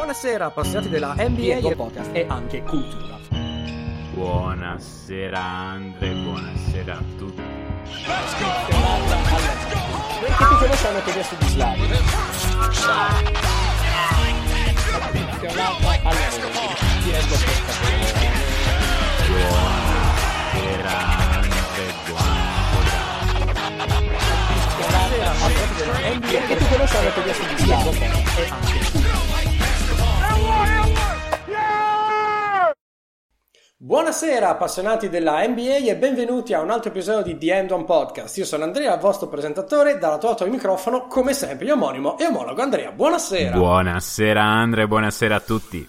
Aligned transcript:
Buonasera 0.00 0.46
appassionati 0.46 0.88
della 0.88 1.14
NBA 1.14 1.58
e 1.58 1.76
podcast 1.76 2.08
e 2.14 2.24
anche 2.26 2.62
cultura. 2.62 3.18
Buonasera 4.14 5.38
Andre, 5.38 6.12
buonasera 6.14 6.96
a 6.96 7.02
tutti. 7.18 7.42
Let's 8.06 8.38
go! 8.38 8.46
Che 10.20 10.26
ti 10.26 10.56
conosciamo 10.58 11.02
che 11.02 11.10
adesso 11.10 11.34
di 11.38 11.48
Slavi? 11.48 11.82
All'euro. 16.02 16.48
Ti 17.02 17.10
rendo 17.10 17.36
Buonasera 20.48 20.92
Andre, 21.34 21.92
buonasera. 22.06 22.40
Che 26.46 26.56
ti 26.56 26.64
conosciamo 26.68 27.10
che 27.12 27.20
adesso 27.20 27.42
di 27.44 27.56
Slavi? 27.58 27.98
E 27.98 28.48
anche 28.48 29.19
Buonasera 33.82 34.50
appassionati 34.50 35.08
della 35.08 35.42
NBA 35.48 35.88
e 35.88 35.96
benvenuti 35.96 36.52
a 36.52 36.60
un 36.60 36.68
altro 36.68 36.90
episodio 36.90 37.32
di 37.32 37.38
The 37.38 37.56
End 37.56 37.70
One 37.70 37.84
Podcast. 37.84 38.36
Io 38.36 38.44
sono 38.44 38.64
Andrea, 38.64 38.92
il 38.92 39.00
vostro 39.00 39.26
presentatore, 39.28 39.96
dalla 39.96 40.18
tua 40.18 40.28
auto 40.28 40.44
al 40.44 40.50
microfono, 40.50 41.06
come 41.06 41.32
sempre, 41.32 41.64
il 41.64 41.72
omonimo 41.72 42.18
e 42.18 42.26
omologo 42.26 42.60
Andrea. 42.60 42.92
Buonasera. 42.92 43.56
Buonasera 43.56 44.42
Andre, 44.42 44.86
buonasera 44.86 45.34
a 45.34 45.40
tutti. 45.40 45.88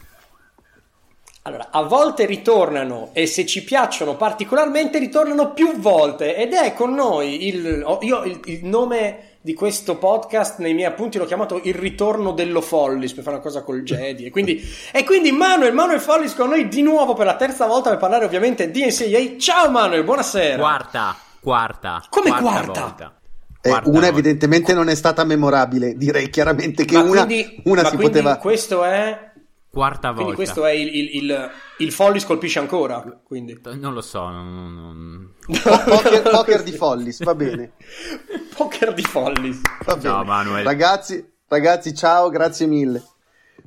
Allora, 1.42 1.68
a 1.70 1.82
volte 1.82 2.26
ritornano 2.26 3.10
e 3.12 3.26
se 3.26 3.46
ci 3.46 3.62
piacciono 3.62 4.16
particolarmente 4.16 4.98
ritornano 4.98 5.52
più 5.52 5.78
volte 5.78 6.38
ed 6.38 6.54
è 6.54 6.74
con 6.74 6.94
noi 6.94 7.48
il, 7.48 7.98
io 8.04 8.24
il, 8.24 8.40
il 8.46 8.64
nome 8.64 9.31
di 9.44 9.56
questo 9.56 9.98
podcast 9.98 10.60
nei 10.60 10.76
miei 10.76 10.88
appunti 10.88 11.18
l'ho 11.18 11.26
chiamato 11.26 11.60
il 11.64 11.74
ritorno 11.74 12.32
dello 12.32 12.62
Follis 12.62 13.12
per 13.14 13.24
fare 13.24 13.38
una 13.38 13.44
cosa 13.44 13.64
col 13.64 13.82
Jedi 13.82 14.26
e 14.26 14.30
quindi, 14.30 14.64
e 14.92 15.04
quindi 15.04 15.32
Manuel, 15.32 15.74
Manuel 15.74 16.00
Follis 16.00 16.36
con 16.36 16.50
noi 16.50 16.68
di 16.68 16.84
nuovo 16.84 17.16
per 17.16 17.26
la 17.26 17.36
terza 17.36 17.66
volta 17.66 17.90
per 17.90 17.98
parlare 17.98 18.26
ovviamente 18.26 18.70
di 18.70 18.86
NCAA 18.86 19.38
ciao 19.40 19.72
Manuel, 19.72 20.04
buonasera 20.04 20.62
quarta, 20.62 21.18
quarta 21.42 22.04
come 22.10 22.30
quarta, 22.30 22.72
quarta? 22.72 23.16
Eh, 23.64 23.70
una 23.70 23.82
volta. 23.82 24.08
evidentemente 24.08 24.74
non 24.74 24.90
è 24.90 24.96
stata 24.96 25.24
memorabile 25.24 25.96
direi 25.96 26.30
chiaramente 26.30 26.86
che 26.86 26.98
ma 26.98 27.02
una, 27.02 27.26
quindi, 27.26 27.62
una 27.66 27.82
ma 27.82 27.90
si 27.90 27.96
quindi 27.96 28.14
poteva 28.14 28.38
questo 28.38 28.84
è 28.84 29.31
quarta 29.72 30.10
volta. 30.10 30.24
Quindi 30.24 30.36
questo 30.36 30.66
è 30.66 30.72
il, 30.72 30.96
il, 30.96 31.16
il, 31.24 31.52
il 31.78 31.92
Follis 31.92 32.26
colpisce 32.26 32.60
ancora. 32.60 33.02
Quindi. 33.24 33.60
Non 33.80 33.94
lo 33.94 34.02
so. 34.02 34.28
Non, 34.30 34.74
non... 34.74 35.34
poker, 35.48 36.22
poker, 36.22 36.64
di 36.64 36.74
Follis, 36.74 37.24
va 37.24 37.34
bene. 37.34 37.74
poker 38.56 38.94
di 38.94 39.04
Follis. 39.04 39.62
Va 39.86 39.96
bene. 39.96 40.10
Ciao 40.10 40.24
Manuel. 40.24 40.64
Ragazzi, 40.64 41.34
ragazzi, 41.48 41.96
ciao, 41.96 42.30
grazie 42.30 42.68
mille. 42.68 43.02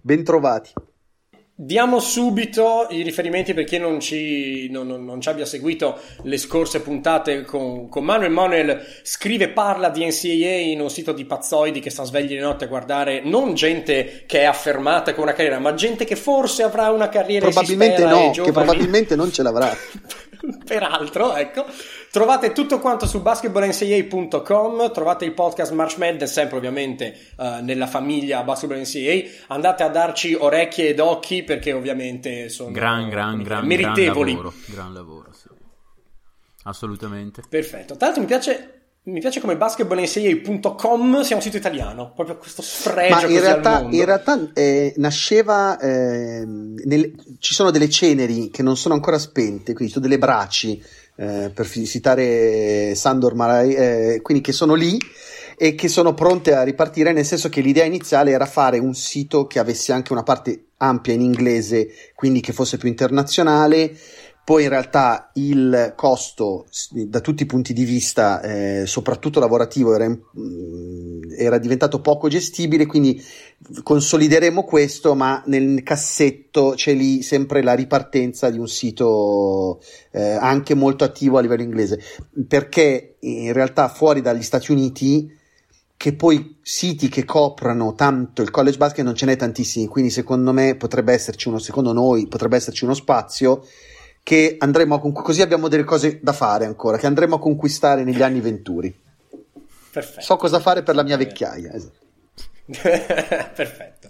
Bentrovati. 0.01 0.73
Diamo 1.65 1.99
subito 1.99 2.89
i 2.91 3.01
riferimenti 3.01 3.55
per 3.55 3.65
chi 3.65 3.79
non 3.79 3.99
ci, 3.99 4.69
non, 4.71 4.87
non, 4.87 5.03
non 5.03 5.23
ci 5.23 5.31
abbia 5.31 5.47
seguito 5.47 5.99
le 6.25 6.37
scorse 6.37 6.83
puntate 6.83 7.43
con, 7.45 7.89
con, 7.89 8.05
Manuel. 8.05 8.31
Manuel 8.31 8.85
scrive, 9.03 9.49
parla 9.49 9.89
di 9.89 10.05
NCAA 10.05 10.57
in 10.57 10.83
un 10.83 10.91
sito 10.91 11.13
di 11.13 11.25
pazzoidi 11.25 11.81
che 11.81 11.89
sta 11.89 12.05
svegli 12.05 12.35
di 12.35 12.39
notte 12.39 12.67
a 12.67 12.69
guardare 12.69 13.23
non 13.25 13.55
gente 13.55 14.25
che 14.27 14.41
è 14.41 14.45
affermata 14.45 15.15
con 15.15 15.23
una 15.23 15.33
carriera, 15.33 15.59
ma 15.59 15.73
gente 15.73 16.05
che 16.05 16.17
forse 16.17 16.65
avrà 16.65 16.91
una 16.91 17.09
carriera 17.09 17.49
probabilmente 17.49 18.05
no, 18.05 18.31
che 18.31 18.53
probabilmente 18.53 19.17
non 19.17 19.33
ce 19.33 19.43
l'avrà. 19.43 19.75
Peraltro, 20.65 21.35
ecco, 21.35 21.67
trovate 22.11 22.53
tutto 22.53 22.79
quanto 22.79 23.07
su 23.07 23.21
basketballncaa.com, 23.23 24.93
trovate 24.93 25.25
il 25.25 25.33
podcast 25.33 25.73
March 25.73 25.97
Madness, 25.97 26.33
sempre 26.33 26.59
ovviamente 26.59 27.17
uh, 27.37 27.63
nella 27.63 27.87
famiglia 27.87 28.43
Basketball 28.43 28.81
NCAA. 28.81 29.55
Andate 29.55 29.83
a 29.83 29.89
darci 29.89 30.35
orecchie 30.35 30.89
ed 30.89 31.01
occhi 31.01 31.43
perché 31.43 31.73
ovviamente 31.73 32.49
sono 32.49 32.71
gran, 32.71 33.09
gran, 33.09 33.43
gran, 33.43 33.67
meritevoli. 33.67 34.33
Gran 34.33 34.45
lavoro, 34.45 34.55
gran 34.67 34.93
lavoro 34.93 35.33
sì. 35.33 35.49
assolutamente. 36.65 37.43
Perfetto. 37.49 37.97
Tra 37.97 38.07
l'altro 38.07 38.23
mi 38.23 38.29
piace 38.29 38.84
mi 39.07 39.21
piace 39.21 39.39
come 39.39 39.59
basketballncaa.com 39.59 41.21
sia 41.21 41.37
un 41.37 41.43
sito 41.43 41.59
italiano, 41.59 42.13
proprio 42.15 42.39
questo 42.39 42.63
sfregio 42.63 43.15
Ma 43.15 43.27
in 43.27 43.41
realtà, 43.41 43.87
in 43.91 44.05
realtà 44.05 44.51
eh, 44.55 44.95
nasceva, 44.97 45.79
eh, 45.79 46.43
nel, 46.47 47.13
ci 47.39 47.53
sono 47.53 47.71
delle 47.71 47.91
ceneri 47.91 48.49
che 48.49 48.63
non 48.63 48.79
sono 48.79 48.95
ancora 48.95 49.19
spente, 49.19 49.75
quindi 49.75 49.93
sono 49.93 50.07
delle 50.07 50.19
braci, 50.19 50.83
eh, 51.17 51.51
per 51.53 51.69
citare 51.69 52.95
Sandor 52.95 53.35
Marai, 53.35 53.75
eh, 53.75 54.21
quindi 54.23 54.43
che 54.43 54.53
sono 54.53 54.73
lì 54.73 54.97
e 55.57 55.75
che 55.75 55.89
sono 55.89 56.15
pronte 56.15 56.55
a 56.55 56.63
ripartire, 56.63 57.13
nel 57.13 57.27
senso 57.27 57.51
che 57.51 57.61
l'idea 57.61 57.85
iniziale 57.85 58.31
era 58.31 58.47
fare 58.47 58.79
un 58.79 58.95
sito 58.95 59.47
che 59.47 59.59
avesse 59.59 59.93
anche 59.93 60.13
una 60.13 60.23
parte 60.23 60.69
ampia 60.79 61.13
in 61.13 61.21
inglese, 61.21 61.89
quindi 62.15 62.41
che 62.41 62.55
fosse 62.55 62.79
più 62.79 62.89
internazionale 62.89 63.95
poi 64.45 64.65
in 64.65 64.69
realtà 64.69 65.31
il 65.35 65.95
costo 65.97 66.67
da 66.91 67.21
tutti 67.21 67.45
i 67.45 67.47
punti 67.47 67.73
di 67.73 67.85
vista, 67.85 68.43
eh, 68.43 68.87
soprattutto 68.87 69.41
lavorativo, 69.41 69.95
era, 69.95 70.07
mm, 70.07 71.33
era, 71.39 71.57
diventato 71.57 72.03
poco 72.03 72.29
gestibile, 72.29 72.85
quindi 72.85 73.23
consolideremo 73.83 74.65
questo, 74.65 75.15
ma 75.15 75.43
nel 75.47 75.83
cassetto 75.83 76.75
c'è 76.77 76.93
lì 76.93 77.23
sempre 77.23 77.63
la 77.63 77.73
ripartenza 77.73 78.51
di 78.51 78.59
un 78.59 78.69
sito 78.69 79.81
eh, 80.13 80.33
anche 80.33 80.75
molto 80.75 81.05
attivo 81.05 81.39
a 81.39 81.41
livello 81.41 81.63
inglese, 81.63 81.99
perché 82.47 83.17
in 83.21 83.55
realtà 83.55 83.89
fuori 83.89 84.21
dagli 84.21 84.43
Stati 84.43 84.71
Uniti 84.73 85.43
che 85.97 86.13
poi 86.13 86.59
siti 86.61 87.09
che 87.09 87.25
coprano 87.25 87.95
tanto 87.95 88.43
il 88.43 88.51
college 88.51 88.77
basket 88.77 89.07
non 89.07 89.15
ce 89.15 89.25
n'è 89.25 89.37
tantissimi, 89.37 89.87
quindi 89.87 90.11
secondo 90.11 90.53
me 90.53 90.75
potrebbe 90.75 91.15
esserci 91.15 91.49
uno, 91.49 91.59
secondo 91.59 91.95
noi 91.95 92.27
potrebbe 92.27 92.57
esserci 92.57 92.85
uno 92.85 92.93
spazio 92.93 93.65
che 94.25 94.57
andremo 94.59 94.95
a 94.95 95.01
conquistare, 95.01 95.27
così 95.27 95.43
abbiamo 95.43 95.69
delle 95.69 95.85
cose 95.85 96.19
da 96.23 96.33
fare 96.33 96.65
ancora, 96.65 96.97
che 96.97 97.07
andremo 97.07 97.37
a 97.37 97.39
conquistare 97.39 98.05
negli 98.05 98.23
anni 98.23 98.41
venturi. 98.41 98.93
Perfetto. 99.93 100.23
So 100.23 100.37
cosa 100.37 100.59
fare 100.59 100.83
per 100.83 100.97
la 100.97 101.05
mia 101.05 101.19
vecchiaia. 101.19 101.73
Esatto. 101.73 102.04
Perfetto. 102.73 104.09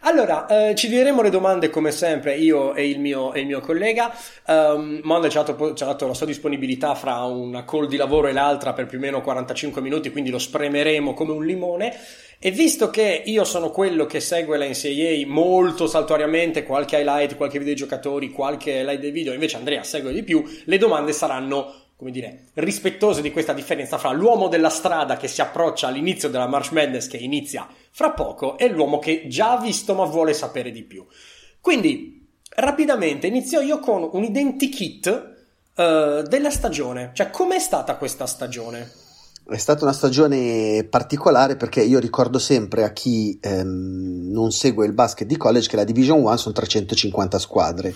Allora, 0.00 0.46
eh, 0.46 0.74
ci 0.76 0.88
diremo 0.88 1.22
le 1.22 1.30
domande 1.30 1.70
come 1.70 1.90
sempre 1.90 2.36
io 2.36 2.72
e 2.74 2.88
il 2.88 3.00
mio, 3.00 3.32
e 3.32 3.40
il 3.40 3.46
mio 3.46 3.60
collega. 3.60 4.14
Um, 4.46 5.00
Mondo 5.02 5.28
ci 5.28 5.36
ha, 5.38 5.42
dato, 5.42 5.74
ci 5.74 5.82
ha, 5.82 5.86
dato, 5.86 6.06
la 6.06 6.14
sua 6.14 6.26
disponibilità 6.26 6.94
fra 6.94 7.24
una 7.24 7.64
call 7.64 7.88
di 7.88 7.96
lavoro 7.96 8.28
e 8.28 8.32
l'altra 8.32 8.72
per 8.72 8.86
più 8.86 8.98
o 8.98 9.00
meno 9.00 9.20
45 9.22 9.80
minuti, 9.80 10.10
quindi 10.10 10.30
lo 10.30 10.38
spremeremo 10.38 11.14
come 11.14 11.32
un 11.32 11.44
limone. 11.44 11.96
E 12.38 12.50
visto 12.52 12.90
che 12.90 13.22
io 13.24 13.44
sono 13.44 13.70
quello 13.70 14.06
che 14.06 14.20
segue 14.20 14.56
la 14.56 14.66
NCAA 14.66 15.26
molto 15.26 15.88
saltuariamente, 15.88 16.62
qualche 16.62 16.98
highlight, 16.98 17.34
qualche 17.34 17.58
videogiocatori, 17.58 18.30
qualche 18.30 18.70
highlight 18.70 19.00
del 19.00 19.10
video, 19.10 19.32
invece 19.32 19.56
Andrea 19.56 19.82
segue 19.82 20.12
di 20.12 20.22
più, 20.22 20.44
le 20.64 20.78
domande 20.78 21.12
saranno 21.12 21.85
come 21.96 22.10
dire, 22.10 22.48
rispettose 22.54 23.22
di 23.22 23.32
questa 23.32 23.54
differenza 23.54 23.96
fra 23.96 24.12
l'uomo 24.12 24.48
della 24.48 24.68
strada 24.68 25.16
che 25.16 25.28
si 25.28 25.40
approccia 25.40 25.88
all'inizio 25.88 26.28
della 26.28 26.46
March 26.46 26.72
Madness 26.72 27.06
che 27.08 27.16
inizia 27.16 27.66
fra 27.90 28.10
poco 28.10 28.58
e 28.58 28.68
l'uomo 28.68 28.98
che 28.98 29.26
già 29.28 29.52
ha 29.52 29.60
visto 29.60 29.94
ma 29.94 30.04
vuole 30.04 30.34
sapere 30.34 30.70
di 30.70 30.82
più. 30.82 31.06
Quindi, 31.60 32.28
rapidamente, 32.56 33.26
inizio 33.26 33.60
io 33.60 33.80
con 33.80 34.08
un 34.12 34.22
identikit 34.22 35.34
uh, 35.74 36.22
della 36.22 36.50
stagione. 36.50 37.12
Cioè, 37.14 37.30
com'è 37.30 37.58
stata 37.58 37.96
questa 37.96 38.26
stagione? 38.26 39.04
È 39.48 39.58
stata 39.58 39.84
una 39.84 39.92
stagione 39.92 40.84
particolare 40.90 41.54
perché 41.54 41.80
io 41.80 42.00
ricordo 42.00 42.36
sempre 42.36 42.82
a 42.82 42.90
chi 42.90 43.38
ehm, 43.40 44.28
non 44.32 44.50
segue 44.50 44.86
il 44.86 44.92
basket 44.92 45.24
di 45.24 45.36
college 45.36 45.68
che 45.68 45.76
la 45.76 45.84
Division 45.84 46.18
1 46.18 46.36
sono 46.36 46.52
350 46.52 47.38
squadre, 47.38 47.94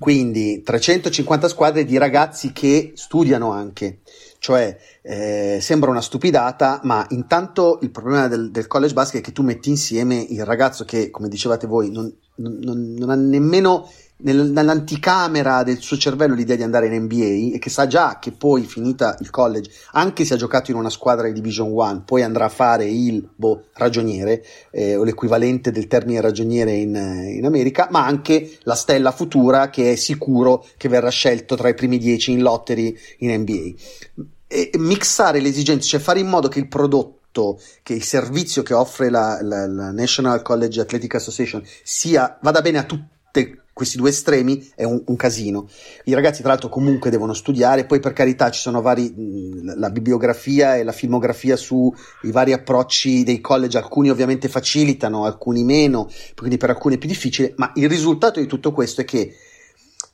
quindi 0.00 0.62
350 0.64 1.46
squadre 1.46 1.84
di 1.84 1.96
ragazzi 1.96 2.50
che 2.50 2.90
studiano 2.96 3.52
anche, 3.52 4.00
cioè 4.40 4.76
eh, 5.02 5.58
sembra 5.60 5.90
una 5.90 6.00
stupidata, 6.00 6.80
ma 6.82 7.06
intanto 7.10 7.78
il 7.82 7.92
problema 7.92 8.26
del, 8.26 8.50
del, 8.50 8.66
college 8.66 8.92
basket 8.92 9.20
è 9.20 9.24
che 9.24 9.32
tu 9.32 9.44
metti 9.44 9.68
insieme 9.68 10.16
il 10.16 10.44
ragazzo 10.44 10.84
che, 10.84 11.10
come 11.10 11.28
dicevate 11.28 11.68
voi, 11.68 11.92
non, 11.92 12.12
non, 12.34 12.94
non 12.98 13.10
ha 13.10 13.14
nemmeno 13.14 13.88
nell'anticamera 14.22 15.62
del 15.62 15.80
suo 15.80 15.96
cervello 15.96 16.34
l'idea 16.34 16.56
di 16.56 16.62
andare 16.62 16.86
in 16.86 17.02
NBA 17.02 17.54
e 17.54 17.58
che 17.58 17.70
sa 17.70 17.86
già 17.86 18.18
che 18.20 18.32
poi 18.32 18.64
finita 18.64 19.16
il 19.20 19.30
college, 19.30 19.70
anche 19.92 20.24
se 20.24 20.34
ha 20.34 20.36
giocato 20.36 20.70
in 20.70 20.76
una 20.76 20.90
squadra 20.90 21.26
di 21.26 21.32
Division 21.32 21.70
1, 21.70 22.02
poi 22.04 22.22
andrà 22.22 22.46
a 22.46 22.50
fare 22.50 22.84
il 22.84 23.28
boh, 23.34 23.64
ragioniere 23.74 24.44
eh, 24.70 24.96
o 24.96 25.04
l'equivalente 25.04 25.70
del 25.70 25.86
termine 25.86 26.20
ragioniere 26.20 26.72
in, 26.72 26.94
in, 26.94 27.44
America, 27.44 27.88
ma 27.90 28.04
anche 28.04 28.58
la 28.62 28.74
stella 28.74 29.12
futura 29.12 29.70
che 29.70 29.92
è 29.92 29.96
sicuro 29.96 30.66
che 30.76 30.88
verrà 30.88 31.10
scelto 31.10 31.56
tra 31.56 31.68
i 31.68 31.74
primi 31.74 31.98
dieci 31.98 32.32
in 32.32 32.42
lottery 32.42 32.96
in 33.18 33.40
NBA. 33.40 34.28
E 34.46 34.70
mixare 34.78 35.40
le 35.40 35.48
esigenze, 35.48 35.88
cioè 35.88 36.00
fare 36.00 36.20
in 36.20 36.28
modo 36.28 36.48
che 36.48 36.58
il 36.58 36.68
prodotto 36.68 37.60
che 37.84 37.94
il 37.94 38.02
servizio 38.02 38.62
che 38.62 38.74
offre 38.74 39.08
la, 39.08 39.38
la, 39.40 39.64
la 39.68 39.92
National 39.92 40.42
College 40.42 40.80
Athletic 40.80 41.14
Association 41.14 41.62
sia, 41.84 42.38
vada 42.42 42.60
bene 42.60 42.78
a 42.78 42.82
tutte 42.82 43.60
questi 43.72 43.96
due 43.96 44.10
estremi 44.10 44.70
è 44.74 44.84
un, 44.84 45.02
un, 45.06 45.16
casino. 45.16 45.68
I 46.04 46.14
ragazzi, 46.14 46.40
tra 46.40 46.50
l'altro, 46.50 46.68
comunque 46.68 47.10
devono 47.10 47.32
studiare. 47.32 47.86
Poi, 47.86 48.00
per 48.00 48.12
carità, 48.12 48.50
ci 48.50 48.60
sono 48.60 48.80
vari. 48.82 49.10
Mh, 49.10 49.78
la 49.78 49.90
bibliografia 49.90 50.76
e 50.76 50.82
la 50.82 50.92
filmografia 50.92 51.56
sui 51.56 51.92
vari 52.24 52.52
approcci 52.52 53.24
dei 53.24 53.40
college. 53.40 53.78
Alcuni 53.78 54.10
ovviamente 54.10 54.48
facilitano, 54.48 55.24
alcuni 55.24 55.64
meno, 55.64 56.08
quindi 56.34 56.56
per 56.56 56.70
alcuni 56.70 56.96
è 56.96 56.98
più 56.98 57.08
difficile. 57.08 57.54
Ma 57.56 57.72
il 57.74 57.88
risultato 57.88 58.40
di 58.40 58.46
tutto 58.46 58.72
questo 58.72 59.00
è 59.00 59.04
che 59.04 59.34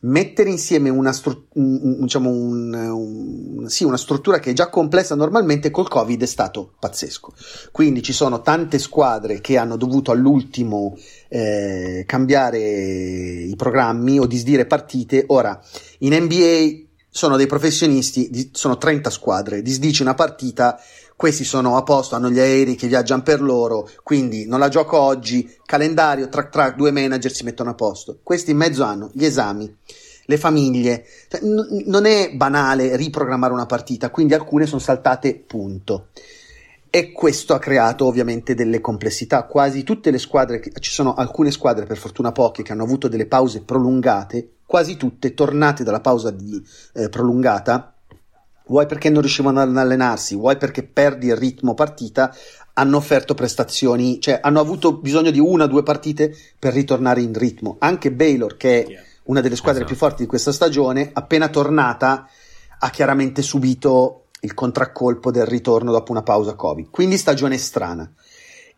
mettere 0.00 0.50
insieme 0.50 0.88
una, 0.90 1.12
stru- 1.12 1.46
un, 1.54 2.00
diciamo 2.00 2.28
un, 2.30 2.74
un, 2.74 3.68
sì, 3.68 3.84
una, 3.84 3.96
struttura 3.96 4.38
che 4.38 4.50
è 4.50 4.52
già 4.52 4.68
complessa 4.68 5.14
normalmente 5.14 5.70
col 5.70 5.88
Covid 5.88 6.22
è 6.22 6.26
stato 6.26 6.74
pazzesco. 6.78 7.32
Quindi 7.72 8.02
ci 8.02 8.12
sono 8.12 8.42
tante 8.42 8.78
squadre 8.78 9.40
che 9.40 9.56
hanno 9.56 9.76
dovuto 9.76 10.10
all'ultimo 10.10 10.96
eh, 11.28 12.04
cambiare 12.06 12.58
i 12.58 13.54
programmi 13.56 14.18
o 14.18 14.26
disdire 14.26 14.66
partite. 14.66 15.24
Ora, 15.28 15.60
in 16.00 16.14
NBA 16.14 16.84
sono 17.08 17.36
dei 17.38 17.46
professionisti, 17.46 18.50
sono 18.52 18.76
30 18.76 19.08
squadre, 19.08 19.62
disdici 19.62 20.02
una 20.02 20.14
partita 20.14 20.78
questi 21.16 21.44
sono 21.44 21.76
a 21.76 21.82
posto, 21.82 22.14
hanno 22.14 22.30
gli 22.30 22.38
aerei 22.38 22.74
che 22.74 22.88
viaggiano 22.88 23.22
per 23.22 23.40
loro, 23.40 23.88
quindi 24.02 24.46
non 24.46 24.58
la 24.58 24.68
gioco 24.68 25.00
oggi, 25.00 25.50
calendario, 25.64 26.28
track 26.28 26.50
track, 26.50 26.76
due 26.76 26.90
manager 26.90 27.32
si 27.32 27.42
mettono 27.42 27.70
a 27.70 27.74
posto. 27.74 28.18
Questi 28.22 28.50
in 28.50 28.58
mezzo 28.58 28.84
hanno 28.84 29.10
gli 29.14 29.24
esami, 29.24 29.74
le 30.26 30.36
famiglie, 30.36 31.06
cioè, 31.28 31.40
n- 31.40 31.84
non 31.86 32.04
è 32.04 32.32
banale 32.34 32.96
riprogrammare 32.96 33.54
una 33.54 33.64
partita, 33.64 34.10
quindi 34.10 34.34
alcune 34.34 34.66
sono 34.66 34.80
saltate 34.80 35.34
punto. 35.34 36.08
E 36.90 37.12
questo 37.12 37.54
ha 37.54 37.58
creato 37.58 38.06
ovviamente 38.06 38.54
delle 38.54 38.80
complessità. 38.80 39.44
Quasi 39.44 39.82
tutte 39.82 40.10
le 40.10 40.18
squadre, 40.18 40.62
ci 40.80 40.90
sono 40.90 41.14
alcune 41.14 41.50
squadre, 41.50 41.86
per 41.86 41.96
fortuna 41.96 42.32
poche, 42.32 42.62
che 42.62 42.72
hanno 42.72 42.84
avuto 42.84 43.08
delle 43.08 43.26
pause 43.26 43.62
prolungate, 43.62 44.50
quasi 44.66 44.96
tutte 44.96 45.32
tornate 45.32 45.82
dalla 45.82 46.00
pausa 46.00 46.30
di, 46.30 46.62
eh, 46.94 47.08
prolungata 47.08 47.95
vuoi 48.66 48.86
perché 48.86 49.10
non 49.10 49.20
riuscivano 49.20 49.60
ad 49.60 49.76
allenarsi, 49.76 50.34
vuoi 50.34 50.56
perché 50.56 50.82
perdi 50.82 51.26
il 51.28 51.36
ritmo 51.36 51.74
partita, 51.74 52.34
hanno 52.74 52.96
offerto 52.96 53.34
prestazioni, 53.34 54.20
cioè 54.20 54.40
hanno 54.42 54.60
avuto 54.60 54.98
bisogno 54.98 55.30
di 55.30 55.38
una 55.38 55.64
o 55.64 55.68
due 55.68 55.82
partite 55.82 56.34
per 56.58 56.72
ritornare 56.72 57.22
in 57.22 57.32
ritmo. 57.32 57.76
Anche 57.78 58.12
Baylor, 58.12 58.56
che 58.56 58.84
è 58.84 59.04
una 59.24 59.40
delle 59.40 59.56
squadre 59.56 59.82
esatto. 59.82 59.94
più 59.94 60.06
forti 60.06 60.22
di 60.22 60.28
questa 60.28 60.52
stagione, 60.52 61.10
appena 61.12 61.48
tornata 61.48 62.28
ha 62.78 62.90
chiaramente 62.90 63.40
subito 63.42 64.26
il 64.40 64.52
contraccolpo 64.52 65.30
del 65.30 65.46
ritorno 65.46 65.90
dopo 65.90 66.12
una 66.12 66.22
pausa 66.22 66.54
Covid. 66.54 66.90
Quindi 66.90 67.16
stagione 67.16 67.56
strana. 67.56 68.10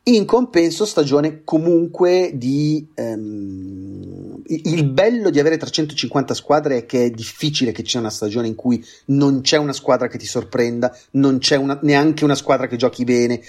In 0.05 0.25
compenso, 0.25 0.87
stagione 0.87 1.43
comunque 1.45 2.31
di. 2.35 2.87
Um, 2.95 4.18
il 4.49 4.85
bello 4.85 5.31
di 5.31 5.39
avere 5.39 5.57
350 5.57 6.35
squadre 6.35 6.79
è 6.79 6.87
che 6.87 7.05
è 7.05 7.11
difficile 7.11 7.73
che 7.73 7.83
ci 7.83 7.91
sia 7.91 8.01
una 8.01 8.11
stagione 8.11 8.47
in 8.47 8.55
cui 8.55 8.85
non 9.07 9.43
c'è 9.43 9.59
una 9.59 9.73
squadra 9.73 10.09
che 10.09 10.19
ti 10.19 10.27
sorprenda, 10.27 10.97
non 11.13 11.39
c'è 11.39 11.57
una, 11.57 11.79
neanche 11.83 12.25
una 12.25 12.35
squadra 12.35 12.67
che 12.67 12.77
giochi 12.77 13.05
bene. 13.05 13.41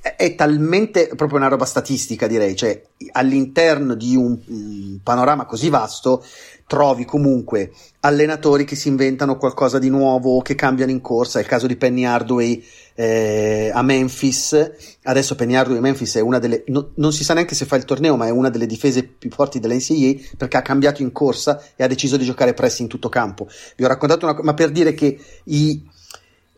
È, 0.00 0.34
talmente 0.34 1.08
proprio 1.14 1.38
una 1.38 1.48
roba 1.48 1.64
statistica, 1.64 2.26
direi. 2.26 2.56
Cioè, 2.56 2.82
all'interno 3.12 3.94
di 3.94 4.16
un, 4.16 4.38
un 4.46 4.98
panorama 5.02 5.44
così 5.44 5.68
vasto, 5.68 6.24
trovi 6.66 7.04
comunque 7.04 7.72
allenatori 8.00 8.64
che 8.64 8.76
si 8.76 8.86
inventano 8.88 9.36
qualcosa 9.36 9.78
di 9.78 9.90
nuovo, 9.90 10.40
che 10.40 10.54
cambiano 10.54 10.92
in 10.92 11.00
corsa. 11.00 11.38
È 11.38 11.42
il 11.42 11.48
caso 11.48 11.66
di 11.66 11.76
Penny 11.76 12.04
Hardway 12.04 12.64
eh, 12.94 13.70
a 13.74 13.82
Memphis. 13.82 14.70
Adesso 15.02 15.34
Penny 15.34 15.56
Hardaway 15.56 15.80
Memphis 15.80 16.14
è 16.16 16.20
una 16.20 16.38
delle, 16.38 16.62
no, 16.68 16.92
non 16.94 17.12
si 17.12 17.24
sa 17.24 17.34
neanche 17.34 17.54
se 17.54 17.64
fa 17.64 17.76
il 17.76 17.84
torneo, 17.84 18.16
ma 18.16 18.26
è 18.26 18.30
una 18.30 18.50
delle 18.50 18.66
difese 18.66 19.02
più 19.02 19.30
forti 19.30 19.58
dell'NCAA 19.58 20.34
perché 20.36 20.56
ha 20.56 20.62
cambiato 20.62 21.02
in 21.02 21.10
corsa 21.10 21.60
e 21.74 21.82
ha 21.82 21.88
deciso 21.88 22.16
di 22.16 22.24
giocare 22.24 22.54
press 22.54 22.78
in 22.78 22.86
tutto 22.86 23.08
campo. 23.08 23.48
Vi 23.76 23.84
ho 23.84 23.88
raccontato 23.88 24.24
una 24.24 24.34
cosa, 24.34 24.46
ma 24.46 24.54
per 24.54 24.70
dire 24.70 24.94
che 24.94 25.18
i, 25.44 25.82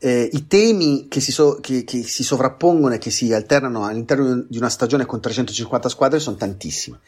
eh, 0.05 0.29
i 0.33 0.49
temi 0.49 1.07
che 1.07 1.21
si, 1.21 1.31
so, 1.31 1.59
che, 1.61 1.85
che 1.85 2.03
si, 2.03 2.25
sovrappongono 2.25 2.95
e 2.95 2.99
che 2.99 3.11
si 3.11 3.33
alternano 3.33 3.85
all'interno 3.85 4.45
di 4.49 4.59
una 4.59 4.69
stagione 4.69 5.07
con 5.07 5.21
350 5.21 5.89
squadre 5.89 6.19
sono 6.19 6.35
tantissime 6.35 6.99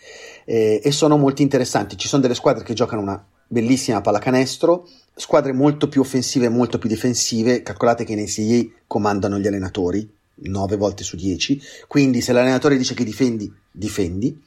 eh, 0.44 0.81
e 0.81 0.93
sono 0.93 1.17
molto 1.17 1.43
interessanti. 1.43 1.96
Ci 1.96 2.06
sono 2.06 2.23
delle 2.23 2.37
squadre 2.37 2.62
che 2.62 2.73
giocano 2.73 3.02
una 3.02 3.26
bellissima 3.49 4.00
pallacanestro, 4.00 4.88
squadre 5.12 5.52
molto 5.52 5.88
più 5.88 6.02
offensive 6.02 6.46
e 6.46 6.50
molto 6.50 6.79
più 6.79 6.88
difensive. 6.88 7.64
Calcolate 7.64 8.05
che 8.05 8.12
in 8.12 8.20
NCAA 8.20 8.82
comandano 8.87 9.41
gli 9.41 9.49
allenatori 9.49 10.08
9 10.35 10.76
volte 10.76 11.02
su 11.02 11.17
10. 11.17 11.61
Quindi, 11.88 12.20
se 12.20 12.32
l'allenatore 12.32 12.76
dice 12.76 12.94
che 12.94 13.02
difendi, 13.02 13.52
difendi. 13.73 14.41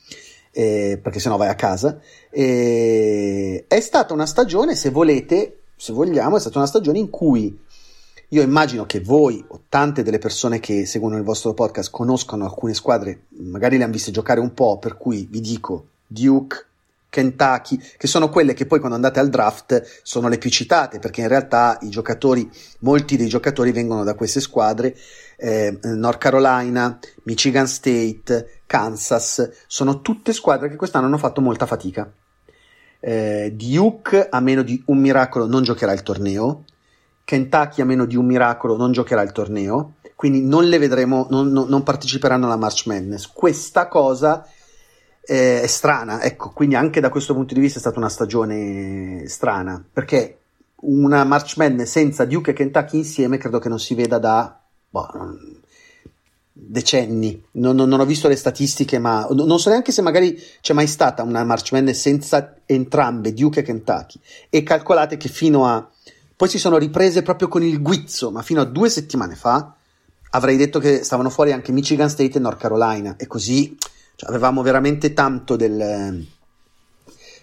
Eh, 0.52 0.98
perché 1.04 1.20
sennò 1.20 1.36
vai 1.36 1.50
a 1.50 1.56
casa. 1.56 2.00
Eh, 2.32 3.66
è 3.68 3.80
stata 3.82 4.14
una 4.14 4.26
stagione, 4.26 4.74
se 4.78 4.90
volete, 4.90 5.64
se 5.76 5.92
vogliamo, 5.92 6.38
è 6.38 6.40
stata 6.40 6.60
una 6.60 6.68
stagione 6.68 6.98
in 6.98 7.10
cui 7.10 7.66
io 8.30 8.42
immagino 8.42 8.86
che 8.86 9.00
voi 9.00 9.44
o 9.48 9.62
tante 9.70 10.04
delle 10.04 10.18
persone 10.18 10.60
che 10.60 10.86
seguono 10.86 11.16
il 11.16 11.24
vostro 11.24 11.54
podcast 11.54 11.90
conoscano 11.90 12.44
alcune 12.44 12.74
squadre, 12.74 13.22
magari 13.38 13.78
le 13.78 13.84
hanno 13.84 13.94
viste 13.94 14.12
giocare 14.12 14.42
un 14.42 14.54
po', 14.54 14.78
per 14.80 14.98
cui 14.98 15.28
vi 15.30 15.40
dico 15.40 15.88
Duke, 16.06 16.66
Kentucky, 17.10 17.80
che 17.98 18.08
sono 18.08 18.30
quelle 18.30 18.54
che 18.54 18.66
poi 18.66 18.80
quando 18.80 18.96
andate 18.96 19.22
al 19.22 19.30
draft 19.30 20.02
sono 20.04 20.28
le 20.28 20.38
più 20.38 20.50
citate, 20.50 21.00
perché 21.00 21.22
in 21.22 21.30
realtà 21.30 21.78
i 21.82 21.90
giocatori, 21.90 22.50
molti 22.80 23.16
dei 23.16 23.28
giocatori 23.28 23.72
vengono 23.72 24.04
da 24.04 24.14
queste 24.14 24.42
squadre, 24.42 24.96
eh, 25.38 25.80
North 25.84 26.20
Carolina, 26.20 27.00
Michigan 27.24 27.68
State, 27.68 28.62
Kansas, 28.66 29.50
sono 29.68 30.02
tutte 30.02 30.34
squadre 30.34 30.68
che 30.68 30.76
quest'anno 30.76 31.06
hanno 31.06 31.18
fatto 31.18 31.40
molta 31.40 31.66
fatica. 31.66 32.12
Eh, 33.00 33.54
Duke, 33.56 34.28
a 34.30 34.40
meno 34.42 34.64
di 34.64 34.82
un 34.88 34.98
miracolo, 34.98 35.48
non 35.48 35.64
giocherà 35.64 35.94
il 35.94 36.04
torneo. 36.04 36.66
Kentucky, 37.28 37.82
a 37.82 37.86
meno 37.86 38.06
di 38.06 38.16
un 38.16 38.26
miracolo, 38.26 38.78
non 38.78 38.94
giocherà 38.94 39.22
il 39.22 39.34
torneo. 39.34 39.96
Quindi 40.16 40.42
non 40.42 40.64
le 40.64 40.78
vedremo, 40.78 41.28
non, 41.30 41.52
non, 41.52 41.68
non 41.68 41.84
parteciperanno 41.84 42.46
alla 42.46 42.56
March 42.56 42.86
Madness. 42.86 43.28
Questa 43.28 43.90
cosa 43.90 44.48
eh, 45.26 45.62
è 45.62 45.68
strana, 45.68 46.22
ecco, 46.24 46.52
quindi 46.52 46.76
anche 46.76 47.02
da 47.02 47.10
questo 47.10 47.34
punto 47.34 47.54
di 47.54 47.60
vista 47.60 47.80
è 47.80 47.82
stata 47.82 48.00
una 48.00 48.08
stagione 48.08 49.28
strana, 49.28 49.84
perché 49.92 50.38
una 50.84 51.26
March 51.26 51.58
Madness 51.58 51.92
senza 51.92 52.24
Duke 52.24 52.52
e 52.52 52.54
Kentucky 52.54 52.96
insieme 53.00 53.38
credo 53.38 53.60
che 53.60 53.68
non 53.68 53.80
si 53.80 53.94
veda 53.94 54.20
da 54.20 54.58
boh, 54.90 55.10
decenni. 56.54 57.44
Non, 57.52 57.76
non, 57.76 57.90
non, 57.90 58.00
ho 58.00 58.06
visto 58.06 58.30
le 58.30 58.38
statistiche, 58.38 59.00
ma 59.00 59.28
non 59.32 59.60
so 59.60 59.70
neanche 59.70 59.92
se 59.92 60.02
magari 60.02 60.42
c'è 60.62 60.72
mai 60.72 60.88
stata 60.88 61.24
una 61.24 61.44
March 61.44 61.74
Madness 61.74 62.00
senza 62.00 62.56
entrambe, 62.66 63.34
Duke 63.34 63.60
e 63.60 63.64
Kentucky. 63.64 64.18
E 64.50 64.64
calcolate 64.64 65.18
che 65.18 65.28
fino 65.28 65.66
a... 65.68 65.86
Poi 66.38 66.48
si 66.48 66.60
sono 66.60 66.78
riprese 66.78 67.24
proprio 67.24 67.50
con 67.50 67.64
il 67.64 67.82
guizzo, 67.82 68.32
ma 68.32 68.44
fino 68.44 68.62
a 68.62 68.66
due 68.66 68.90
settimane 68.90 69.36
fa 69.36 69.74
avrei 70.32 70.58
detto 70.58 70.80
che 70.80 71.04
stavano 71.04 71.30
fuori 71.30 71.52
anche 71.52 71.72
Michigan 71.72 72.10
State 72.10 72.38
e 72.38 72.40
North 72.40 72.60
Carolina, 72.60 73.16
e 73.18 73.28
così 73.28 73.76
cioè, 74.16 74.30
avevamo 74.30 74.62
veramente 74.62 75.14
tanto 75.14 75.56
del, 75.56 76.26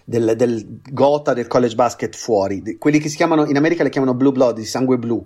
del, 0.03 0.33
del, 0.35 0.79
gota 0.91 1.33
del 1.33 1.47
college 1.47 1.75
basket 1.75 2.15
fuori. 2.15 2.77
Quelli 2.77 2.99
che 2.99 3.09
si 3.09 3.15
chiamano, 3.15 3.45
in 3.45 3.57
America 3.57 3.83
le 3.83 3.89
chiamano 3.89 4.13
blue 4.13 4.31
blood, 4.31 4.55
di 4.55 4.65
sangue 4.65 4.97
blu. 4.97 5.25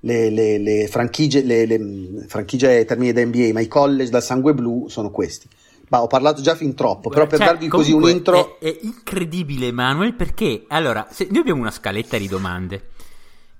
Le, 0.00 0.30
le, 0.30 0.58
le 0.58 0.86
franchigie, 0.86 1.42
le, 1.42 1.66
le 1.66 2.24
franchigie 2.28 2.84
termini 2.84 3.12
da 3.12 3.24
NBA, 3.24 3.50
ma 3.52 3.60
i 3.60 3.66
college 3.66 4.10
dal 4.10 4.22
sangue 4.22 4.54
blu 4.54 4.88
sono 4.88 5.10
questi. 5.10 5.48
Ma 5.88 6.02
ho 6.02 6.06
parlato 6.06 6.42
già 6.42 6.54
fin 6.54 6.74
troppo, 6.74 7.08
però 7.08 7.26
per 7.26 7.38
cioè, 7.38 7.46
darvi 7.48 7.66
così 7.66 7.92
un 7.92 8.08
intro. 8.08 8.60
È, 8.60 8.66
è 8.66 8.78
incredibile, 8.82 9.72
Manuel, 9.72 10.14
perché 10.14 10.64
allora, 10.68 11.06
noi 11.30 11.38
abbiamo 11.40 11.60
una 11.60 11.70
scaletta 11.70 12.16
di 12.16 12.28
domande 12.28 12.90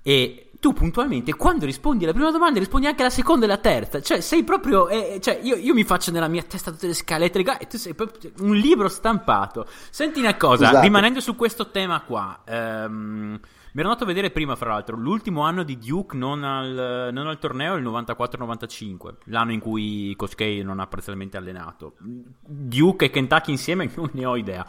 e 0.01 0.49
tu 0.59 0.73
puntualmente 0.73 1.33
quando 1.35 1.65
rispondi 1.65 2.03
alla 2.03 2.13
prima 2.13 2.31
domanda 2.31 2.59
rispondi 2.59 2.85
anche 2.85 3.01
alla 3.01 3.11
seconda 3.11 3.45
e 3.45 3.49
alla 3.49 3.59
terza. 3.59 4.01
Cioè, 4.01 4.19
sei 4.19 4.43
proprio. 4.43 4.89
Eh, 4.89 5.19
cioè, 5.21 5.39
io, 5.41 5.55
io, 5.55 5.73
mi 5.73 5.83
faccio 5.83 6.11
nella 6.11 6.27
mia 6.27 6.43
testa 6.43 6.71
tutte 6.71 6.87
le 6.87 6.93
scalette 6.93 7.39
e 7.59 7.67
tu 7.67 7.77
sei 7.77 7.93
proprio 7.93 8.31
un 8.39 8.55
libro 8.55 8.89
stampato. 8.89 9.65
Senti 9.89 10.19
una 10.19 10.35
cosa, 10.35 10.65
Scusate. 10.65 10.85
rimanendo 10.85 11.21
su 11.21 11.35
questo 11.35 11.69
tema 11.71 12.01
qua. 12.01 12.41
Ehm, 12.45 13.39
mi 13.71 13.81
ero 13.81 13.89
andato 13.89 14.03
a 14.03 14.07
vedere 14.07 14.31
prima, 14.31 14.55
fra 14.55 14.71
l'altro, 14.71 14.97
l'ultimo 14.97 15.43
anno 15.43 15.61
di 15.61 15.77
Duke 15.77 16.17
non 16.17 16.43
al, 16.43 17.09
non 17.13 17.27
al 17.27 17.37
torneo, 17.37 17.75
il 17.75 17.83
94-95, 17.83 19.13
l'anno 19.25 19.51
in 19.51 19.59
cui 19.59 20.15
Koskei 20.17 20.63
non 20.63 20.79
ha 20.79 20.87
parzialmente 20.87 21.37
allenato. 21.37 21.93
Duke 21.99 23.05
e 23.05 23.09
Kentucky 23.11 23.51
insieme 23.51 23.89
non 23.95 24.09
ne 24.13 24.25
ho 24.25 24.35
idea. 24.35 24.65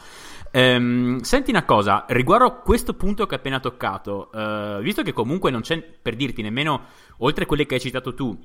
Ehm, 0.51 1.19
senti 1.21 1.49
una 1.49 1.63
cosa, 1.63 2.05
riguardo 2.09 2.45
a 2.45 2.51
questo 2.55 2.93
punto 2.93 3.25
che 3.25 3.35
hai 3.35 3.39
appena 3.39 3.59
toccato, 3.59 4.31
eh, 4.31 4.79
visto 4.81 5.01
che 5.01 5.13
comunque 5.13 5.49
non 5.49 5.61
c'è, 5.61 5.81
per 5.81 6.15
dirti, 6.15 6.41
nemmeno, 6.41 6.81
oltre 7.19 7.45
a 7.45 7.47
quelle 7.47 7.65
che 7.65 7.75
hai 7.75 7.79
citato 7.79 8.13
tu, 8.13 8.37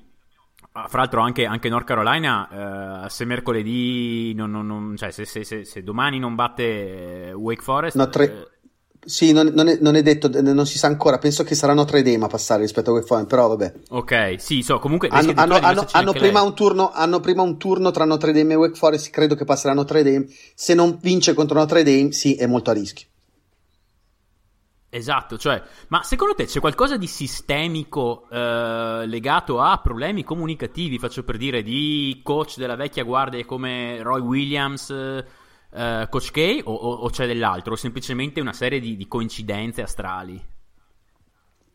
ah, 0.72 0.86
fra 0.86 1.00
l'altro 1.00 1.20
anche, 1.20 1.44
anche 1.44 1.68
North 1.68 1.86
Carolina, 1.86 3.04
eh, 3.04 3.10
se 3.10 3.24
mercoledì, 3.24 4.32
non, 4.34 4.52
non, 4.52 4.66
non, 4.66 4.96
cioè 4.96 5.10
se, 5.10 5.24
se, 5.24 5.42
se, 5.42 5.64
se, 5.64 5.82
domani 5.82 6.20
non 6.20 6.36
batte 6.36 7.32
Wake 7.34 7.62
Forest... 7.62 7.96
No, 7.96 8.08
tre, 8.08 8.24
eh, 8.24 8.48
Sì, 9.06 9.30
non, 9.32 9.52
non 9.54 9.68
è, 9.68 9.78
non 9.80 9.94
è 9.94 10.02
detto, 10.02 10.28
non 10.42 10.66
si 10.66 10.78
sa 10.78 10.88
ancora. 10.88 11.18
Penso 11.18 11.44
che 11.44 11.54
saranno 11.54 11.80
Notre 11.80 12.02
Dame 12.02 12.24
a 12.24 12.28
passare 12.28 12.62
rispetto 12.62 12.90
a 12.90 12.94
Wake 12.94 13.06
Forest, 13.06 13.28
però 13.28 13.46
vabbè. 13.48 13.72
Ok, 13.90 14.34
sì, 14.38 14.62
so, 14.62 14.80
comunque 14.80 15.06
Hanno, 15.08 15.32
hanno- 15.36 15.54
hanno- 15.60 15.86
hanno 15.92 16.12
prima 16.12 16.40
lei. 16.40 16.48
un 16.48 16.54
turno, 16.56 16.90
hanno 16.92 17.20
prima 17.20 17.42
un 17.42 17.56
turno 17.56 17.92
tra 17.92 18.04
Notre 18.04 18.32
Dame 18.32 18.54
e 18.54 18.56
Wake 18.56 18.74
Forest. 18.74 19.10
Credo 19.10 19.36
che 19.36 19.44
passerà 19.44 19.74
Notre 19.74 20.02
Dame. 20.02 20.26
Se 20.54 20.74
non 20.74 20.98
vince 21.00 21.34
contro 21.34 21.56
Notre 21.56 21.84
Dame, 21.84 22.10
sì, 22.10 22.34
è 22.34 22.46
molto 22.46 22.70
a 22.70 22.72
rischio. 22.72 23.06
Esatto, 24.88 25.36
cioè, 25.36 25.62
ma 25.88 26.02
secondo 26.02 26.34
te 26.34 26.46
c'è 26.46 26.58
qualcosa 26.58 26.96
di 26.96 27.06
sistemico 27.06 28.26
eh, 28.30 29.02
legato 29.06 29.60
a 29.60 29.78
problemi 29.78 30.24
comunicativi, 30.24 30.98
faccio 30.98 31.22
per 31.22 31.36
dire, 31.36 31.62
di 31.62 32.20
coach 32.22 32.56
della 32.56 32.76
vecchia 32.76 33.02
guardia 33.04 33.44
come 33.44 34.00
Roy 34.02 34.20
Williams, 34.20 34.88
eh, 34.90 35.24
eh, 35.76 36.06
Coach 36.08 36.30
K, 36.30 36.62
o, 36.64 36.72
o- 36.72 36.94
o 36.94 37.10
c'è 37.10 37.26
dell'altro, 37.26 37.74
o 37.74 37.76
semplicemente 37.76 38.40
una 38.40 38.52
serie 38.52 38.80
di, 38.80 38.96
di 38.96 39.06
coincidenze 39.06 39.82
astrali? 39.82 40.42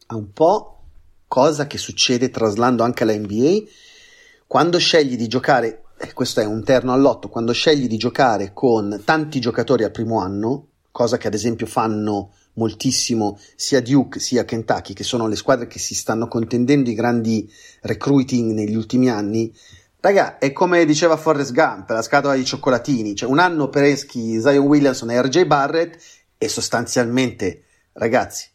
Un 0.08 0.34
po' 0.34 0.82
cosa 1.28 1.68
che 1.68 1.78
succede 1.78 2.30
traslando 2.30 2.84
anche 2.84 3.04
alla 3.04 3.16
NBA. 3.16 3.64
Quando 4.48 4.78
scegli 4.80 5.16
di 5.16 5.28
giocare, 5.28 5.84
eh, 5.98 6.12
questo 6.12 6.42
è 6.42 6.46
un 6.46 6.64
terno 6.64 6.92
all'otto, 6.92 7.30
quando 7.30 7.54
scegli 7.54 7.88
di 7.88 7.96
giocare 7.96 8.52
con 8.54 9.02
tanti 9.06 9.40
giocatori 9.40 9.86
al 9.86 9.92
primo 9.92 10.20
anno, 10.20 10.68
cosa 10.92 11.18
che 11.18 11.28
ad 11.28 11.34
esempio 11.34 11.68
fanno 11.68 12.34
moltissimo 12.56 13.40
sia 13.56 13.82
Duke 13.82 14.20
sia 14.20 14.44
Kentucky, 14.44 14.92
che 14.92 15.06
sono 15.06 15.28
le 15.28 15.38
squadre 15.38 15.68
che 15.68 15.80
si 15.80 15.96
stanno 15.96 16.28
contendendo 16.28 16.90
i 16.90 16.96
grandi 16.96 17.50
recruiting 17.84 18.52
negli 18.52 18.76
ultimi 18.76 19.10
anni. 19.10 19.54
Raga, 20.02 20.40
è 20.40 20.52
come 20.52 20.84
diceva 20.86 21.16
Forrest 21.16 21.54
Gump, 21.54 21.88
la 21.92 22.02
scatola 22.02 22.34
di 22.34 22.44
cioccolatini, 22.44 23.16
cioè 23.16 23.30
un 23.30 23.38
anno 23.38 23.70
Pereschi, 23.70 24.42
Zion 24.42 24.66
Williamson 24.66 25.12
e 25.12 25.22
RJ 25.22 25.46
Barrett 25.46 26.02
e 26.40 26.48
sostanzialmente, 26.50 27.66
ragazzi, 27.94 28.48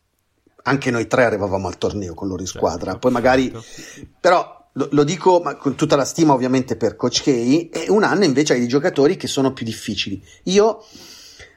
anche 0.65 0.91
noi 0.91 1.07
tre 1.07 1.25
arrivavamo 1.25 1.69
al 1.69 1.79
torneo 1.79 2.15
con 2.15 2.27
loro 2.27 2.41
in 2.41 2.49
squadra, 2.49 2.87
Certo, 2.91 2.99
poi 2.99 3.13
magari 3.13 3.53
certo. 3.53 4.11
però 4.21 4.69
lo, 4.73 4.89
lo 4.91 5.05
dico 5.05 5.41
ma 5.41 5.55
con 5.55 5.77
tutta 5.77 5.95
la 5.95 6.05
stima 6.05 6.33
ovviamente 6.33 6.75
per 6.75 6.97
Coach 6.97 7.23
K 7.23 7.29
e 7.29 7.87
un 7.91 8.03
anno 8.03 8.25
invece 8.25 8.55
hai 8.55 8.59
dei 8.59 8.69
giocatori 8.69 9.17
che 9.17 9.29
sono 9.29 9.53
più 9.53 9.65
difficili. 9.65 10.21
Io 10.45 10.85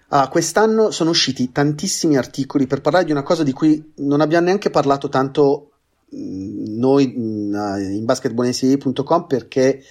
ah, 0.10 0.28
quest'anno 0.28 0.92
sono 0.92 1.10
usciti 1.10 1.52
tantissimi 1.52 2.16
articoli 2.16 2.68
per 2.68 2.82
parlare 2.82 3.06
di 3.06 3.12
una 3.12 3.24
cosa 3.24 3.42
di 3.42 3.54
cui 3.54 3.94
non 3.98 4.22
abbiamo 4.22 4.46
neanche 4.46 4.70
parlato 4.70 5.10
tanto 5.10 5.69
noi 6.12 7.08
mh, 7.08 7.94
in 7.94 8.06
basketballnca.com 8.06 9.28
perché 9.28 9.84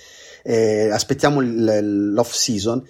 eh, 0.42 0.90
aspettiamo 0.90 1.40
il- 1.40 2.12
l'off 2.12 2.32
season 2.32 2.84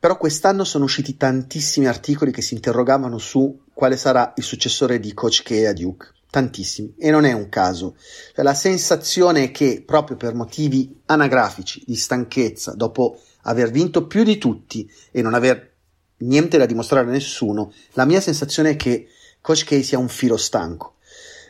però 0.00 0.16
quest'anno 0.16 0.62
sono 0.62 0.84
usciti 0.84 1.16
tantissimi 1.16 1.88
articoli 1.88 2.30
che 2.30 2.40
si 2.40 2.54
interrogavano 2.54 3.18
su 3.18 3.62
quale 3.74 3.96
sarà 3.96 4.32
il 4.36 4.44
successore 4.44 5.00
di 5.00 5.12
Coach 5.12 5.42
K 5.42 5.64
a 5.66 5.72
Duke. 5.72 6.12
Tantissimi. 6.30 6.94
E 6.96 7.10
non 7.10 7.24
è 7.24 7.32
un 7.32 7.48
caso. 7.48 7.96
Cioè, 8.32 8.44
la 8.44 8.54
sensazione 8.54 9.44
è 9.44 9.50
che 9.50 9.82
proprio 9.84 10.16
per 10.16 10.34
motivi 10.34 11.00
anagrafici, 11.06 11.82
di 11.84 11.96
stanchezza, 11.96 12.74
dopo 12.74 13.18
aver 13.42 13.72
vinto 13.72 14.06
più 14.06 14.22
di 14.22 14.38
tutti 14.38 14.88
e 15.10 15.20
non 15.20 15.34
aver 15.34 15.74
niente 16.18 16.58
da 16.58 16.66
dimostrare 16.66 17.08
a 17.08 17.10
nessuno, 17.10 17.72
la 17.94 18.04
mia 18.04 18.20
sensazione 18.20 18.70
è 18.70 18.76
che 18.76 19.08
Coach 19.40 19.64
K 19.64 19.82
sia 19.82 19.98
un 19.98 20.08
filo 20.08 20.36
stanco. 20.36 20.97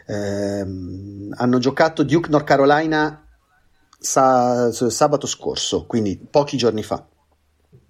Ehm, 0.08 1.34
hanno 1.36 1.58
giocato 1.58 2.02
Duke 2.02 2.30
North 2.30 2.46
Carolina 2.46 3.26
sa- 3.98 4.72
sabato 4.72 5.26
scorso, 5.26 5.84
quindi 5.84 6.16
pochi 6.18 6.56
giorni 6.56 6.82
fa. 6.82 7.06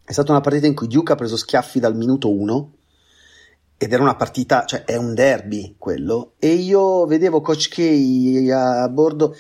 È 0.05 0.13
stata 0.13 0.33
una 0.33 0.41
partita 0.41 0.67
in 0.67 0.75
cui 0.75 0.89
Duke 0.89 1.13
ha 1.13 1.17
preso 1.17 1.37
schiaffi 1.37 1.79
dal 1.79 1.95
minuto 1.95 2.33
1 2.33 2.73
ed 3.77 3.93
era 3.93 4.03
una 4.03 4.17
partita, 4.17 4.65
cioè 4.65 4.85
è 4.85 4.97
un 4.97 5.15
derby 5.15 5.77
quello, 5.79 6.33
e 6.39 6.53
io 6.55 7.07
vedevo 7.07 7.41
Coach 7.41 7.69
K 7.69 8.51
a 8.51 8.89
bordo 8.89 9.37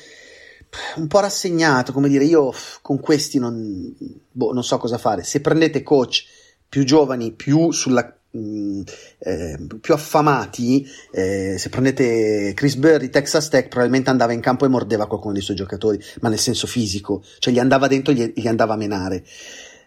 un 0.96 1.06
po' 1.06 1.20
rassegnato, 1.20 1.92
come 1.92 2.08
dire, 2.08 2.24
io 2.24 2.52
con 2.82 3.00
questi 3.00 3.38
non, 3.38 3.92
boh, 4.30 4.52
non 4.52 4.62
so 4.62 4.76
cosa 4.78 4.98
fare. 4.98 5.24
Se 5.24 5.40
prendete 5.40 5.82
coach 5.82 6.24
più 6.68 6.84
giovani, 6.84 7.32
più 7.32 7.72
sulla 7.72 8.17
mh, 8.38 8.82
eh, 9.18 9.58
più 9.80 9.94
affamati, 9.94 10.86
eh, 11.12 11.56
se 11.58 11.68
prendete 11.68 12.52
Chris 12.54 12.76
Berry, 12.76 13.10
Texas 13.10 13.48
Tech, 13.48 13.68
probabilmente 13.68 14.10
andava 14.10 14.32
in 14.32 14.40
campo 14.40 14.64
e 14.64 14.68
mordeva 14.68 15.06
qualcuno 15.06 15.32
dei 15.32 15.42
suoi 15.42 15.56
giocatori, 15.56 16.02
ma 16.20 16.28
nel 16.28 16.38
senso 16.38 16.66
fisico, 16.66 17.22
cioè 17.38 17.52
gli 17.52 17.58
andava 17.58 17.86
dentro 17.86 18.12
e 18.12 18.16
gli, 18.16 18.32
gli 18.34 18.48
andava 18.48 18.74
a 18.74 18.76
menare. 18.76 19.24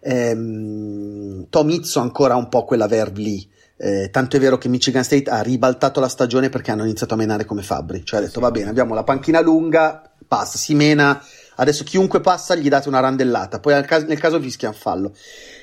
Ehm, 0.02 1.48
Tom 1.50 1.70
Izzo 1.70 2.00
ancora 2.00 2.36
un 2.36 2.50
po' 2.50 2.66
quella 2.66 2.88
verve 2.88 3.22
lì. 3.22 3.50
Eh, 3.78 4.10
tanto 4.12 4.38
è 4.38 4.40
vero 4.40 4.60
che 4.60 4.68
Michigan 4.68 5.04
State 5.04 5.30
ha 5.30 5.42
ribaltato 5.42 6.00
la 6.00 6.08
stagione 6.08 6.50
perché 6.50 6.70
hanno 6.70 6.84
iniziato 6.84 7.16
a 7.16 7.18
menare 7.18 7.46
come 7.46 7.64
Fabbri. 7.64 8.06
Cioè 8.06 8.20
ha 8.20 8.24
detto: 8.24 8.40
Va 8.40 8.52
bene, 8.52 8.70
abbiamo 8.70 8.94
la 8.94 9.04
panchina 9.04 9.42
lunga, 9.42 10.12
passa, 10.28 10.58
si 10.58 10.76
mena. 10.76 11.24
Adesso 11.56 11.84
chiunque 11.84 12.22
passa 12.22 12.56
gli 12.56 12.70
date 12.70 12.88
una 12.88 13.00
randellata. 13.00 13.60
Poi 13.60 13.74
al 13.74 13.86
caso- 13.86 14.06
nel 14.06 14.20
caso 14.20 14.40
fischia 14.40 14.70
un 14.70 14.76
fallo. 14.76 15.16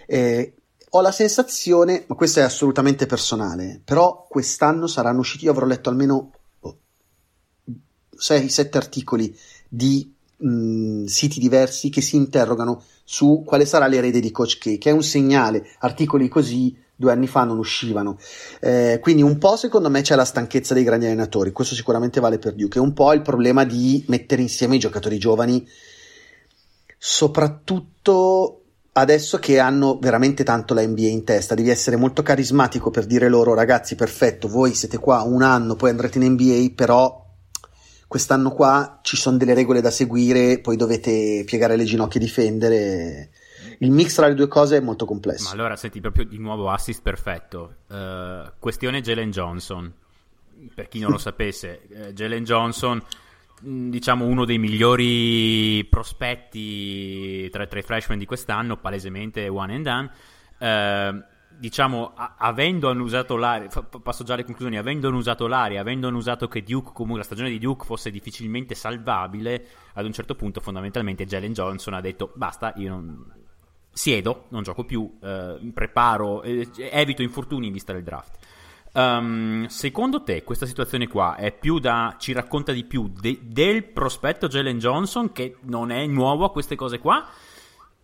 Eh, 0.06 0.54
ho 0.90 1.00
la 1.00 1.12
sensazione, 1.12 2.04
ma 2.06 2.14
questo 2.14 2.40
è 2.40 2.42
assolutamente 2.42 3.06
personale, 3.06 3.80
però 3.84 4.26
quest'anno 4.28 4.86
saranno 4.86 5.20
usciti, 5.20 5.44
io 5.44 5.50
avrò 5.50 5.66
letto 5.66 5.90
almeno 5.90 6.32
6-7 8.16 8.76
articoli 8.76 9.36
di 9.68 10.12
mh, 10.36 11.04
siti 11.04 11.40
diversi 11.40 11.90
che 11.90 12.00
si 12.00 12.16
interrogano 12.16 12.82
su 13.04 13.42
quale 13.46 13.66
sarà 13.66 13.86
l'erede 13.86 14.20
di 14.20 14.30
Coach 14.30 14.58
K, 14.58 14.78
che 14.78 14.90
è 14.90 14.92
un 14.92 15.02
segnale, 15.02 15.66
articoli 15.80 16.28
così 16.28 16.76
due 16.94 17.12
anni 17.12 17.28
fa 17.28 17.44
non 17.44 17.58
uscivano. 17.58 18.18
Eh, 18.60 18.98
quindi 19.00 19.22
un 19.22 19.38
po' 19.38 19.56
secondo 19.56 19.88
me 19.88 20.02
c'è 20.02 20.16
la 20.16 20.24
stanchezza 20.24 20.74
dei 20.74 20.84
grandi 20.84 21.06
allenatori, 21.06 21.52
questo 21.52 21.74
sicuramente 21.74 22.18
vale 22.20 22.38
per 22.38 22.54
Duke, 22.54 22.78
e 22.78 22.80
un 22.80 22.92
po' 22.92 23.12
il 23.12 23.22
problema 23.22 23.64
di 23.64 24.04
mettere 24.08 24.42
insieme 24.42 24.76
i 24.76 24.80
giocatori 24.80 25.18
giovani, 25.18 25.66
soprattutto 26.98 28.62
adesso 28.92 29.38
che 29.38 29.58
hanno 29.58 29.98
veramente 30.00 30.44
tanto 30.44 30.74
la 30.74 30.86
NBA 30.86 31.06
in 31.06 31.24
testa, 31.24 31.54
devi 31.54 31.70
essere 31.70 31.96
molto 31.96 32.22
carismatico 32.22 32.90
per 32.90 33.06
dire 33.06 33.28
loro 33.28 33.54
ragazzi 33.54 33.94
perfetto, 33.94 34.48
voi 34.48 34.74
siete 34.74 34.98
qua 34.98 35.22
un 35.22 35.42
anno, 35.42 35.76
poi 35.76 35.90
andrete 35.90 36.18
in 36.18 36.32
NBA, 36.32 36.72
però 36.74 37.26
quest'anno 38.08 38.50
qua 38.50 39.00
ci 39.02 39.16
sono 39.16 39.36
delle 39.36 39.54
regole 39.54 39.80
da 39.80 39.90
seguire, 39.90 40.58
poi 40.60 40.76
dovete 40.76 41.44
piegare 41.44 41.76
le 41.76 41.84
ginocchia 41.84 42.18
e 42.18 42.24
difendere. 42.24 43.30
Il 43.80 43.90
mix 43.92 44.14
tra 44.14 44.26
le 44.26 44.34
due 44.34 44.48
cose 44.48 44.78
è 44.78 44.80
molto 44.80 45.04
complesso. 45.04 45.44
Ma 45.44 45.50
allora 45.52 45.76
senti 45.76 46.00
proprio 46.00 46.24
di 46.24 46.38
nuovo 46.38 46.70
assist 46.70 47.02
perfetto. 47.02 47.76
Eh, 47.88 48.52
questione 48.58 49.02
Jalen 49.02 49.30
Johnson. 49.30 49.92
Per 50.74 50.88
chi 50.88 50.98
non 50.98 51.12
lo 51.12 51.18
sapesse, 51.18 51.82
eh, 51.88 52.12
Jalen 52.14 52.42
Johnson, 52.42 53.00
diciamo 53.60 54.24
uno 54.24 54.44
dei 54.44 54.58
migliori 54.58 55.84
prospetti 55.84 57.48
tra, 57.50 57.66
tra 57.66 57.78
i 57.78 57.82
freshman 57.82 58.18
di 58.18 58.26
quest'anno, 58.26 58.76
palesemente 58.76 59.48
one 59.48 59.74
and 59.74 59.84
done. 59.84 60.10
Eh, 60.58 61.24
diciamo, 61.58 62.12
a- 62.14 62.36
avendo 62.38 62.88
annusato 62.88 63.36
l'aria, 63.36 63.68
fa- 63.68 63.82
passo 63.82 64.24
già 64.24 64.34
alle 64.34 64.44
conclusioni, 64.44 64.78
avendo 64.78 65.08
annusato 65.08 65.46
l'aria, 65.46 65.80
avendo 65.80 66.06
annusato 66.08 66.46
che 66.48 66.62
Duke, 66.62 66.92
comunque 66.92 67.18
la 67.18 67.24
stagione 67.24 67.50
di 67.50 67.58
Duke 67.58 67.84
fosse 67.84 68.10
difficilmente 68.10 68.74
salvabile, 68.74 69.66
ad 69.94 70.04
un 70.04 70.12
certo 70.12 70.34
punto 70.34 70.60
fondamentalmente 70.60 71.26
Jalen 71.26 71.52
Johnson 71.52 71.94
ha 71.94 72.00
detto 72.00 72.32
basta, 72.34 72.72
io 72.76 72.90
non, 72.90 73.32
siedo, 73.90 74.46
non 74.50 74.62
gioco 74.62 74.84
più, 74.84 75.18
eh, 75.20 75.70
preparo, 75.74 76.42
eh, 76.42 76.68
evito 76.76 77.22
infortuni 77.22 77.66
in 77.66 77.72
vista 77.72 77.92
del 77.92 78.04
draft. 78.04 78.37
Um, 78.92 79.66
secondo 79.66 80.22
te 80.22 80.44
questa 80.44 80.66
situazione 80.66 81.06
qua 81.08 81.36
è 81.36 81.52
più 81.52 81.78
da 81.78 82.16
ci 82.18 82.32
racconta 82.32 82.72
di 82.72 82.84
più 82.84 83.08
de- 83.08 83.38
del 83.42 83.84
prospetto 83.84 84.48
Jalen 84.48 84.78
Johnson 84.78 85.30
che 85.30 85.56
non 85.62 85.90
è 85.90 86.06
nuovo 86.06 86.44
a 86.44 86.50
queste 86.50 86.74
cose 86.74 86.98
qua? 86.98 87.26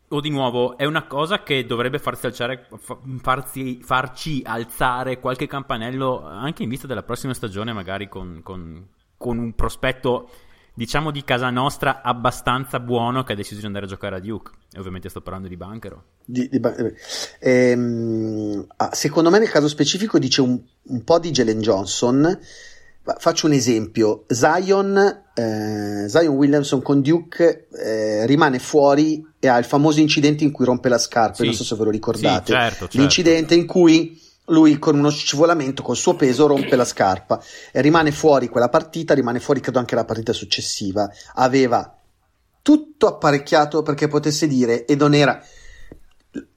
O 0.09 0.21
di 0.21 0.31
nuovo 0.31 0.77
è 0.77 0.85
una 0.85 1.07
cosa 1.07 1.43
che 1.43 1.65
dovrebbe 1.65 1.99
farsi 1.99 2.27
alzare, 2.27 2.69
fa- 2.77 2.99
farsi- 3.21 3.81
farci 3.83 4.43
alzare 4.45 5.19
qualche 5.19 5.47
campanello 5.47 6.25
anche 6.27 6.63
in 6.63 6.69
vista 6.69 6.87
della 6.87 7.03
prossima 7.03 7.33
stagione 7.35 7.73
magari 7.73 8.09
con, 8.09 8.41
con- 8.43 8.87
con 9.17 9.39
un 9.39 9.55
prospetto 9.55 10.29
diciamo 10.75 11.11
di 11.11 11.23
casa 11.25 11.51
nostra 11.51 12.03
abbastanza 12.03 12.81
buono 12.81 13.23
che 13.23 13.33
ha 13.33 13.37
deciso 13.37 13.61
di 13.61 13.67
andare 13.67 13.87
a 13.87 13.89
giocare 13.89 14.17
a 14.17 14.21
Duke 14.21 14.51
e 14.73 14.79
ovviamente 14.81 15.09
sto 15.09 15.21
parlando 15.21 15.47
di 15.47 15.57
Banchero 15.57 16.03
Di- 16.25 16.49
di 16.49 16.59
ba- 16.59 16.75
eh, 16.75 16.95
ehm, 17.39 18.67
ah, 18.77 18.91
secondo 18.93 19.31
me 19.31 19.39
nel 19.39 19.51
caso 19.51 19.69
specifico 19.69 20.19
dice 20.19 20.41
un, 20.41 20.61
un 20.83 21.05
po' 21.05 21.19
di 21.19 21.31
Jalen 21.31 21.61
Johnson. 21.61 22.39
Faccio 23.19 23.47
un 23.47 23.53
esempio: 23.53 24.25
Zion, 24.29 24.97
eh, 25.35 26.07
Zion 26.09 26.35
Williamson 26.37 26.81
con 26.81 27.03
Duke 27.03 27.69
eh, 27.71 28.25
rimane 28.25 28.59
fuori 28.59 29.23
e 29.39 29.47
ha 29.47 29.59
il 29.59 29.67
famoso 29.67 30.01
incidente 30.01 30.43
in 30.43 30.51
cui 30.51 30.65
rompe 30.65 30.89
la 30.89 30.97
scarpa. 30.97 31.35
Sì. 31.35 31.45
Non 31.45 31.53
so 31.53 31.65
se 31.65 31.77
ve 31.77 31.85
lo 31.85 31.91
ricordate. 31.91 32.47
Sì, 32.47 32.53
certo, 32.53 32.79
certo. 32.79 32.99
L'incidente 32.99 33.55
in 33.55 33.67
cui 33.67 34.19
lui 34.49 34.79
con 34.79 34.99
uno 34.99 35.11
scivolamento 35.11 35.83
col 35.83 35.97
suo 35.97 36.15
peso 36.15 36.47
rompe 36.47 36.77
la 36.77 36.85
scarpa 36.85 37.43
e 37.73 37.81
rimane 37.81 38.13
fuori 38.13 38.49
quella 38.49 38.69
partita, 38.69 39.15
rimane 39.15 39.41
fuori 39.41 39.61
credo 39.61 39.79
anche 39.79 39.95
la 39.95 40.05
partita 40.05 40.33
successiva. 40.33 41.09
Aveva 41.35 41.97
tutto 42.61 43.07
apparecchiato 43.07 43.83
perché 43.83 44.09
potesse 44.09 44.47
dire 44.47 44.85
e 44.85 44.95
non 44.97 45.15
era 45.15 45.43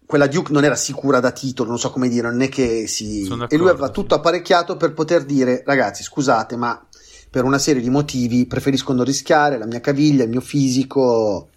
quella 0.07 0.27
Duke 0.27 0.53
non 0.53 0.63
era 0.63 0.75
sicura 0.75 1.19
da 1.19 1.31
titolo, 1.31 1.67
non 1.69 1.77
so 1.77 1.91
come 1.91 2.07
dire, 2.07 2.29
non 2.29 2.41
è 2.41 2.47
che 2.47 2.87
si... 2.87 3.27
E 3.49 3.57
lui 3.57 3.67
aveva 3.67 3.87
sì. 3.87 3.91
tutto 3.91 4.15
apparecchiato 4.15 4.77
per 4.77 4.93
poter 4.93 5.25
dire, 5.25 5.63
ragazzi, 5.65 6.01
scusate, 6.01 6.55
ma 6.55 6.81
per 7.29 7.43
una 7.43 7.57
serie 7.57 7.81
di 7.81 7.89
motivi 7.89 8.47
preferisco 8.47 8.93
non 8.93 9.03
rischiare, 9.03 9.57
la 9.57 9.65
mia 9.65 9.81
caviglia, 9.81 10.23
il 10.23 10.29
mio 10.29 10.41
fisico... 10.41 11.49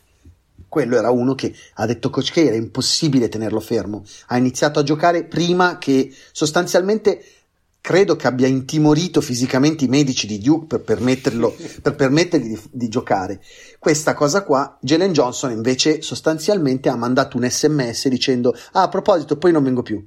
Quello 0.70 0.96
era 0.96 1.10
uno 1.10 1.34
che 1.34 1.52
ha 1.74 1.84
detto 1.84 2.10
Coach 2.10 2.30
K, 2.30 2.36
era 2.36 2.54
impossibile 2.54 3.28
tenerlo 3.28 3.58
fermo. 3.58 4.04
Ha 4.28 4.36
iniziato 4.36 4.78
a 4.78 4.84
giocare 4.84 5.24
prima 5.24 5.78
che 5.78 6.14
sostanzialmente 6.30 7.24
credo 7.80 8.14
che 8.14 8.28
abbia 8.28 8.46
intimorito 8.46 9.20
fisicamente 9.20 9.84
i 9.84 9.88
medici 9.88 10.28
di 10.28 10.38
Duke 10.38 10.66
per, 10.66 10.82
permetterlo, 10.82 11.52
per 11.82 11.96
permettergli 11.96 12.50
di, 12.50 12.60
di 12.70 12.88
giocare. 12.88 13.42
Questa 13.80 14.14
cosa 14.14 14.44
qua, 14.44 14.78
Jalen 14.80 15.12
Johnson 15.12 15.50
invece 15.50 16.02
sostanzialmente 16.02 16.88
ha 16.88 16.94
mandato 16.94 17.36
un 17.36 17.50
sms 17.50 18.06
dicendo: 18.06 18.54
Ah, 18.72 18.82
a 18.82 18.88
proposito, 18.88 19.38
poi 19.38 19.50
non 19.50 19.64
vengo 19.64 19.82
più. 19.82 20.00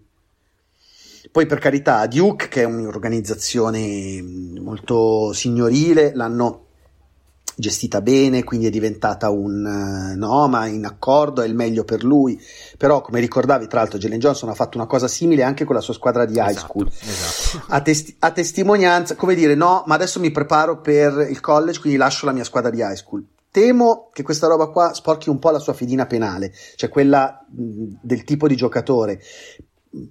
Poi 1.30 1.46
per 1.46 1.60
carità, 1.60 2.08
Duke, 2.08 2.48
che 2.48 2.62
è 2.62 2.66
un'organizzazione 2.66 4.22
mh, 4.22 4.60
molto 4.62 5.34
signorile, 5.34 6.14
l'hanno 6.14 6.63
gestita 7.56 8.02
bene, 8.02 8.44
quindi 8.44 8.68
è 8.68 8.70
diventata 8.70 9.30
un 9.30 9.66
eh, 9.66 10.16
no, 10.16 10.48
ma 10.48 10.66
in 10.68 10.86
accordo 10.86 11.42
è 11.42 11.48
il 11.48 11.56
meglio 11.56 11.84
per 11.84 12.04
lui. 12.04 12.40
Però, 12.78 13.02
come 13.02 13.20
ricordavi, 13.20 13.68
tra 13.68 13.80
l'altro, 13.80 13.98
Jalen 14.00 14.20
Johnson 14.20 14.50
ha 14.50 14.56
fatto 14.56 14.78
una 14.78 14.88
cosa 14.88 15.08
simile 15.08 15.44
anche 15.44 15.64
con 15.66 15.76
la 15.76 15.82
sua 15.82 15.94
squadra 15.94 16.26
di 16.26 16.34
high 16.34 16.50
Esatto, 16.50 16.68
school. 16.68 16.88
esatto. 16.88 17.66
A, 17.68 17.82
testi- 17.82 18.16
a 18.20 18.32
testimonianza, 18.32 19.16
come 19.16 19.36
dire, 19.36 19.56
no, 19.56 19.84
ma 19.86 19.96
adesso 19.96 20.20
mi 20.20 20.32
preparo 20.32 20.82
per 20.82 21.28
il 21.30 21.40
college, 21.40 21.80
quindi 21.80 21.98
lascio 21.98 22.26
la 22.26 22.32
mia 22.32 22.44
squadra 22.44 22.70
di 22.70 22.80
high 22.80 22.96
school. 22.96 23.24
Temo 23.52 24.10
che 24.12 24.24
questa 24.24 24.48
roba 24.48 24.68
qua 24.68 24.94
sporchi 24.96 25.30
un 25.30 25.38
po' 25.38 25.52
la 25.52 25.60
sua 25.60 25.74
fedina 25.74 26.08
penale, 26.08 26.52
cioè 26.76 26.90
quella 26.90 27.46
mh, 27.48 27.98
del 28.02 28.24
tipo 28.24 28.48
di 28.48 28.56
giocatore, 28.56 29.22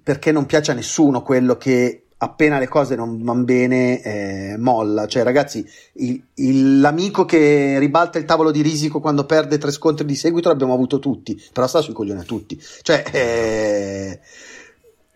perché 0.01 0.31
non 0.31 0.45
piace 0.45 0.71
a 0.71 0.75
nessuno 0.75 1.21
quello 1.21 1.57
che 1.57 2.02
appena 2.23 2.59
le 2.59 2.67
cose 2.67 2.95
non 2.95 3.21
vanno 3.23 3.43
bene 3.43 4.01
eh, 4.01 4.55
molla. 4.57 5.07
Cioè, 5.07 5.23
ragazzi, 5.23 5.65
il- 5.93 6.23
il- 6.35 6.79
l'amico 6.79 7.25
che 7.25 7.77
ribalta 7.79 8.17
il 8.17 8.25
tavolo 8.25 8.51
di 8.51 8.61
risico 8.61 8.99
quando 8.99 9.25
perde 9.25 9.57
tre 9.57 9.71
scontri 9.71 10.05
di 10.05 10.15
seguito 10.15 10.49
l'abbiamo 10.49 10.73
avuto 10.73 10.99
tutti, 10.99 11.41
però 11.51 11.67
sta 11.67 11.81
sui 11.81 11.93
coglioni 11.93 12.19
a 12.21 12.23
tutti. 12.23 12.59
Cioè, 12.81 13.03
eh, 13.11 14.19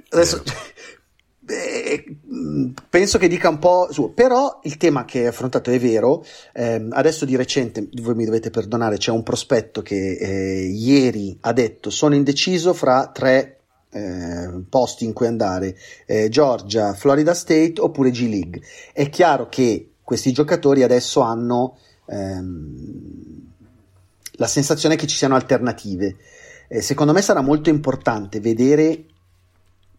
adesso, 0.10 0.44
eh, 1.50 2.04
penso 2.90 3.18
che 3.18 3.28
dica 3.28 3.50
un 3.50 3.60
po' 3.60 3.88
su, 3.92 4.14
però 4.14 4.60
il 4.64 4.78
tema 4.78 5.06
che 5.06 5.20
hai 5.20 5.26
affrontato 5.28 5.72
è 5.72 5.80
vero. 5.80 6.24
Ehm, 6.54 6.90
adesso 6.94 7.26
di 7.26 7.36
recente, 7.36 7.88
voi 8.02 8.16
mi 8.16 8.26
dovete 8.26 8.50
perdonare, 8.50 8.98
c'è 8.98 9.12
un 9.12 9.24
prospetto 9.24 9.82
che 9.82 10.18
eh, 10.18 10.66
ieri 10.66 11.38
ha 11.42 11.54
detto: 11.54 11.90
Sono 11.90 12.16
indeciso 12.16 12.74
fra 12.74 13.10
tre 13.14 13.57
eh, 13.90 14.64
posti 14.70 15.06
in 15.06 15.14
cui 15.14 15.28
andare, 15.28 15.78
eh, 16.06 16.30
Georgia, 16.30 16.94
Florida 16.94 17.34
State 17.34 17.76
oppure 17.80 18.12
G 18.12 18.28
League. 18.28 18.62
È 18.94 19.10
chiaro 19.10 19.48
che 19.50 19.92
questi 20.04 20.32
giocatori 20.32 20.84
adesso 20.84 21.22
hanno 21.22 21.78
ehm, 22.06 23.46
la 24.34 24.48
sensazione 24.48 24.96
che 24.96 25.08
ci 25.08 25.16
siano 25.16 25.36
alternative. 25.36 26.16
Eh, 26.68 26.82
secondo 26.82 27.14
me 27.14 27.22
sarà 27.22 27.42
molto 27.42 27.70
importante 27.70 28.40
vedere 28.40 29.06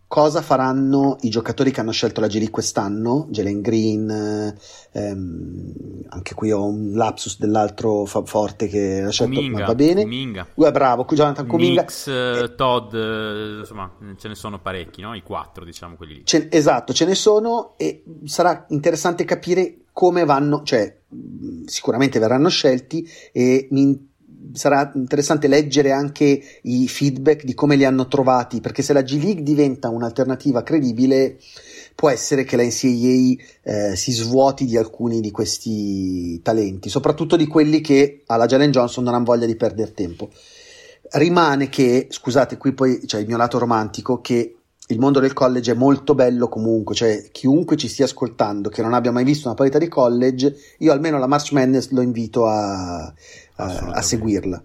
cosa 0.08 0.40
faranno 0.40 1.18
i 1.20 1.28
giocatori 1.28 1.70
che 1.70 1.80
hanno 1.80 1.92
scelto 1.92 2.22
la 2.22 2.26
G 2.26 2.32
League 2.32 2.50
quest'anno, 2.50 3.26
Jalen 3.28 3.60
Green, 3.60 4.10
eh, 4.10 4.54
ehm, 4.92 5.72
anche 6.08 6.34
qui 6.34 6.50
ho 6.50 6.66
un 6.66 6.92
lapsus 6.94 7.38
dell'altro 7.38 8.06
fa- 8.06 8.24
forte 8.24 8.68
che 8.68 9.02
ha 9.02 9.10
scelto, 9.10 9.34
Kuminga, 9.34 9.58
ma 9.60 9.66
va 9.66 9.74
bene. 9.74 10.02
Kuminga. 10.02 10.46
Uh, 10.54 10.70
bravo, 10.70 11.04
Jonathan 11.10 11.46
Kuminga. 11.46 11.82
Mix, 11.82 12.06
eh, 12.08 12.54
Todd, 12.56 12.94
eh, 12.94 13.58
insomma, 13.60 13.92
ce 14.16 14.28
ne 14.28 14.34
sono 14.34 14.58
parecchi, 14.58 15.02
no? 15.02 15.14
I 15.14 15.22
quattro, 15.22 15.64
diciamo, 15.66 15.96
quelli 15.96 16.14
lì. 16.14 16.22
Ce- 16.24 16.48
esatto, 16.50 16.94
ce 16.94 17.04
ne 17.04 17.14
sono 17.14 17.74
e 17.76 18.02
sarà 18.24 18.64
interessante 18.70 19.26
capire 19.26 19.80
come 19.92 20.24
vanno, 20.24 20.62
cioè 20.62 21.00
sicuramente 21.66 22.18
verranno 22.18 22.48
scelti 22.48 23.06
e 23.30 23.68
mi 23.72 24.08
sarà 24.52 24.90
interessante 24.94 25.48
leggere 25.48 25.92
anche 25.92 26.40
i 26.62 26.88
feedback 26.88 27.44
di 27.44 27.54
come 27.54 27.76
li 27.76 27.84
hanno 27.84 28.08
trovati, 28.08 28.60
perché 28.60 28.82
se 28.82 28.92
la 28.92 29.02
G 29.02 29.22
League 29.22 29.42
diventa 29.42 29.88
un'alternativa 29.88 30.62
credibile, 30.62 31.38
può 31.94 32.10
essere 32.10 32.44
che 32.44 32.56
la 32.56 32.62
NCAA 32.62 33.90
eh, 33.90 33.96
si 33.96 34.12
svuoti 34.12 34.64
di 34.64 34.76
alcuni 34.76 35.20
di 35.20 35.30
questi 35.30 36.40
talenti, 36.42 36.88
soprattutto 36.88 37.36
di 37.36 37.46
quelli 37.46 37.80
che 37.80 38.22
alla 38.26 38.46
Jalen 38.46 38.70
Johnson 38.70 39.04
non 39.04 39.14
hanno 39.14 39.24
voglia 39.24 39.46
di 39.46 39.56
perdere 39.56 39.92
tempo. 39.92 40.30
Rimane 41.10 41.68
che, 41.68 42.06
scusate, 42.10 42.56
qui 42.56 42.72
poi 42.72 43.00
c'è 43.04 43.18
il 43.18 43.26
mio 43.26 43.36
lato 43.36 43.58
romantico, 43.58 44.20
che 44.20 44.58
il 44.90 44.98
mondo 44.98 45.20
del 45.20 45.34
college 45.34 45.72
è 45.72 45.74
molto 45.74 46.14
bello 46.14 46.48
comunque, 46.48 46.94
cioè 46.94 47.28
chiunque 47.30 47.76
ci 47.76 47.88
stia 47.88 48.06
ascoltando 48.06 48.70
che 48.70 48.80
non 48.80 48.94
abbia 48.94 49.12
mai 49.12 49.24
visto 49.24 49.46
una 49.46 49.56
partita 49.56 49.78
di 49.78 49.88
college, 49.88 50.54
io 50.78 50.92
almeno 50.92 51.18
la 51.18 51.26
March 51.26 51.52
Madness 51.52 51.90
lo 51.90 52.00
invito 52.00 52.46
a, 52.46 53.12
a- 53.58 53.90
a 53.92 54.02
seguirla. 54.02 54.62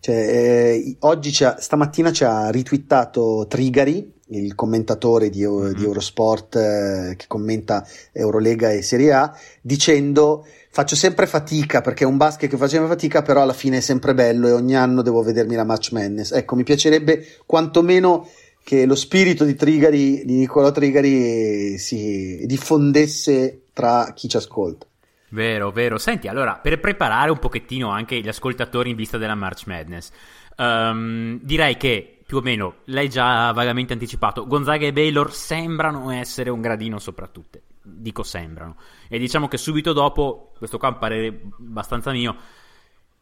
Cioè, 0.00 0.14
eh, 0.14 0.96
oggi 1.00 1.32
ci 1.32 1.44
ha- 1.44 1.56
stamattina 1.58 2.12
ci 2.12 2.24
ha 2.24 2.50
ritwittato 2.50 3.46
Trigari, 3.48 4.12
il 4.32 4.54
commentatore 4.54 5.28
di, 5.30 5.44
Mhm. 5.46 5.74
di 5.74 5.84
Eurosport 5.84 6.56
eh, 6.56 7.14
che 7.16 7.24
commenta 7.26 7.86
Eurolega 8.12 8.70
e 8.70 8.82
Serie 8.82 9.12
A, 9.12 9.34
dicendo 9.60 10.46
faccio 10.70 10.96
sempre 10.96 11.26
fatica 11.26 11.80
perché 11.82 12.04
è 12.04 12.06
un 12.06 12.16
basket 12.16 12.48
che 12.50 12.56
faceva 12.56 12.86
fatica, 12.86 13.20
però 13.22 13.42
alla 13.42 13.52
fine 13.52 13.78
è 13.78 13.80
sempre 13.80 14.14
bello 14.14 14.48
e 14.48 14.52
ogni 14.52 14.74
anno 14.74 15.02
devo 15.02 15.22
vedermi 15.22 15.54
la 15.54 15.64
March 15.64 15.92
Madness. 15.92 16.32
Ecco, 16.32 16.54
mi 16.56 16.64
piacerebbe 16.64 17.24
quantomeno 17.46 18.26
che 18.64 18.86
lo 18.86 18.94
spirito 18.94 19.44
di 19.44 19.54
Trigari, 19.54 20.24
di 20.24 20.36
Nicolò 20.36 20.70
Trigari, 20.70 21.76
si 21.78 22.42
diffondesse 22.46 23.62
tra 23.72 24.12
chi 24.14 24.28
ci 24.28 24.36
ascolta. 24.36 24.86
Vero, 25.32 25.70
vero. 25.70 25.96
Senti, 25.96 26.28
allora, 26.28 26.56
per 26.56 26.78
preparare 26.78 27.30
un 27.30 27.38
pochettino 27.38 27.88
anche 27.88 28.20
gli 28.20 28.28
ascoltatori 28.28 28.90
in 28.90 28.96
vista 28.96 29.16
della 29.16 29.34
March 29.34 29.66
Madness, 29.66 30.10
ehm, 30.56 31.38
direi 31.40 31.76
che 31.78 32.18
più 32.26 32.36
o 32.36 32.42
meno, 32.42 32.76
l'hai 32.84 33.08
già 33.08 33.50
vagamente 33.52 33.94
anticipato, 33.94 34.46
Gonzaga 34.46 34.86
e 34.86 34.92
Baylor 34.92 35.32
sembrano 35.32 36.10
essere 36.10 36.50
un 36.50 36.60
gradino 36.60 36.98
sopra 36.98 37.26
tutte. 37.28 37.62
Dico 37.82 38.22
sembrano. 38.22 38.76
E 39.08 39.18
diciamo 39.18 39.48
che 39.48 39.56
subito 39.56 39.94
dopo, 39.94 40.52
questo 40.56 40.76
qua 40.76 40.88
è 40.88 40.92
un 40.92 40.98
parere 40.98 41.42
abbastanza 41.58 42.10
mio, 42.10 42.36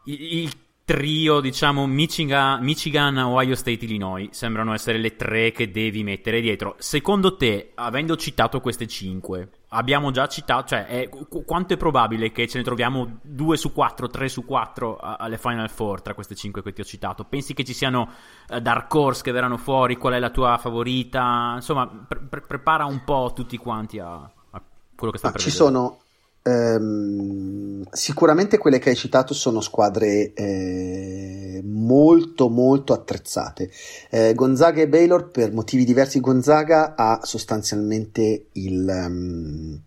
il 0.04 0.52
trio, 0.90 1.38
diciamo, 1.38 1.86
Michigan, 1.86 2.60
Michigan, 2.64 3.16
Ohio 3.18 3.54
State, 3.54 3.84
Illinois 3.84 4.28
sembrano 4.32 4.74
essere 4.74 4.98
le 4.98 5.14
tre 5.14 5.52
che 5.52 5.70
devi 5.70 6.02
mettere 6.02 6.40
dietro. 6.40 6.74
Secondo 6.78 7.36
te, 7.36 7.70
avendo 7.76 8.16
citato 8.16 8.60
queste 8.60 8.88
cinque, 8.88 9.50
abbiamo 9.68 10.10
già 10.10 10.26
citato, 10.26 10.66
cioè, 10.70 10.86
è- 10.86 11.08
qu- 11.08 11.44
quanto 11.44 11.74
è 11.74 11.76
probabile 11.76 12.32
che 12.32 12.48
ce 12.48 12.58
ne 12.58 12.64
troviamo 12.64 13.18
due 13.22 13.56
su 13.56 13.72
quattro, 13.72 14.08
tre 14.08 14.28
su 14.28 14.44
quattro 14.44 14.96
alle 14.98 15.38
Final 15.38 15.70
Four 15.70 16.02
tra 16.02 16.14
queste 16.14 16.34
cinque 16.34 16.60
che 16.64 16.72
ti 16.72 16.80
ho 16.80 16.84
citato? 16.84 17.22
Pensi 17.22 17.54
che 17.54 17.62
ci 17.62 17.72
siano 17.72 18.10
eh, 18.48 18.60
dark 18.60 18.92
horse 18.92 19.22
che 19.22 19.30
verranno 19.30 19.58
fuori? 19.58 19.96
Qual 19.96 20.12
è 20.14 20.18
la 20.18 20.30
tua 20.30 20.58
favorita? 20.58 21.52
Insomma, 21.54 21.86
pre- 21.86 22.18
pre- 22.18 22.40
prepara 22.40 22.84
un 22.84 23.04
po' 23.04 23.30
tutti 23.32 23.56
quanti 23.58 24.00
a, 24.00 24.14
a 24.14 24.62
quello 24.96 25.12
che 25.12 25.18
sta 25.18 25.28
Ma 25.28 25.32
per 25.34 25.40
ci 25.42 25.50
vedere. 25.50 25.64
sono 25.70 25.98
ehm, 26.42 27.84
sicuramente 27.90 28.58
quelle 28.58 28.78
che 28.78 28.90
hai 28.90 28.96
citato 28.96 29.34
sono 29.34 29.60
squadre 29.60 30.32
eh, 30.32 31.62
molto 31.64 32.48
molto 32.48 32.92
attrezzate. 32.92 33.70
Eh, 34.10 34.34
Gonzaga 34.34 34.80
e 34.80 34.88
Baylor 34.88 35.30
per 35.30 35.52
motivi 35.52 35.84
diversi 35.84 36.20
Gonzaga 36.20 36.94
ha 36.96 37.20
sostanzialmente 37.22 38.46
il, 38.52 38.88
ehm, 38.88 39.80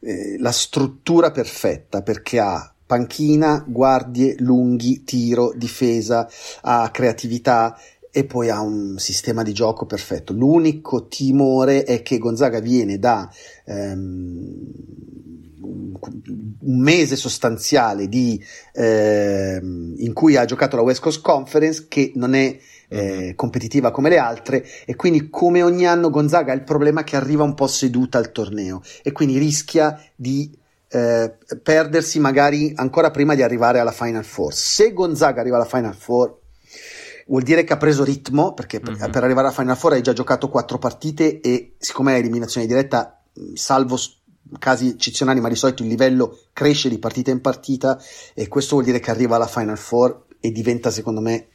eh, 0.00 0.36
la 0.38 0.52
struttura 0.52 1.30
perfetta 1.30 2.02
perché 2.02 2.38
ha 2.40 2.72
panchina, 2.86 3.64
guardie, 3.66 4.34
lunghi, 4.38 5.04
tiro, 5.04 5.52
difesa, 5.54 6.28
ha 6.62 6.90
creatività 6.90 7.78
e 8.10 8.24
poi 8.24 8.50
ha 8.50 8.60
un 8.60 8.98
sistema 8.98 9.44
di 9.44 9.52
gioco 9.52 9.86
perfetto. 9.86 10.32
L'unico 10.32 11.06
timore 11.06 11.84
è 11.84 12.02
che 12.02 12.18
Gonzaga 12.18 12.58
viene 12.58 12.98
da 12.98 13.30
ehm, 13.66 14.72
un 15.70 16.80
mese 16.82 17.16
sostanziale 17.16 18.08
di, 18.08 18.42
ehm, 18.72 19.94
in 19.98 20.12
cui 20.12 20.36
ha 20.36 20.44
giocato 20.44 20.76
la 20.76 20.82
West 20.82 21.00
Coast 21.00 21.20
Conference 21.22 21.86
che 21.88 22.12
non 22.16 22.34
è 22.34 22.58
eh, 22.88 23.34
competitiva 23.36 23.92
come 23.92 24.08
le 24.08 24.18
altre 24.18 24.66
e 24.84 24.96
quindi 24.96 25.30
come 25.30 25.62
ogni 25.62 25.86
anno 25.86 26.10
Gonzaga 26.10 26.52
ha 26.52 26.56
il 26.56 26.64
problema 26.64 27.04
che 27.04 27.16
arriva 27.16 27.44
un 27.44 27.54
po' 27.54 27.68
seduta 27.68 28.18
al 28.18 28.32
torneo 28.32 28.82
e 29.02 29.12
quindi 29.12 29.38
rischia 29.38 30.00
di 30.16 30.50
eh, 30.88 31.32
perdersi 31.62 32.18
magari 32.18 32.72
ancora 32.74 33.12
prima 33.12 33.36
di 33.36 33.42
arrivare 33.42 33.78
alla 33.78 33.92
Final 33.92 34.24
Four. 34.24 34.52
Se 34.52 34.92
Gonzaga 34.92 35.40
arriva 35.40 35.56
alla 35.56 35.66
Final 35.66 35.94
Four 35.94 36.38
vuol 37.28 37.42
dire 37.42 37.62
che 37.62 37.72
ha 37.72 37.76
preso 37.76 38.02
ritmo 38.02 38.54
perché 38.54 38.80
per, 38.80 38.94
Mhm. 38.94 39.10
per 39.10 39.22
arrivare 39.22 39.46
alla 39.46 39.56
Final 39.56 39.76
Four 39.76 39.92
hai 39.92 40.02
già 40.02 40.12
giocato 40.12 40.48
quattro 40.48 40.78
partite 40.78 41.40
e 41.40 41.74
siccome 41.78 42.16
è 42.16 42.18
eliminazione 42.18 42.66
diretta 42.66 43.22
salvo 43.54 43.96
casi 44.58 44.88
eccezionali 44.88 45.40
ma 45.40 45.48
di 45.48 45.54
solito 45.54 45.82
il 45.82 45.88
livello 45.88 46.38
cresce 46.52 46.88
di 46.88 46.98
partita 46.98 47.30
in 47.30 47.40
partita 47.40 48.00
e 48.34 48.48
questo 48.48 48.74
vuol 48.74 48.84
dire 48.86 49.00
che 49.00 49.10
arriva 49.10 49.36
alla 49.36 49.46
Final 49.46 49.78
Four 49.78 50.24
e 50.40 50.50
diventa 50.52 50.90
secondo 50.90 51.20
me 51.20 51.46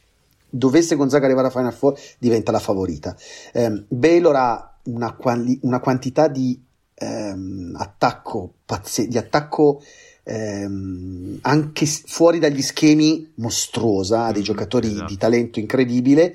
dovesse 0.48 0.94
Gonzaga 0.96 1.26
arrivare 1.26 1.48
a 1.48 1.50
Final 1.50 1.74
Four 1.74 1.98
diventa 2.18 2.52
la 2.52 2.60
favorita. 2.60 3.16
Eh, 3.52 3.84
Baylor 3.88 4.36
ha 4.36 4.78
una, 4.84 5.12
quali- 5.14 5.58
una 5.62 5.80
quantità 5.80 6.28
di 6.28 6.58
ehm, 6.94 7.74
attacco 7.76 8.54
pazze- 8.64 9.08
di 9.08 9.18
attacco 9.18 9.82
ehm, 10.22 11.38
anche 11.42 11.86
fuori 11.86 12.38
dagli 12.38 12.62
schemi 12.62 13.32
mostruosa, 13.36 14.26
ha 14.26 14.32
dei 14.32 14.42
Mm, 14.42 14.44
giocatori 14.44 14.88
esatto. 14.88 15.06
di 15.06 15.16
talento 15.16 15.58
incredibile 15.58 16.34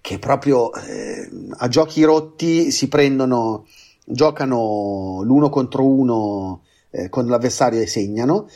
che 0.00 0.18
proprio 0.18 0.72
eh, 0.72 1.28
a 1.58 1.68
giochi 1.68 2.02
rotti 2.04 2.70
si 2.70 2.88
prendono, 2.88 3.66
giocano 4.10 5.20
l'uno 5.22 5.48
contro 5.48 5.84
uno 5.86 6.62
eh, 6.90 7.08
con 7.08 7.26
l'avversario 7.26 7.80
e 7.80 7.86
segnano. 7.86 8.48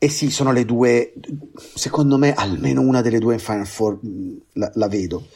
E 0.00 0.08
sì, 0.08 0.30
sono 0.30 0.52
le 0.52 0.64
due, 0.64 1.12
secondo 1.74 2.18
me 2.18 2.32
almeno 2.32 2.80
una 2.82 3.02
delle 3.02 3.18
due 3.18 3.34
in 3.34 3.40
Final 3.40 3.66
Four 3.66 3.98
mh, 4.00 4.36
la, 4.52 4.70
la 4.74 4.86
vedo. 4.88 5.26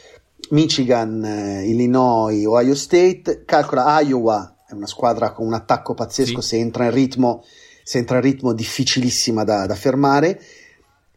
Michigan, 0.51 1.25
eh, 1.25 1.67
Illinois, 1.69 2.45
Ohio 2.47 2.75
State, 2.75 3.43
calcola 3.45 4.01
Iowa, 4.01 4.57
è 4.69 4.73
una 4.73 4.87
squadra 4.87 5.33
con 5.33 5.47
un 5.47 5.55
attacco 5.55 5.95
pazzesco, 5.95 6.41
Sì. 6.41 6.49
se 6.49 6.57
entra 6.59 6.85
in 6.85 6.93
ritmo, 6.93 7.43
se 7.83 7.99
entra 7.99 8.17
in 8.17 8.23
ritmo 8.23 8.53
difficilissima 8.53 9.43
da, 9.45 9.67
da 9.67 9.75
fermare. 9.75 10.41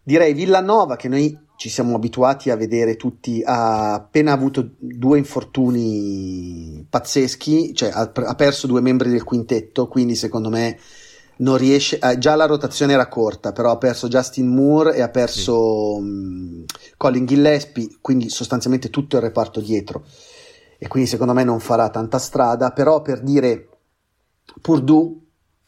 Direi 0.01 0.33
Villanova 0.33 0.95
che 0.95 1.07
noi 1.07 1.37
ci 1.55 1.69
siamo 1.69 1.95
abituati 1.95 2.49
a 2.49 2.55
vedere 2.55 2.95
tutti, 2.95 3.41
ha 3.43 3.93
appena 3.93 4.33
avuto 4.33 4.71
due 4.77 5.17
infortuni 5.17 6.85
pazzeschi, 6.89 7.73
cioè 7.73 7.89
ha, 7.89 8.11
ha 8.13 8.35
perso 8.35 8.67
due 8.67 8.81
membri 8.81 9.09
del 9.09 9.23
quintetto, 9.23 9.87
quindi 9.87 10.15
secondo 10.15 10.49
me 10.49 10.77
non 11.37 11.57
riesce, 11.57 11.99
eh, 11.99 12.17
già 12.17 12.35
la 12.35 12.45
rotazione 12.45 12.93
era 12.93 13.07
corta, 13.07 13.51
però 13.51 13.71
ha 13.71 13.77
perso 13.77 14.07
Justin 14.07 14.47
Moore 14.47 14.95
e 14.95 15.01
ha 15.01 15.09
perso 15.09 15.99
mh, 15.99 16.65
Colin 16.97 17.25
Gillespie, 17.25 17.97
quindi 18.01 18.29
sostanzialmente 18.29 18.89
tutto 18.89 19.15
il 19.15 19.21
reparto 19.21 19.59
dietro. 19.59 20.05
E 20.77 20.87
quindi 20.87 21.09
secondo 21.09 21.33
me 21.33 21.43
non 21.43 21.59
farà 21.59 21.89
tanta 21.89 22.19
strada, 22.19 22.71
però 22.71 23.01
per 23.01 23.21
dire 23.21 23.69
Purdue 24.61 25.15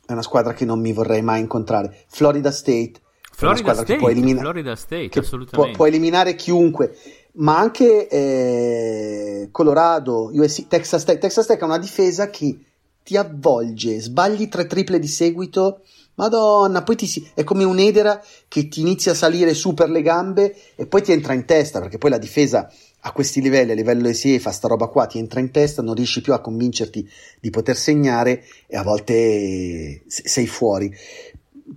è 0.06 0.12
una 0.12 0.22
squadra 0.22 0.54
che 0.54 0.66
non 0.66 0.80
mi 0.80 0.94
vorrei 0.94 1.22
mai 1.22 1.40
incontrare. 1.40 2.06
Florida 2.08 2.52
State 2.52 3.02
Florida 3.38 3.74
State, 3.74 3.94
che 3.94 4.00
può 4.00 4.10
eliminare 4.10 4.42
Florida 4.42 4.76
State, 4.76 5.10
può, 5.52 5.70
può 5.70 5.86
eliminare 5.86 6.34
chiunque, 6.34 6.98
ma 7.34 7.60
anche 7.60 8.08
eh, 8.08 9.50
Colorado, 9.52 10.32
USC, 10.34 10.66
Texas 10.68 11.04
Tech. 11.04 11.20
Texas 11.20 11.46
Tech 11.46 11.62
ha 11.62 11.66
una 11.66 11.78
difesa 11.78 12.32
che 12.32 12.58
ti 13.04 13.16
avvolge, 13.16 14.00
sbagli 14.00 14.50
tre 14.50 14.66
triple 14.66 14.98
di 14.98 15.08
seguito, 15.08 15.82
madonna, 16.16 16.82
poi 16.82 16.96
ti 16.96 17.06
si, 17.06 17.30
è 17.36 17.44
come 17.44 17.64
un'edera 17.64 18.20
che 18.48 18.68
ti 18.70 18.82
inizia 18.82 19.12
a 19.12 19.16
salire 19.16 19.54
su 19.54 19.76
per 19.76 19.92
le 19.92 20.02
gambe 20.02 20.56
e 20.76 20.88
poi 20.88 21.04
ti 21.04 21.12
entra 21.12 21.34
in 21.34 21.46
testa, 21.46 21.80
perché 21.80 22.00
poi 22.00 22.10
la 22.10 22.18
difesa 22.18 22.68
a 23.02 23.12
questi 23.12 23.40
livelli, 23.40 23.72
a 23.72 23.76
livello 23.76 24.08
ESE, 24.08 24.40
fa 24.40 24.50
sta 24.50 24.68
roba 24.68 24.88
qua, 24.88 25.06
ti 25.06 25.20
entra 25.20 25.40
in 25.40 25.52
testa, 25.52 25.84
non 25.84 25.94
riesci 25.94 26.22
più 26.22 26.34
a 26.34 26.42
convincerti 26.42 27.08
di 27.40 27.52
poter 27.52 27.78
segnare 27.78 28.44
e 28.66 28.76
a 28.76 28.82
volte 28.82 30.02
se- 30.08 30.28
sei 30.28 30.48
fuori 30.48 30.92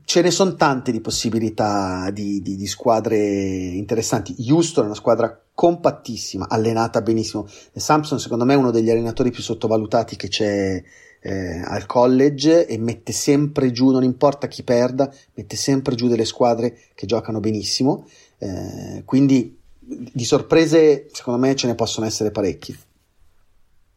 ce 0.04 0.22
ne 0.22 0.30
sono 0.30 0.54
tante 0.54 0.92
di 0.92 1.00
possibilità 1.00 2.10
di, 2.10 2.40
di- 2.42 2.56
di 2.56 2.66
squadre 2.66 3.16
interessanti. 3.16 4.34
Houston 4.48 4.84
è 4.84 4.86
una 4.86 4.96
squadra 4.96 5.42
compattissima, 5.52 6.48
allenata 6.48 7.02
benissimo. 7.02 7.46
E 7.72 7.80
Sampson, 7.80 8.20
secondo 8.20 8.44
me, 8.44 8.54
è 8.54 8.56
uno 8.56 8.70
degli 8.70 8.90
allenatori 8.90 9.30
più 9.30 9.42
sottovalutati 9.42 10.16
che 10.16 10.28
c'è 10.28 10.82
eh, 11.20 11.60
al 11.64 11.86
college 11.86 12.66
e 12.66 12.78
mette 12.78 13.12
sempre 13.12 13.70
giù, 13.72 13.90
non 13.90 14.04
importa 14.04 14.46
chi 14.46 14.62
perda, 14.62 15.12
mette 15.34 15.56
sempre 15.56 15.94
giù 15.94 16.08
delle 16.08 16.24
squadre 16.24 16.78
che 16.94 17.06
giocano 17.06 17.40
benissimo. 17.40 18.06
Eh, 18.38 19.02
quindi 19.04 19.58
di 19.78 20.24
sorprese, 20.24 21.08
secondo 21.12 21.40
me, 21.40 21.54
ce 21.56 21.66
ne 21.66 21.74
possono 21.74 22.06
essere 22.06 22.30
parecchie. 22.30 22.78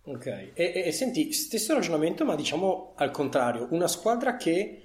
Ok, 0.05 0.25
e- 0.25 0.83
e 0.85 0.91
senti, 0.91 1.31
stesso 1.31 1.73
ragionamento, 1.73 2.25
ma 2.25 2.35
diciamo 2.35 2.91
al 2.95 3.11
contrario, 3.11 3.67
una 3.71 3.87
squadra 3.87 4.35
che 4.35 4.82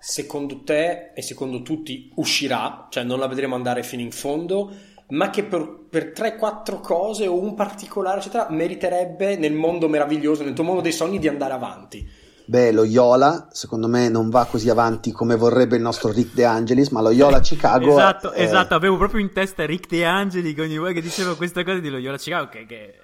secondo 0.00 0.62
te 0.64 1.12
e 1.14 1.22
secondo 1.22 1.62
tutti 1.62 2.10
uscirà, 2.16 2.86
cioè 2.90 3.04
non 3.04 3.18
la 3.18 3.26
vedremo 3.28 3.54
andare 3.54 3.82
fino 3.82 4.02
in 4.02 4.10
fondo, 4.12 4.72
ma 5.08 5.30
che 5.30 5.44
per, 5.44 5.86
per 5.88 6.12
3-4 6.14 6.80
cose 6.80 7.26
o 7.26 7.40
un 7.40 7.54
particolare, 7.54 8.18
eccetera, 8.18 8.46
meriterebbe 8.50 9.36
nel 9.36 9.52
mondo 9.52 9.88
meraviglioso, 9.88 10.42
nel 10.42 10.54
tuo 10.54 10.64
mondo 10.64 10.80
dei 10.80 10.92
sogni, 10.92 11.18
di 11.18 11.28
andare 11.28 11.52
avanti. 11.52 12.08
Beh, 12.50 12.72
lo 12.72 12.82
Iola, 12.82 13.48
secondo 13.52 13.86
me, 13.86 14.08
non 14.08 14.28
va 14.28 14.44
così 14.44 14.68
avanti 14.68 15.12
come 15.12 15.36
vorrebbe 15.36 15.76
il 15.76 15.82
nostro 15.82 16.10
Rick 16.10 16.34
De 16.34 16.44
Angelis, 16.44 16.88
ma 16.88 17.00
lo 17.00 17.10
Iola 17.10 17.38
Chicago. 17.38 17.88
Esatto, 17.88 18.32
è- 18.32 18.42
esatto, 18.42 18.74
avevo 18.74 18.96
proprio 18.96 19.20
in 19.20 19.32
testa 19.32 19.64
Rick 19.64 19.88
De 19.88 20.04
Angeli 20.04 20.52
che 20.52 20.62
ogni 20.62 20.76
volta 20.76 20.94
che 20.94 21.02
diceva 21.02 21.36
questa 21.36 21.62
cosa 21.62 21.78
di 21.78 21.88
Loyola 21.88 22.16
Chicago, 22.16 22.48
che, 22.48 22.66
che 22.66 22.94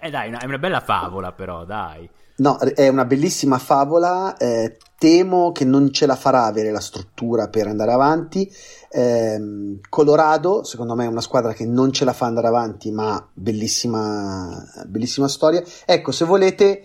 eh, 0.00 0.10
dai, 0.10 0.32
è 0.32 0.44
una 0.44 0.58
bella 0.58 0.80
favola 0.80 1.30
però, 1.30 1.64
dai. 1.64 2.08
No, 2.38 2.58
è 2.58 2.88
una 2.88 3.04
bellissima 3.04 3.58
favola. 3.58 4.36
eh, 4.36 4.76
temo 4.98 5.52
che 5.52 5.64
non 5.64 5.92
ce 5.92 6.06
la 6.06 6.16
farà 6.16 6.44
avere 6.44 6.70
la 6.70 6.80
struttura 6.80 7.48
per 7.48 7.66
andare 7.66 7.92
avanti. 7.92 8.50
Ehm, 8.90 9.80
Colorado, 9.88 10.64
secondo 10.64 10.94
me, 10.94 11.04
è 11.04 11.08
una 11.08 11.20
squadra 11.20 11.52
che 11.52 11.66
non 11.66 11.92
ce 11.92 12.04
la 12.04 12.12
fa 12.12 12.26
andare 12.26 12.46
avanti, 12.46 12.90
ma 12.90 13.26
bellissima, 13.32 14.64
bellissima 14.86 15.28
storia. 15.28 15.62
Ecco, 15.84 16.12
se 16.12 16.24
volete, 16.24 16.82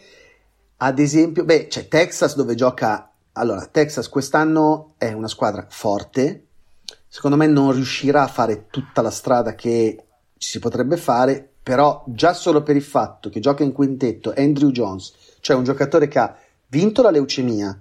ad 0.78 1.00
esempio, 1.00 1.46
beh, 1.46 1.68
c'è 1.68 1.88
Texas 1.88 2.36
dove 2.36 2.56
gioca. 2.56 3.12
Allora, 3.34 3.66
Texas 3.66 4.10
quest'anno 4.10 4.94
è 4.98 5.12
una 5.14 5.30
squadra 5.30 5.66
forte. 5.70 6.48
Secondo 7.08 7.38
me 7.38 7.48
non 7.48 7.72
riuscirà 7.72 8.24
a 8.24 8.28
fare 8.28 8.68
tutta 8.70 9.02
la 9.02 9.12
strada 9.12 9.56
che 9.56 10.06
ci 10.38 10.50
si 10.50 10.60
potrebbe 10.60 10.98
fare, 10.98 11.50
però 11.64 12.04
già 12.08 12.34
solo 12.34 12.64
per 12.64 12.76
il 12.76 12.82
fatto 12.82 13.30
che 13.30 13.40
gioca 13.40 13.64
in 13.64 13.72
quintetto 13.72 14.34
Andrew 14.36 14.72
Jones, 14.72 15.14
cioè 15.40 15.56
un 15.56 15.64
giocatore 15.64 16.08
che 16.08 16.20
ha 16.20 16.36
vinto 16.68 17.02
la 17.02 17.12
leucemia, 17.12 17.80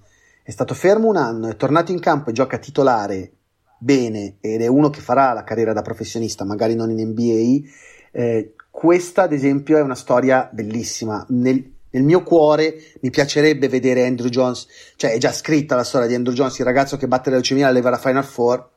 è 0.50 0.52
stato 0.52 0.74
fermo 0.74 1.06
un 1.06 1.16
anno, 1.16 1.46
è 1.46 1.54
tornato 1.54 1.92
in 1.92 2.00
campo 2.00 2.30
e 2.30 2.32
gioca 2.32 2.58
titolare 2.58 3.34
bene 3.78 4.38
ed 4.40 4.62
è 4.62 4.66
uno 4.66 4.90
che 4.90 5.00
farà 5.00 5.32
la 5.32 5.44
carriera 5.44 5.72
da 5.72 5.80
professionista, 5.80 6.44
magari 6.44 6.74
non 6.74 6.90
in 6.90 7.10
NBA. 7.10 7.68
eh, 8.10 8.54
questa, 8.68 9.22
ad 9.22 9.32
esempio, 9.32 9.78
è 9.78 9.80
una 9.80 9.94
storia 9.94 10.50
bellissima. 10.52 11.24
Nel, 11.28 11.72
nel 11.90 12.02
mio 12.02 12.24
cuore 12.24 12.74
mi 13.00 13.10
piacerebbe 13.10 13.68
vedere 13.68 14.04
Andrew 14.04 14.28
Jones, 14.28 14.66
cioè 14.96 15.12
è 15.12 15.18
già 15.18 15.32
scritta 15.32 15.76
la 15.76 15.84
storia 15.84 16.08
di 16.08 16.16
Andrew 16.16 16.34
Jones, 16.34 16.58
il 16.58 16.64
ragazzo 16.64 16.96
che 16.96 17.06
batte 17.06 17.30
la 17.30 17.36
leucemia 17.36 17.68
e 17.68 17.72
leva 17.72 17.90
la 17.90 17.98
Final 17.98 18.24
Four. 18.24 18.70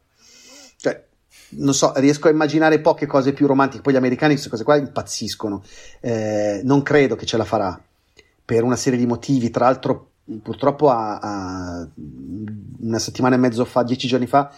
Cioè, 0.78 1.04
non 1.56 1.74
so, 1.74 1.92
riesco 1.96 2.28
a 2.28 2.32
immaginare 2.32 2.82
poche 2.82 3.08
cose 3.08 3.34
più 3.34 3.48
romantiche. 3.48 3.82
Poi 3.82 3.94
gli 3.94 3.98
americani 3.98 4.34
queste 4.34 4.50
cose 4.52 4.64
qua 4.64 4.76
impazziscono. 4.76 5.64
Eh, 6.02 6.62
non 6.64 6.84
credo 6.84 7.16
che 7.16 7.26
ce 7.26 7.38
la 7.38 7.46
farà 7.46 7.82
per 8.46 8.62
una 8.62 8.76
serie 8.76 9.00
di 9.00 9.08
motivi. 9.08 9.50
Tra 9.50 9.66
l'altro, 9.66 10.12
purtroppo, 10.42 10.90
a, 10.90 11.18
a 11.20 11.88
una 12.80 13.00
settimana 13.00 13.36
e 13.36 13.40
mezzo 13.40 13.66
fa, 13.66 13.84
dieci 13.84 14.08
giorni 14.08 14.28
fa, 14.28 14.54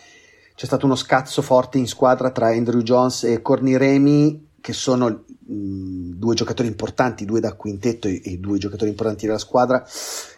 c'è 0.55 0.65
stato 0.65 0.85
uno 0.85 0.95
scazzo 0.95 1.41
forte 1.41 1.77
in 1.77 1.87
squadra 1.87 2.31
tra 2.31 2.47
Andrew 2.47 2.81
Jones 2.81 3.23
e 3.23 3.41
Corny 3.41 3.75
Remy, 3.75 4.47
che 4.61 4.73
sono 4.73 5.07
mh, 5.07 6.17
due 6.17 6.35
giocatori 6.35 6.67
importanti, 6.67 7.25
due 7.25 7.39
da 7.39 7.53
quintetto 7.53 8.07
e, 8.07 8.21
e 8.23 8.37
due 8.37 8.57
giocatori 8.57 8.89
importanti 8.89 9.25
della 9.25 9.37
squadra. 9.37 9.85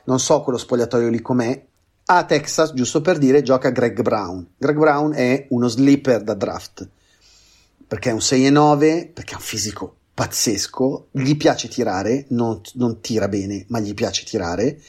Non 0.06 0.20
so 0.20 0.42
quello 0.42 0.58
spogliatoio 0.58 1.10
lì 1.10 1.22
com'è. 1.22 1.66
A 2.10 2.24
Texas, 2.24 2.74
giusto 2.74 3.02
per 3.02 3.18
dire, 3.18 3.44
gioca 3.44 3.70
Greg 3.70 4.02
Brown. 4.02 4.48
Greg 4.58 4.78
Brown 4.78 5.14
è 5.14 5.46
uno 5.50 5.68
sleeper 5.68 6.24
da 6.24 6.34
draft 6.34 6.90
perché 7.88 8.10
è 8.10 8.14
un 8.14 8.22
6 8.22 8.46
e 8.46 8.50
9, 8.50 9.12
perché 9.14 9.34
ha 9.34 9.38
un 9.38 9.44
fisico 9.44 9.96
pazzesco, 10.14 11.08
gli 11.12 11.38
piace 11.38 11.70
tirare, 11.70 12.26
non, 12.30 12.60
non 12.74 13.00
tira 13.00 13.28
bene, 13.28 13.66
ma 13.70 13.80
gli 13.80 13.94
piace 13.94 14.26
tirare 14.26 14.80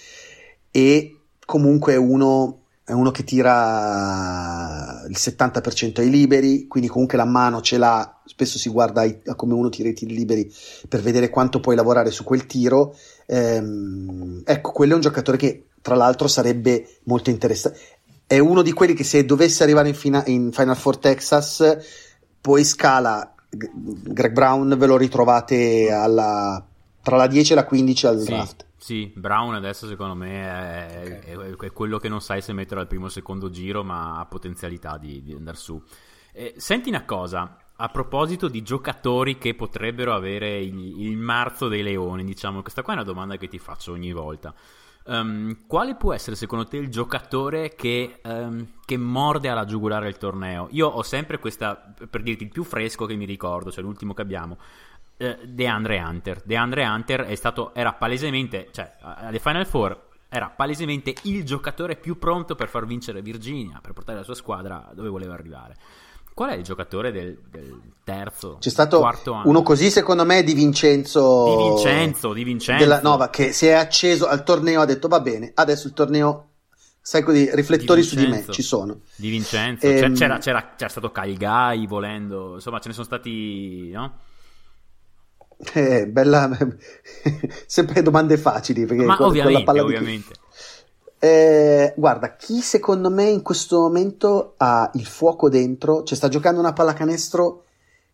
e 0.71 1.17
comunque 1.45 1.95
è 1.95 1.97
uno, 1.97 2.63
è 2.85 2.93
uno 2.93 3.11
che 3.11 3.25
tira 3.25 5.05
il 5.09 5.17
70% 5.17 6.01
ai 6.01 6.11
liberi, 6.11 6.67
quindi 6.67 6.89
comunque 6.89 7.17
la 7.17 7.25
mano 7.25 7.61
ce 7.61 7.79
l'ha, 7.79 8.21
spesso 8.25 8.59
si 8.59 8.69
guarda 8.69 9.03
a 9.03 9.35
come 9.35 9.55
uno 9.55 9.69
tira 9.69 9.89
i 9.89 9.95
tiri 9.95 10.15
liberi 10.15 10.53
per 10.89 11.01
vedere 11.01 11.31
quanto 11.31 11.61
puoi 11.61 11.77
lavorare 11.77 12.11
su 12.11 12.25
quel 12.25 12.47
tiro. 12.47 12.95
Ehm, 13.27 14.43
ecco, 14.45 14.73
quello 14.73 14.93
è 14.93 14.97
un 14.97 15.01
giocatore 15.01 15.37
che 15.37 15.65
tra 15.81 15.95
l'altro 15.95 16.29
sarebbe 16.29 16.99
molto 17.05 17.31
interessante. 17.31 17.79
È 18.27 18.39
uno 18.39 18.63
di 18.63 18.73
quelli 18.73 18.93
che 18.93 19.05
se 19.05 19.25
dovesse 19.25 19.63
arrivare 19.63 19.89
in, 19.89 19.95
fina- 19.95 20.25
in 20.27 20.53
Final 20.53 20.77
Four 20.77 20.99
Texas, 20.99 21.79
poi 22.41 22.63
scala 22.65 23.35
Greg 23.51 24.33
Brown, 24.33 24.77
ve 24.77 24.87
lo 24.87 24.97
ritrovate 24.97 25.91
alla, 25.91 26.63
tra 27.03 27.17
la 27.17 27.27
10 27.27 27.53
e 27.53 27.55
la 27.55 27.65
15 27.65 28.07
al 28.07 28.23
draft. 28.23 28.61
sì, 28.61 28.67
Brown 29.15 29.55
adesso 29.55 29.87
secondo 29.87 30.15
me 30.15 30.43
è, 30.43 31.21
è- 31.21 31.57
è 31.57 31.73
quello 31.73 31.99
che 31.99 32.09
non 32.09 32.21
sai 32.21 32.41
se 32.41 32.53
mettere 32.53 32.81
al 32.81 32.87
primo 32.87 33.07
o 33.07 33.09
secondo 33.11 33.51
giro, 33.51 33.83
ma 33.83 34.19
ha 34.19 34.27
potenzialità 34.27 34.97
di, 34.97 35.23
di 35.23 35.33
andare 35.33 35.57
su. 35.57 35.83
Eh, 36.33 36.55
senti 36.57 36.89
una 36.89 37.05
cosa, 37.05 37.57
a 37.81 37.89
proposito 37.89 38.49
di 38.49 38.63
giocatori 38.63 39.39
che 39.39 39.55
potrebbero 39.55 40.15
avere 40.15 40.59
il, 40.61 41.03
il 41.03 41.17
marzo 41.17 41.69
dei 41.69 41.83
leoni, 41.83 42.25
diciamo, 42.25 42.63
questa 42.63 42.83
qua 42.83 42.93
è 42.93 42.97
una 42.97 43.05
domanda 43.05 43.37
che 43.37 43.49
ti 43.49 43.59
faccio 43.59 43.93
ogni 43.93 44.13
volta. 44.13 44.55
Um, 45.05 45.67
quale 45.67 45.95
può 45.95 46.13
essere 46.13 46.37
secondo 46.37 46.67
te 46.67 46.77
il 46.77 46.91
giocatore 46.91 47.75
che, 47.75 48.21
um, 48.25 48.75
che, 48.85 48.99
morde 48.99 49.49
alla 49.49 49.65
giugulare 49.65 50.07
il 50.07 50.19
torneo? 50.19 50.69
Io 50.73 50.87
ho 50.87 51.03
sempre 51.03 51.39
questa, 51.39 51.95
per 52.11 52.21
dirti 52.21 52.45
il 52.45 52.51
più 52.51 52.63
fresco 52.63 53.07
che 53.07 53.15
mi 53.15 53.25
ricordo, 53.25 53.71
cioè 53.71 53.83
l'ultimo 53.83 54.13
che 54.13 54.21
abbiamo, 54.21 54.59
uh, 55.19 55.37
DeAndre 55.45 55.99
Hunter. 56.01 56.43
DeAndre 56.45 56.85
Hunter 56.85 57.21
è 57.23 57.35
stato, 57.35 57.73
era 57.75 57.93
palesemente, 57.93 58.69
cioè 58.73 58.91
alle 59.01 59.39
Final 59.39 59.67
Four 59.67 60.07
era 60.31 60.51
palesemente 60.51 61.15
il 61.23 61.45
giocatore 61.45 61.97
più 61.97 62.19
pronto 62.19 62.55
per 62.55 62.69
far 62.69 62.87
vincere 62.87 63.23
Virginia, 63.23 63.79
per 63.83 63.93
portare 63.93 64.19
la 64.19 64.25
sua 64.25 64.35
squadra 64.35 64.91
dove 64.95 65.09
voleva 65.09 65.35
arrivare. 65.35 65.77
Qual 66.35 66.51
è 66.51 66.55
il 66.55 66.63
giocatore 66.63 67.11
del, 67.11 67.37
del 67.51 67.81
terzo, 68.05 68.59
C'è 68.61 68.71
stato 68.71 69.01
quarto 69.01 69.33
anno? 69.33 69.49
uno 69.49 69.63
così, 69.63 69.91
secondo 69.91 70.25
me, 70.25 70.45
di 70.45 70.55
Vincenzo. 70.55 71.57
Di 71.57 71.65
Vincenzo, 71.65 72.33
di 72.33 72.45
Vincenzo. 72.45 72.85
Della 72.85 73.01
Nova, 73.01 73.29
che 73.29 73.53
si 73.53 73.67
è 73.67 73.73
acceso 73.73 74.29
al 74.29 74.45
torneo, 74.45 74.81
ha 74.81 74.85
detto 74.85 75.09
va 75.09 75.19
bene, 75.21 75.51
adesso 75.55 75.89
il 75.89 75.95
torneo, 75.95 76.51
sai 77.01 77.23
così, 77.25 77.51
riflettori 77.53 78.03
Di 78.03 78.07
su 78.07 78.15
di 78.15 78.29
me 78.29 78.45
ci 78.51 78.63
sono. 78.63 79.01
Di 79.17 79.31
Vincenzo. 79.31 79.87
Ehm, 79.87 79.99
Cioè, 79.99 80.13
c'era, 80.13 80.39
c'era, 80.39 80.75
c'era 80.77 80.91
stato 80.91 81.11
Calgai 81.11 81.87
volendo, 81.89 82.55
insomma 82.55 82.79
ce 82.79 82.89
ne 82.89 82.95
sono 82.95 83.07
stati, 83.07 83.91
no? 83.91 84.19
Eh, 85.75 86.07
bella, 86.07 86.51
sempre 87.67 88.03
domande 88.03 88.37
facili. 88.39 88.87
Perché 88.87 89.05
Ma 89.05 89.17
con- 89.17 89.27
con 89.29 89.37
la 89.37 89.43
ovviamente, 89.43 89.65
palla 89.65 89.79
di- 89.81 89.87
ovviamente. 89.87 90.35
Eh, 91.21 91.95
guarda, 91.97 92.37
chi 92.37 92.61
secondo 92.61 93.11
me 93.11 93.25
in 93.25 93.43
questo 93.43 93.81
momento 93.81 94.55
ha 94.59 94.89
il 94.95 95.05
fuoco 95.05 95.49
dentro, 95.49 96.05
cioè 96.05 96.17
sta 96.17 96.29
giocando 96.29 96.61
una 96.61 96.73
pallacanestro 96.73 97.65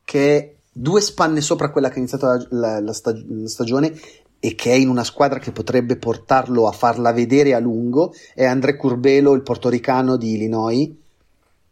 che 0.04 0.37
è 0.37 0.52
due 0.72 1.00
spanne 1.02 1.40
sopra 1.42 1.70
quella 1.70 1.88
che 1.88 1.96
ha 1.96 1.98
iniziato 1.98 2.26
la, 2.26 2.46
la- 2.50 2.80
la 2.80 2.92
stag- 2.94 3.24
la 3.28 3.48
stagione 3.48 3.92
e 4.40 4.54
che 4.54 4.70
è 4.72 4.74
in 4.74 4.88
una 4.88 5.04
squadra 5.04 5.38
che 5.38 5.52
potrebbe 5.52 5.96
portarlo 5.96 6.66
a 6.66 6.72
farla 6.72 7.12
vedere 7.12 7.54
a 7.54 7.59
lungo, 7.59 8.14
è 8.35 8.44
André 8.44 8.76
Curbelo, 8.76 9.33
il 9.35 9.42
portoricano 9.42 10.16
di 10.16 10.33
Illinois, 10.35 10.90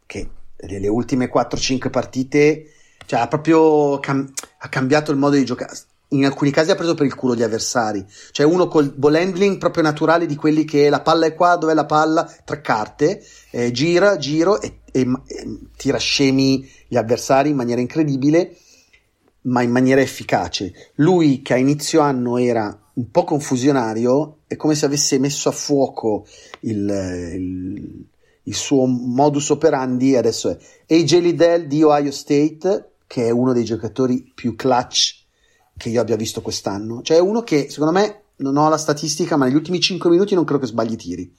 che 0.06 0.28
nelle 0.62 0.88
ultime 0.88 1.30
4-5 1.30 1.90
partite 1.90 2.71
cioè, 3.12 3.20
ha 3.20 3.28
proprio 3.28 3.98
cam- 3.98 4.32
ha 4.60 4.68
cambiato 4.70 5.10
il 5.10 5.18
modo 5.18 5.36
di 5.36 5.44
giocare. 5.44 5.76
In 6.12 6.24
alcuni 6.24 6.50
casi 6.50 6.70
ha 6.70 6.74
preso 6.74 6.94
per 6.94 7.04
il 7.04 7.14
culo 7.14 7.34
gli 7.34 7.42
avversari. 7.42 8.02
Cioè, 8.30 8.46
uno 8.46 8.68
col 8.68 8.90
ball 8.90 9.16
handling 9.16 9.58
proprio 9.58 9.82
naturale 9.82 10.24
di 10.24 10.34
quelli 10.34 10.64
che 10.64 10.88
la 10.88 11.02
palla 11.02 11.26
è 11.26 11.34
qua, 11.34 11.56
dov'è 11.56 11.74
la 11.74 11.84
palla? 11.84 12.24
Tre 12.42 12.62
carte, 12.62 13.22
eh, 13.50 13.70
gira, 13.70 14.16
giro 14.16 14.62
e, 14.62 14.78
e- 14.90 15.00
e 15.26 15.58
tira 15.76 15.98
scemi 15.98 16.66
gli 16.88 16.96
avversari 16.96 17.50
in 17.50 17.56
maniera 17.56 17.82
incredibile, 17.82 18.56
ma 19.42 19.60
in 19.60 19.70
maniera 19.72 20.00
efficace. 20.00 20.72
Lui, 20.94 21.42
che 21.42 21.52
a 21.52 21.58
inizio 21.58 22.00
anno 22.00 22.38
era 22.38 22.74
un 22.94 23.10
po' 23.10 23.24
confusionario, 23.24 24.38
è 24.46 24.56
come 24.56 24.74
se 24.74 24.86
avesse 24.86 25.18
messo 25.18 25.50
a 25.50 25.52
fuoco 25.52 26.26
il, 26.60 26.88
il- 27.34 28.06
il 28.44 28.54
suo 28.54 28.86
modus 28.86 29.50
operandi. 29.50 30.16
Adesso 30.16 30.58
è 30.86 30.94
AJ 30.94 31.20
Liddell 31.20 31.66
di 31.66 31.82
Ohio 31.82 32.10
State, 32.10 32.91
che 33.12 33.26
è 33.26 33.30
uno 33.30 33.52
dei 33.52 33.64
giocatori 33.64 34.32
più 34.34 34.56
clutch 34.56 35.24
che 35.76 35.90
io 35.90 36.00
abbia 36.00 36.16
visto 36.16 36.40
quest'anno. 36.40 37.02
Cioè, 37.02 37.18
uno 37.18 37.42
che 37.42 37.68
secondo 37.68 37.92
me 37.92 38.22
non 38.36 38.56
ho 38.56 38.70
la 38.70 38.78
statistica, 38.78 39.36
ma 39.36 39.44
negli 39.44 39.54
ultimi 39.54 39.80
5 39.80 40.08
minuti 40.08 40.34
non 40.34 40.44
credo 40.44 40.62
che 40.62 40.68
sbagli 40.68 40.96
tiri. 40.96 41.30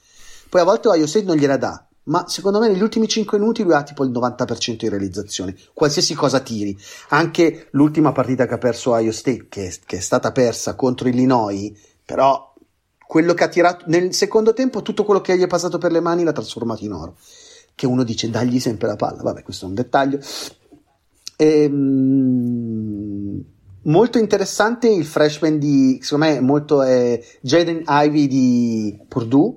Poi 0.49 0.61
a 0.61 0.65
volte 0.65 0.89
Ohio 0.89 1.07
State 1.07 1.25
non 1.25 1.35
gliela 1.35 1.57
dà, 1.57 1.83
ma 2.03 2.27
secondo 2.27 2.59
me 2.59 2.67
negli 2.67 2.83
ultimi 2.83 3.07
5 3.07 3.39
minuti 3.39 3.63
lui 3.63 3.73
ha 3.73 3.81
tipo 3.81 4.03
il 4.03 4.11
90% 4.11 4.75
di 4.75 4.87
realizzazione, 4.87 5.55
qualsiasi 5.73 6.13
cosa 6.13 6.41
tiri. 6.41 6.77
Anche 7.09 7.69
l'ultima 7.71 8.11
partita 8.11 8.45
che 8.45 8.53
ha 8.53 8.59
perso 8.59 8.91
Ohio 8.91 9.11
State, 9.11 9.47
che 9.49 9.75
che 9.83 9.97
è 9.97 9.99
stata 9.99 10.31
persa 10.31 10.75
contro 10.75 11.07
Illinois, 11.07 11.71
però 12.05 12.53
quello 13.07 13.33
che 13.33 13.45
ha 13.45 13.49
tirato 13.49 13.85
nel 13.87 14.13
secondo 14.13 14.53
tempo, 14.53 14.83
tutto 14.83 15.03
quello 15.03 15.21
che 15.21 15.35
gli 15.35 15.41
è 15.41 15.47
passato 15.47 15.79
per 15.79 15.91
le 15.91 16.01
mani 16.01 16.23
l'ha 16.23 16.33
trasformato 16.33 16.83
in 16.83 16.91
oro. 16.91 17.17
Che 17.73 17.87
uno 17.87 18.03
dice 18.03 18.29
dagli 18.29 18.59
sempre 18.59 18.87
la 18.87 18.95
palla, 18.95 19.23
vabbè, 19.23 19.41
questo 19.41 19.65
è 19.65 19.69
un 19.69 19.73
dettaglio. 19.73 20.19
Ehm, 21.37 22.93
molto 23.83 24.17
interessante 24.17 24.87
il 24.87 25.05
freshman 25.05 25.59
di, 25.59 25.99
secondo 26.01 26.25
me, 26.25 26.39
molto 26.39 26.81
è 26.81 27.21
Jaden 27.41 27.83
Ivy 27.87 28.27
di 28.27 28.99
Purdue. 29.07 29.55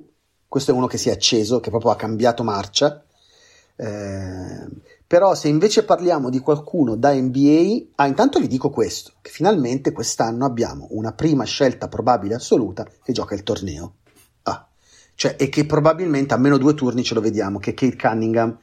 Questo 0.49 0.71
è 0.71 0.75
uno 0.75 0.87
che 0.87 0.99
si 0.99 1.09
è 1.09 1.13
acceso, 1.13 1.61
che 1.61 1.71
proprio 1.71 1.91
ha 1.91 1.97
cambiato 1.97 2.43
marcia. 2.43 3.05
Ehm, 3.77 4.81
però 5.07 5.35
se 5.35 5.49
invece 5.49 5.85
parliamo 5.85 6.31
di 6.31 6.41
qualcuno 6.41 6.97
da 6.97 7.13
NBA, 7.13 7.91
ah, 7.95 8.07
intanto 8.09 8.41
vi 8.41 8.49
dico 8.49 8.71
questo, 8.71 9.13
che 9.21 9.31
finalmente 9.31 9.93
quest'anno 9.93 10.45
abbiamo 10.45 10.89
una 10.91 11.13
prima 11.13 11.45
scelta 11.45 11.87
probabile 11.87 12.35
assoluta 12.35 12.85
che 13.05 13.13
gioca 13.13 13.35
il 13.35 13.45
torneo. 13.45 13.95
Ah, 14.43 14.67
cioè, 15.15 15.37
e 15.39 15.49
che 15.49 15.65
probabilmente 15.65 16.35
a 16.35 16.39
meno 16.39 16.59
due 16.59 16.75
turni 16.75 17.05
ce 17.05 17.15
lo 17.15 17.21
vediamo, 17.21 17.61
che 17.61 17.73
Kate 17.73 17.97
Cunningham, 17.97 18.59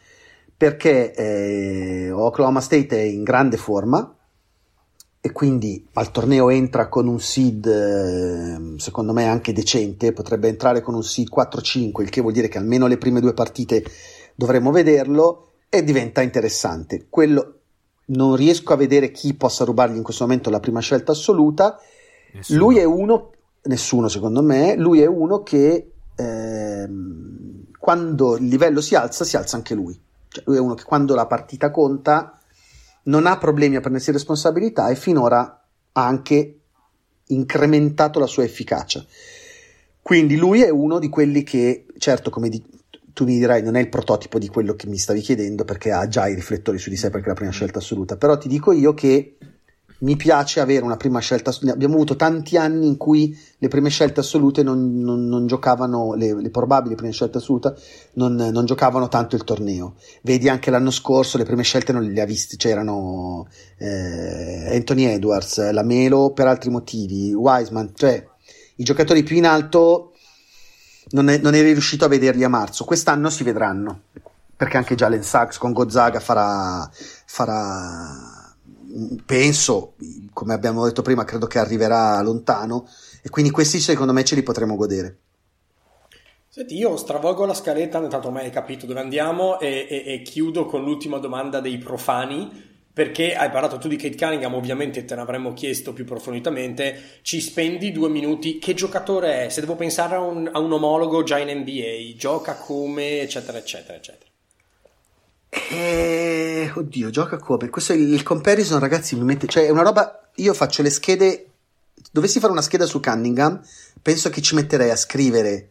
perché 0.64 1.14
eh, 1.14 2.10
Oklahoma 2.10 2.62
State 2.62 2.98
è 2.98 3.02
in 3.02 3.24
grande 3.24 3.58
forma 3.58 4.16
e 5.20 5.32
quindi 5.34 5.86
al 5.92 6.10
torneo 6.10 6.50
entra 6.50 6.88
con 6.88 7.06
un 7.06 7.20
seed 7.20 7.66
eh, 7.66 8.80
secondo 8.80 9.12
me 9.12 9.28
anche 9.28 9.52
decente, 9.52 10.14
potrebbe 10.14 10.48
entrare 10.48 10.80
con 10.80 10.96
un 10.96 11.04
seed 11.04 11.28
4-5, 11.30 12.02
il 12.04 12.10
che 12.10 12.22
vuol 12.22 12.32
dire 12.32 12.48
che 12.48 12.60
almeno 12.60 12.88
le 12.88 12.98
prime 12.98 13.20
due 13.20 13.34
partite 13.34 13.84
dovremo 14.36 14.72
vederlo 14.72 15.50
e 15.68 15.84
diventa 15.84 16.22
interessante. 16.22 17.08
Quello 17.10 17.60
non 18.06 18.38
riesco 18.38 18.72
a 18.72 18.78
vedere 18.78 19.12
chi 19.12 19.34
possa 19.34 19.66
rubargli 19.66 19.98
in 19.98 20.04
questo 20.04 20.24
momento 20.24 20.50
la 20.50 20.62
prima 20.62 20.80
scelta 20.80 21.12
assoluta. 21.12 21.78
Nessuno. 22.36 22.60
Lui 22.60 22.78
è 22.78 22.86
uno, 22.86 23.32
nessuno 23.64 24.08
secondo 24.08 24.42
me, 24.42 24.78
lui 24.78 25.02
è 25.02 25.08
uno 25.08 25.44
che 25.44 25.92
ehm, 26.16 27.66
quando 27.78 28.38
il 28.38 28.46
livello 28.46 28.80
si 28.80 28.96
alza, 28.96 29.26
si 29.26 29.36
alza 29.36 29.58
anche 29.58 29.74
lui. 29.74 30.00
Cioè, 30.34 30.44
lui 30.48 30.56
è 30.58 30.60
uno 30.60 30.74
che 30.74 30.84
quando 30.84 31.14
la 31.14 31.28
partita 31.28 31.70
conta 31.70 32.40
non 33.04 33.28
ha 33.28 33.38
problemi 33.38 33.76
a 33.76 33.82
prendersi 33.82 34.12
responsabilità 34.12 34.90
e 34.90 34.96
finora 34.96 35.64
ha 35.92 36.06
anche 36.06 36.60
incrementato 37.28 38.20
la 38.20 38.26
sua 38.26 38.44
efficacia. 38.44 39.06
Quindi 40.02 40.36
lui 40.36 40.64
è 40.64 40.70
uno 40.70 40.98
di 40.98 41.10
quelli 41.10 41.44
che, 41.44 41.86
certo, 41.98 42.32
come 42.32 42.50
di- 42.50 42.64
tu 43.14 43.26
mi 43.26 43.38
dirai, 43.38 43.62
non 43.62 43.76
è 43.76 43.80
il 43.80 43.90
prototipo 43.90 44.40
di 44.40 44.48
quello 44.48 44.74
che 44.74 44.88
mi 44.88 44.98
stavi 44.98 45.22
chiedendo 45.22 45.66
perché 45.66 45.92
ha 45.92 46.08
già 46.08 46.28
i 46.28 46.34
riflettori 46.34 46.80
su 46.80 46.90
di 46.90 46.98
sé 46.98 47.12
perché 47.12 47.28
è 47.28 47.30
la 47.30 47.36
prima 47.36 47.52
scelta 47.52 47.78
assoluta, 47.78 48.18
però 48.18 48.38
ti 48.38 48.48
dico 48.48 48.72
io 48.72 48.96
che 48.96 49.38
mi 50.04 50.16
piace 50.18 50.60
avere 50.60 50.84
una 50.84 50.98
prima 50.98 51.20
scelta. 51.20 51.52
Abbiamo 51.70 51.96
avuto 51.96 52.16
tanti 52.16 52.58
anni 52.58 52.88
in 52.88 52.98
cui 52.98 53.38
le 53.58 53.68
prime 53.70 53.90
scelte 53.90 54.20
assolute 54.20 54.62
non, 54.62 55.00
non- 55.00 55.26
non 55.28 55.48
giocavano, 55.48 56.14
le, 56.14 56.40
le 56.40 56.50
probabili 56.50 56.96
prime 56.96 57.12
scelte 57.14 57.38
assolute 57.38 57.76
non, 58.14 58.36
non 58.36 58.66
giocavano 58.66 59.08
tanto 59.08 59.36
il 59.36 59.44
torneo. 59.44 59.96
Vedi 60.22 60.50
anche 60.50 60.72
l'anno 60.72 60.92
scorso 60.92 61.38
le 61.38 61.46
prime 61.46 61.64
scelte 61.64 61.94
non 61.94 62.04
le 62.04 62.22
ha 62.22 62.26
viste, 62.26 62.58
c'erano 62.58 63.48
eh, 63.78 64.76
Anthony 64.76 65.06
Edwards, 65.06 65.72
la 65.72 65.84
Melo 65.84 66.32
per 66.32 66.48
altri 66.48 66.70
motivi, 66.70 67.34
Wiseman, 67.34 67.92
cioè 67.96 68.26
i 68.76 68.84
giocatori 68.84 69.24
più 69.24 69.38
in 69.38 69.46
alto 69.46 70.12
non, 71.12 71.30
è- 71.30 71.38
non 71.38 71.56
eri 71.56 71.72
riuscito 71.72 72.04
a 72.04 72.10
vederli 72.10 72.44
a 72.44 72.50
marzo. 72.50 72.84
Quest'anno 72.84 73.30
si 73.30 73.44
vedranno 73.44 74.02
perché 74.56 74.78
anche 74.78 74.96
Jalen 74.96 75.24
Sachs 75.24 75.58
con 75.58 75.72
Gonzaga 75.74 76.20
farà, 76.20 76.90
farà 77.26 78.33
penso, 79.26 79.96
come 80.34 80.54
abbiamo 80.54 80.86
detto 80.86 81.02
prima, 81.02 81.24
credo 81.26 81.48
che 81.48 81.60
arriverà 81.60 82.22
lontano 82.22 82.88
e 83.22 83.30
quindi 83.30 83.52
questi 83.52 83.80
secondo 83.80 84.14
me 84.14 84.24
ce 84.24 84.36
li 84.36 84.44
potremo 84.44 84.76
godere. 84.76 85.18
Senti, 86.48 86.78
io 86.78 86.96
stravolgo 86.98 87.46
la 87.46 87.56
scaletta, 87.56 87.98
intanto 87.98 88.28
ormai 88.28 88.46
hai 88.46 88.52
capito 88.52 88.86
dove 88.86 89.00
andiamo 89.00 89.60
e, 89.60 89.88
e- 89.90 90.04
e 90.14 90.22
chiudo 90.22 90.66
con 90.66 90.84
l'ultima 90.84 91.18
domanda 91.18 91.60
dei 91.60 91.80
profani, 91.80 92.48
perché 92.94 93.34
hai 93.36 93.50
parlato 93.50 93.80
tu 93.80 93.88
di 93.88 93.96
Kate 93.96 94.16
Cunningham, 94.16 94.54
ovviamente 94.54 95.04
te 95.04 95.16
ne 95.16 95.22
avremmo 95.22 95.54
chiesto 95.54 95.94
più 95.94 96.06
profondamente, 96.06 97.20
ci 97.24 97.42
spendi 97.42 97.92
due 97.92 98.10
minuti, 98.10 98.60
che 98.60 98.76
giocatore 98.76 99.46
è? 99.46 99.50
Se 99.50 99.62
devo 99.62 99.76
pensare 99.76 100.14
a 100.14 100.20
un, 100.20 100.48
a 100.52 100.60
un 100.60 100.72
omologo 100.72 101.24
già 101.24 101.40
in 101.40 101.58
NBA, 101.58 102.16
gioca 102.16 102.56
come, 102.56 103.22
eccetera, 103.22 103.58
eccetera, 103.58 103.98
eccetera. 103.98 104.30
Eh, 105.72 106.72
oddio, 106.74 107.10
gioca 107.10 107.38
come? 107.38 107.70
Questo 107.70 107.94
è 107.94 107.96
il, 107.96 108.14
il 108.14 108.24
comparison, 108.24 108.80
ragazzi, 108.80 109.16
mi 109.16 109.24
mette, 109.24 109.48
cioè 109.48 109.66
è 109.66 109.70
una 109.70 109.84
roba, 109.84 110.30
io 110.36 110.54
faccio 110.54 110.82
le 110.82 110.90
schede, 110.90 111.50
dovessi 112.12 112.40
fare 112.40 112.52
una 112.52 112.62
scheda 112.62 112.86
su 112.86 113.00
Cunningham, 113.00 113.62
penso 114.02 114.30
che 114.30 114.42
ci 114.42 114.56
metterei 114.56 114.90
a 114.90 114.96
scrivere 114.96 115.70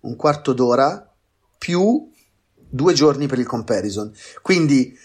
un 0.00 0.16
quarto 0.16 0.52
d'ora 0.52 1.10
più 1.58 2.10
due 2.54 2.92
giorni 2.94 3.26
per 3.26 3.38
il 3.38 3.46
comparison. 3.46 4.12
Quindi, 4.42 4.96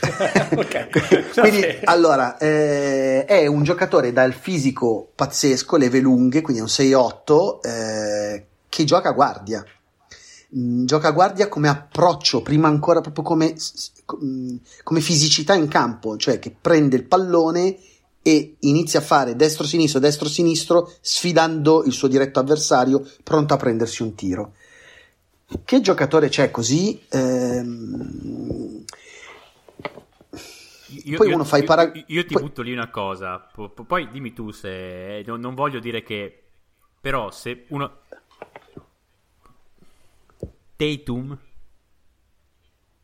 Ok, 0.56 0.88
quindi 1.40 1.60
bene. 1.60 1.80
allora, 1.84 2.36
eh, 2.38 3.24
è 3.24 3.46
un 3.46 3.62
giocatore 3.62 4.12
dal 4.12 4.32
fisico 4.32 5.10
pazzesco, 5.14 5.76
leve 5.76 6.00
lunghe, 6.00 6.40
quindi 6.40 6.62
è 6.62 6.64
un 6.64 6.70
6-8, 6.70 7.60
eh, 7.62 8.46
che 8.68 8.84
gioca 8.84 9.10
a 9.10 9.12
guardia. 9.12 9.64
Mm, 10.56 10.86
Gioca 10.86 11.08
a 11.08 11.12
guardia 11.12 11.48
come 11.48 11.68
approccio, 11.68 12.40
prima 12.42 12.68
ancora 12.68 13.00
proprio 13.02 13.22
come, 13.22 13.54
com- 14.06 14.58
come 14.82 15.00
fisicità 15.00 15.54
in 15.54 15.68
campo, 15.68 16.16
cioè 16.16 16.38
che 16.38 16.54
prende 16.58 16.96
il 16.96 17.04
pallone 17.04 17.76
e 18.22 18.56
inizia 18.60 19.00
a 19.00 19.02
fare 19.02 19.36
destro-sinistro, 19.36 20.00
destro-sinistro, 20.00 20.90
sfidando 21.00 21.84
il 21.84 21.92
suo 21.92 22.08
diretto 22.08 22.40
avversario, 22.40 23.06
pronto 23.22 23.52
a 23.54 23.56
prendersi 23.58 24.02
un 24.02 24.14
tiro. 24.14 24.54
Che 25.64 25.80
giocatore 25.80 26.28
c'è 26.28 26.50
così? 26.50 27.00
Ehm... 27.10 28.84
Io, 31.04 31.18
Poi 31.18 31.28
io- 31.28 31.34
uno 31.34 31.44
fa 31.44 31.58
i 31.58 31.64
para- 31.64 31.90
io, 31.92 32.04
io 32.06 32.24
ti 32.24 32.32
poi- 32.32 32.42
butto 32.42 32.62
lì 32.62 32.72
una 32.72 32.88
cosa, 32.90 33.38
po- 33.38 33.68
po- 33.68 33.84
poi 33.84 34.08
dimmi 34.10 34.32
tu 34.32 34.50
se... 34.50 35.22
Non 35.26 35.54
voglio 35.54 35.80
dire 35.80 36.02
che... 36.02 36.42
Però 37.00 37.30
se 37.30 37.64
uno... 37.68 37.98
Tatum... 40.78 41.36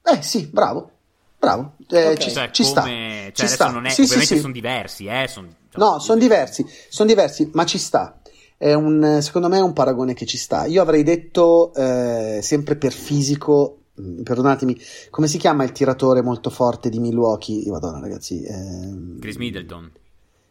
Eh 0.06 0.22
sì, 0.22 0.46
bravo, 0.46 0.90
bravo, 1.38 1.76
Eh, 1.88 2.08
Ok. 2.12 2.18
ci, 2.18 2.30
Cioè, 2.30 2.50
ci 2.50 2.62
sta, 2.62 2.82
come... 2.82 3.30
ci 3.32 3.32
Cioè, 3.34 3.46
adesso 3.46 3.54
sta. 3.54 3.70
non 3.70 3.84
è... 3.86 3.88
Sì, 3.88 3.94
sì, 3.96 4.02
ovviamente 4.02 4.34
sì. 4.34 4.40
sono 4.40 4.52
diversi, 4.52 5.06
eh? 5.06 5.26
son- 5.28 5.56
No, 5.76 5.98
sono 5.98 6.18
diversi, 6.20 6.64
sono 6.88 7.08
diversi, 7.08 7.50
ma 7.54 7.64
ci 7.64 7.78
sta. 7.78 8.20
È 8.56 8.72
un, 8.74 9.18
secondo 9.22 9.48
me 9.48 9.56
è 9.58 9.62
un 9.62 9.72
paragone 9.72 10.14
che 10.14 10.24
ci 10.26 10.36
sta. 10.36 10.66
Io 10.66 10.80
avrei 10.82 11.02
detto 11.02 11.72
eh, 11.74 12.38
sempre 12.42 12.76
per 12.76 12.92
fisico, 12.92 13.86
mh, 13.94 14.22
perdonatemi, 14.22 14.78
come 15.10 15.26
si 15.26 15.38
chiama 15.38 15.64
il 15.64 15.72
tiratore 15.72 16.22
molto 16.22 16.50
forte 16.50 16.90
di 16.90 17.00
Milwaukee? 17.00 17.68
Madonna, 17.70 17.98
ragazzi, 17.98 18.44
ehm, 18.44 19.18
Chris 19.18 19.36
Middleton. 19.36 19.90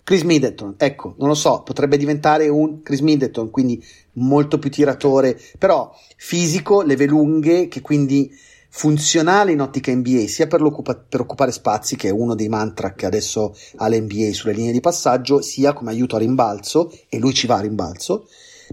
Chris 0.03 0.23
Middleton, 0.23 0.75
ecco, 0.77 1.15
non 1.17 1.29
lo 1.29 1.33
so, 1.33 1.61
potrebbe 1.63 1.95
diventare 1.95 2.49
un 2.49 2.81
Chris 2.81 2.99
Middleton, 2.99 3.49
quindi 3.49 3.81
molto 4.13 4.59
più 4.59 4.69
tiratore, 4.69 5.39
però 5.57 5.95
fisico, 6.17 6.81
leve 6.81 7.05
lunghe, 7.05 7.69
che 7.69 7.79
quindi 7.79 8.29
funzionale 8.69 9.51
in 9.51 9.61
ottica 9.61 9.93
NBA, 9.93 10.27
sia 10.27 10.47
per, 10.47 10.59
per 11.07 11.21
occupare 11.21 11.51
spazi, 11.51 11.95
che 11.95 12.09
è 12.09 12.11
uno 12.11 12.35
dei 12.35 12.49
mantra 12.49 12.93
che 12.93 13.05
adesso 13.05 13.55
ha 13.77 13.87
l'NBA 13.87 14.33
sulle 14.33 14.53
linee 14.53 14.71
di 14.73 14.81
passaggio, 14.81 15.41
sia 15.41 15.71
come 15.71 15.91
aiuto 15.91 16.17
a 16.17 16.19
rimbalzo, 16.19 16.91
e 17.07 17.17
lui 17.17 17.33
ci 17.33 17.47
va 17.47 17.57
a 17.57 17.61
rimbalzo, 17.61 18.27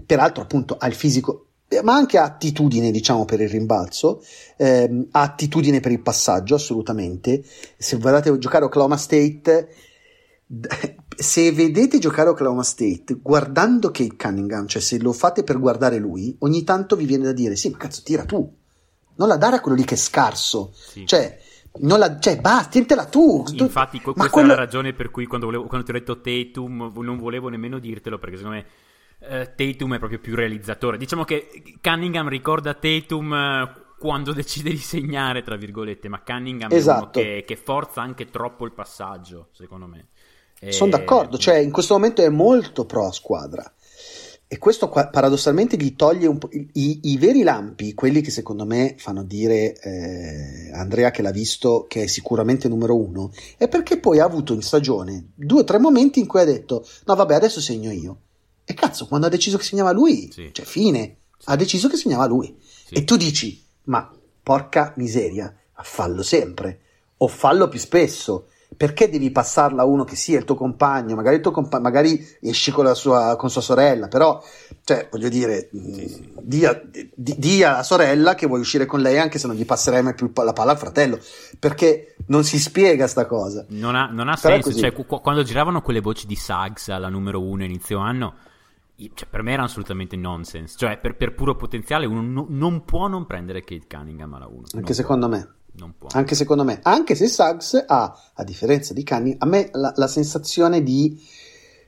peraltro 0.05 0.43
appunto 0.43 0.75
ha 0.77 0.87
il 0.87 0.95
fisico, 0.95 1.45
eh, 1.69 1.81
ma 1.81 1.93
anche 1.93 2.17
ha 2.17 2.23
attitudine, 2.23 2.91
diciamo, 2.91 3.23
per 3.23 3.39
il 3.39 3.47
rimbalzo, 3.47 4.21
ehm, 4.57 5.07
ha 5.11 5.21
attitudine 5.21 5.79
per 5.79 5.93
il 5.93 6.01
passaggio, 6.01 6.55
assolutamente. 6.55 7.41
Se 7.77 7.97
guardate 7.97 8.37
giocare 8.37 8.65
Oklahoma 8.65 8.97
State, 8.97 9.69
se 11.21 11.51
vedete 11.51 11.99
giocare 11.99 12.29
Oklahoma 12.29 12.63
State 12.63 13.17
guardando 13.21 13.91
Kate 13.91 14.15
Cunningham, 14.15 14.67
cioè 14.67 14.81
se 14.81 14.99
lo 14.99 15.13
fate 15.13 15.43
per 15.43 15.59
guardare 15.59 15.97
lui, 15.97 16.35
ogni 16.39 16.63
tanto 16.63 16.95
vi 16.95 17.05
viene 17.05 17.25
da 17.25 17.31
dire: 17.33 17.55
Sì, 17.55 17.69
ma 17.69 17.77
cazzo, 17.77 18.01
tira 18.03 18.25
tu, 18.25 18.51
non 19.15 19.27
la 19.27 19.37
dare 19.37 19.57
a 19.57 19.59
quello 19.61 19.77
lì 19.77 19.83
che 19.83 19.95
è 19.95 19.97
scarso, 19.97 20.71
Sì. 20.73 21.05
cioè, 21.05 21.39
non 21.79 21.99
la, 21.99 22.19
cioè 22.19 22.39
basta, 22.39 22.69
tientela 22.69 23.05
tu. 23.05 23.43
Infatti, 23.53 23.97
ma 24.03 24.13
questa 24.13 24.29
quello- 24.29 24.51
è 24.53 24.55
la 24.55 24.61
ragione 24.61 24.93
per 24.93 25.09
cui 25.11 25.25
quando, 25.25 25.45
volevo- 25.45 25.65
quando 25.67 25.85
ti 25.85 25.91
ho 25.91 25.93
detto 25.99 26.19
Tatum 26.21 26.91
non 26.97 27.17
volevo 27.17 27.47
nemmeno 27.49 27.79
dirtelo 27.79 28.19
perché 28.19 28.37
secondo 28.37 28.57
me 28.57 28.65
eh, 29.23 29.53
Tatum 29.55 29.93
è 29.95 29.99
proprio 29.99 30.19
più 30.19 30.35
realizzatore. 30.35 30.97
Diciamo 30.97 31.23
che 31.23 31.47
Cunningham 31.81 32.27
ricorda 32.27 32.73
Tatum 32.73 33.33
eh, 33.33 33.71
quando 33.99 34.33
decide 34.33 34.71
di 34.71 34.77
segnare, 34.77 35.43
tra 35.43 35.55
virgolette, 35.55 36.09
ma 36.09 36.21
Cunningham 36.25 36.69
è 36.69 36.73
uno 36.73 36.81
Esatto. 36.81 37.19
che, 37.19 37.43
che 37.45 37.55
forza 37.55 38.01
anche 38.01 38.25
troppo 38.31 38.65
il 38.65 38.71
passaggio, 38.71 39.49
secondo 39.51 39.85
me. 39.85 40.07
E- 40.63 40.71
Sono 40.71 40.91
d'accordo, 40.91 41.37
cioè 41.39 41.57
in 41.57 41.71
questo 41.71 41.95
momento 41.95 42.21
è 42.21 42.29
molto 42.29 42.85
pro 42.85 43.11
squadra. 43.11 43.73
E 44.47 44.57
questo 44.57 44.89
qua, 44.89 45.07
paradossalmente 45.07 45.77
gli 45.77 45.95
toglie 45.95 46.27
un 46.27 46.37
po' 46.37 46.49
i, 46.51 46.99
i- 47.03 47.17
veri 47.17 47.41
lampi, 47.41 47.93
quelli 47.93 48.19
che 48.21 48.31
secondo 48.31 48.65
me 48.65 48.95
fanno 48.97 49.23
dire 49.23 49.73
eh, 49.79 50.71
Andrea 50.73 51.09
che 51.09 51.21
l'ha 51.21 51.31
visto, 51.31 51.85
che 51.87 52.03
è 52.03 52.07
sicuramente 52.07 52.67
numero 52.67 52.95
uno, 52.97 53.31
è 53.57 53.67
perché 53.69 53.97
poi 53.97 54.19
ha 54.19 54.25
avuto 54.25 54.53
in 54.53 54.61
stagione 54.61 55.29
due 55.35 55.61
o 55.61 55.63
tre 55.63 55.79
momenti 55.79 56.19
in 56.19 56.27
cui 56.27 56.41
ha 56.41 56.45
detto: 56.45 56.85
No, 57.05 57.15
vabbè, 57.15 57.33
adesso 57.33 57.61
segno 57.61 57.91
io. 57.91 58.17
E 58.65 58.73
cazzo, 58.73 59.07
quando 59.07 59.27
ha 59.27 59.29
deciso 59.29 59.57
che 59.57 59.63
segnava 59.63 59.91
lui, 59.93 60.29
Sì. 60.31 60.49
cioè 60.51 60.65
fine, 60.65 61.15
ha 61.45 61.55
deciso 61.55 61.87
che 61.87 61.95
segnava 61.95 62.25
lui. 62.27 62.53
Sì. 62.87 62.93
E 62.95 63.03
tu 63.05 63.15
dici: 63.15 63.63
Ma 63.85 64.11
porca 64.43 64.93
miseria, 64.97 65.55
fallo 65.81 66.23
sempre, 66.23 66.79
o 67.17 67.27
fallo 67.27 67.69
più 67.69 67.79
spesso. 67.79 68.47
Perché 68.77 69.09
devi 69.09 69.31
passarla 69.31 69.81
a 69.81 69.85
uno 69.85 70.03
che 70.05 70.15
sia 70.15 70.39
il 70.39 70.45
tuo 70.45 70.55
compagno? 70.55 71.13
Magari, 71.15 71.35
il 71.35 71.41
tuo 71.41 71.51
compa- 71.51 71.79
magari 71.79 72.25
esci 72.41 72.71
con, 72.71 72.85
la 72.85 72.93
sua, 72.95 73.35
con 73.35 73.49
sua 73.49 73.61
sorella, 73.61 74.07
però, 74.07 74.41
cioè, 74.83 75.07
voglio 75.11 75.29
dire, 75.29 75.69
mh, 75.71 76.05
di, 76.41 76.65
a- 76.65 76.81
di- 77.13 77.63
alla 77.63 77.83
sorella 77.83 78.33
che 78.33 78.47
vuoi 78.47 78.61
uscire 78.61 78.85
con 78.85 79.01
lei 79.01 79.19
anche 79.19 79.37
se 79.39 79.45
non 79.47 79.55
gli 79.55 79.65
passerai 79.65 80.01
mai 80.01 80.15
più 80.15 80.31
la 80.33 80.53
palla 80.53 80.71
al 80.71 80.77
fratello. 80.77 81.19
Perché 81.59 82.15
non 82.27 82.43
si 82.43 82.57
spiega 82.59 83.07
sta 83.07 83.25
cosa. 83.25 83.65
Non 83.69 83.93
ha, 83.95 84.07
non 84.07 84.29
ha 84.29 84.35
senso, 84.35 84.69
cioè, 84.73 84.93
qu- 84.93 85.21
quando 85.21 85.43
giravano 85.43 85.81
quelle 85.81 85.99
voci 85.99 86.25
di 86.25 86.35
Suggs 86.35 86.87
alla 86.89 87.09
numero 87.09 87.41
uno 87.41 87.63
inizio 87.63 87.99
anno, 87.99 88.33
cioè, 89.13 89.27
per 89.29 89.41
me 89.41 89.51
erano 89.51 89.67
assolutamente 89.67 90.15
nonsense. 90.15 90.75
Cioè, 90.77 90.97
per, 90.97 91.15
per 91.17 91.33
puro 91.35 91.55
potenziale, 91.55 92.05
uno 92.05 92.21
no- 92.21 92.45
non 92.49 92.83
può 92.85 93.07
non 93.07 93.25
prendere 93.25 93.63
Kate 93.63 93.85
Cunningham 93.87 94.33
alla 94.33 94.47
1. 94.47 94.63
Anche 94.75 94.93
secondo 94.93 95.27
me. 95.27 95.47
Non 95.73 95.93
può. 95.97 96.09
Anche 96.11 96.35
secondo 96.35 96.63
me, 96.63 96.79
anche 96.83 97.15
se 97.15 97.27
Suggs 97.27 97.83
ha, 97.87 98.31
a 98.33 98.43
differenza 98.43 98.93
di 98.93 99.03
Cunningham, 99.03 99.37
a 99.39 99.45
me 99.45 99.69
la, 99.73 99.93
la 99.95 100.07
sensazione 100.07 100.83
di 100.83 101.19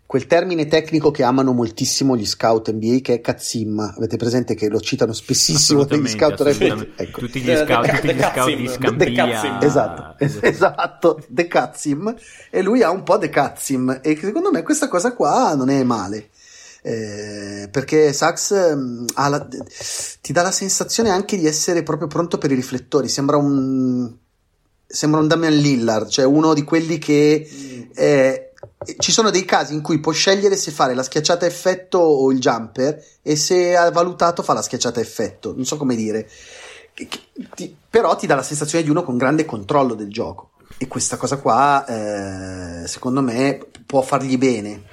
quel 0.06 0.28
termine 0.28 0.67
tecnico 0.67 1.10
che 1.12 1.24
amano 1.24 1.54
moltissimo 1.54 2.15
gli 2.15 2.26
scout 2.26 2.72
NBA 2.72 3.00
che 3.02 3.13
è 3.15 3.22
Katzim. 3.22 3.80
Avete 3.98 4.15
presente 4.15 4.54
che 4.54 4.69
lo 4.69 4.80
citano 4.80 5.12
spessissimo 5.12 5.82
Assolutamente, 5.82 6.17
scout. 6.17 6.93
Ecco. 6.96 7.19
Tutti 7.19 7.41
gli 7.41 7.50
Eh, 7.50 7.65
scout, 7.65 7.86
The- 7.86 7.91
tutti 7.91 8.08
The 8.08 8.13
gli 8.13 8.67
scout 8.67 8.96
di 8.96 9.06
The. 9.06 9.12
Katzim. 9.12 9.58
Esatto, 9.62 10.15
es- 10.24 10.39
esatto, 10.41 11.24
De 11.28 11.48
Katzim 11.48 12.15
e 12.52 12.62
lui 12.62 12.84
ha 12.84 12.91
un 12.91 13.04
po' 13.04 13.17
De 13.17 13.30
Katzim 13.30 14.00
e 14.04 14.15
secondo 14.22 14.52
me 14.52 14.62
questa 14.62 14.88
cosa 14.88 15.13
qua 15.13 15.56
non 15.56 15.69
è 15.69 15.82
male 15.84 16.30
Eh, 16.86 17.69
perché 17.72 18.12
Sax 18.12 18.76
mm, 18.76 19.06
ha 19.13 19.30
la- 19.30 19.48
ti 20.22 20.34
dà 20.34 20.41
la 20.41 20.52
sensazione 20.52 21.10
anche 21.10 21.38
di 21.38 21.48
essere 21.48 21.82
proprio 21.82 22.08
pronto 22.10 22.38
per 22.38 22.52
i 22.52 22.56
riflettori. 22.56 23.08
Sembra 23.08 23.38
un 23.38 24.13
sembra 24.86 25.22
un 25.22 25.28
Damian 25.28 25.56
Lillard 25.56 26.08
cioè 26.08 26.24
uno 26.26 26.54
di 26.54 26.63
quelli 26.63 27.00
che 27.00 27.50
eh, 27.96 28.52
ci 29.00 29.12
sono 29.12 29.32
dei 29.32 29.43
casi 29.43 29.74
in 29.74 29.82
cui 29.82 30.00
può 30.00 30.12
scegliere 30.12 30.56
se 30.56 30.69
fare 30.72 30.93
la 30.93 31.02
schiacciata 31.04 31.46
effetto 31.48 31.98
o 31.98 32.30
il 32.32 32.39
jumper 32.39 33.04
e 33.22 33.36
se 33.38 33.76
ha 33.76 33.89
valutato 33.89 34.43
fa 34.43 34.52
la 34.54 34.62
schiacciata 34.62 35.00
effetto. 35.00 35.54
Non 35.56 35.65
so 35.65 35.78
come 35.78 35.96
dire. 35.96 36.30
Ti- 37.56 37.76
però 37.89 38.15
ti 38.17 38.28
dà 38.28 38.36
la 38.36 38.43
sensazione 38.43 38.84
di 38.84 38.89
uno 38.89 39.04
con 39.04 39.17
grande 39.17 39.46
controllo 39.46 39.93
del 39.96 40.12
gioco. 40.12 40.52
E 40.78 40.88
questa 40.88 41.15
cosa 41.17 41.38
qua 41.38 41.86
eh, 42.84 42.88
secondo 42.88 43.22
me 43.22 43.65
può 43.86 44.02
fargli 44.02 44.38
bene 44.38 44.84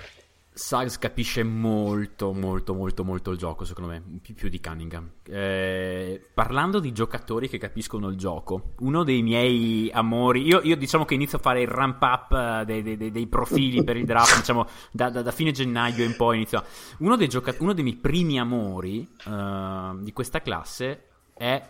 Suggs 0.61 0.99
capisce 0.99 1.43
molto, 1.43 2.35
molto, 2.35 2.75
molto, 2.75 3.03
molto 3.03 3.31
il 3.31 3.39
gioco, 3.39 3.65
secondo 3.65 3.91
me, 3.91 4.03
più, 4.21 4.35
più 4.35 4.51
di 4.51 4.61
Cunningham. 4.61 5.11
Eh, 5.25 6.23
parlando 6.35 6.81
di 6.81 6.93
giocatori 6.93 7.49
che 7.49 7.57
capiscono 7.57 8.09
il 8.09 8.17
gioco, 8.17 8.75
uno 8.81 9.03
dei 9.03 9.23
miei 9.23 9.91
amori, 9.91 10.43
io, 10.43 10.61
io 10.63 10.77
diciamo 10.77 11.07
che 11.07 11.15
inizio 11.15 11.39
a 11.39 11.41
fare 11.41 11.63
il 11.63 11.67
ramp 11.67 12.03
up 12.03 12.33
eh, 12.33 12.65
dei, 12.67 12.83
dei- 12.97 13.11
dei- 13.11 13.27
profili 13.27 13.83
per 13.83 13.97
il 13.97 14.05
draft, 14.05 14.37
diciamo, 14.41 14.67
da, 14.93 15.09
da- 15.09 15.23
da 15.23 15.33
fine 15.33 15.51
gennaio 15.51 16.05
in 16.05 16.15
poi 16.15 16.37
inizio. 16.37 16.63
Uno 16.99 17.17
dei, 17.17 17.29
gioca- 17.29 17.55
uno 17.61 17.73
dei 17.73 17.83
miei 17.83 17.97
primi 17.97 18.39
amori 18.39 19.09
eh, 19.27 19.93
di 20.01 20.13
questa 20.13 20.43
classe 20.43 21.07
è 21.33 21.69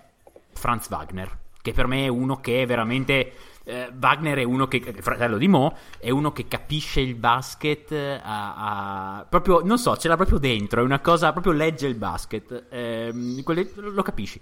Franz 0.53 0.88
Wagner, 0.90 1.38
che 1.62 1.72
per 1.72 1.87
me 1.87 2.07
è 2.07 2.09
uno 2.09 2.40
che 2.40 2.62
è 2.62 2.66
veramente... 2.66 3.33
eh, 3.70 3.92
Wagner 4.00 4.38
è 4.38 4.42
uno 4.42 4.66
che, 4.66 4.76
il 4.78 5.02
fratello 5.02 5.38
di 5.38 5.48
Mo, 5.48 5.76
è 5.98 6.11
uno 6.11 6.33
che 6.33 6.48
capisce 6.48 7.00
il 7.00 7.14
basket 7.14 7.92
eh, 7.92 8.20
a, 8.22 9.18
a- 9.18 9.24
proprio, 9.24 9.61
non 9.62 9.78
so, 9.78 9.96
ce 9.96 10.09
l'ha 10.09 10.16
proprio 10.16 10.38
dentro, 10.38 10.80
è 10.80 10.85
una 10.85 11.00
cosa, 11.00 11.33
proprio 11.33 11.52
legge 11.52 11.87
il 11.87 11.94
basket, 11.94 12.66
ehm, 12.70 13.42
quelle- 13.42 13.70
lo 13.76 14.02
capisci. 14.02 14.40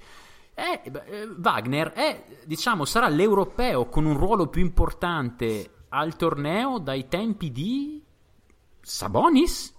Eh, 0.55 0.91
beh, 0.91 1.03
eh, 1.07 1.29
Wagner 1.41 1.93
è, 1.93 2.25
diciamo, 2.45 2.85
sarà 2.85 3.09
l'europeo 3.09 3.87
con 3.87 4.05
un 4.07 4.17
ruolo 4.17 4.49
più 4.49 4.61
importante 4.63 5.71
al 5.91 6.17
torneo 6.17 6.79
dai 6.79 7.07
tempi 7.09 7.53
di 7.53 8.03
Sabonis? 8.81 9.75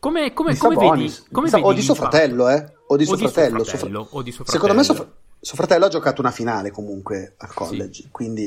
Come, 0.00 0.32
come, 0.32 0.56
come 0.56 0.74
Sabonis. 0.74 1.18
vedi? 1.18 1.32
Come 1.32 1.48
Sa- 1.48 1.56
vedi 1.58 1.68
o 1.68 1.72
di 1.72 1.82
suo 1.82 1.94
fratello 1.94 2.48
eh 2.48 2.72
o 2.88 2.96
di 2.96 3.04
suo 3.04 3.14
O 3.14 3.16
di 3.16 3.22
suo 3.22 3.30
fratello, 3.30 3.64
Suo 3.64 3.78
fratello, 3.78 4.08
suo 4.30 4.44
secondo 4.44 4.74
me 4.74 4.82
suo, 4.82 4.94
fratello. 4.94 5.16
Suo 5.46 5.56
fratello 5.56 5.84
ha 5.84 5.88
giocato 5.88 6.20
una 6.20 6.30
finale 6.32 6.70
comunque 6.70 7.34
al 7.38 7.54
college 7.54 8.08
quindi 8.10 8.44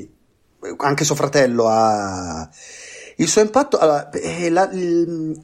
eh, 0.62 0.76
anche 0.80 1.06
suo 1.06 1.16
fratello 1.16 1.68
ha 1.70 2.50
il 3.18 3.28
suo 3.28 3.42
impatto. 3.42 3.78
Allora, 3.78 4.10
eh, 4.12 4.50
la- 4.50 4.70
il- 4.72 5.42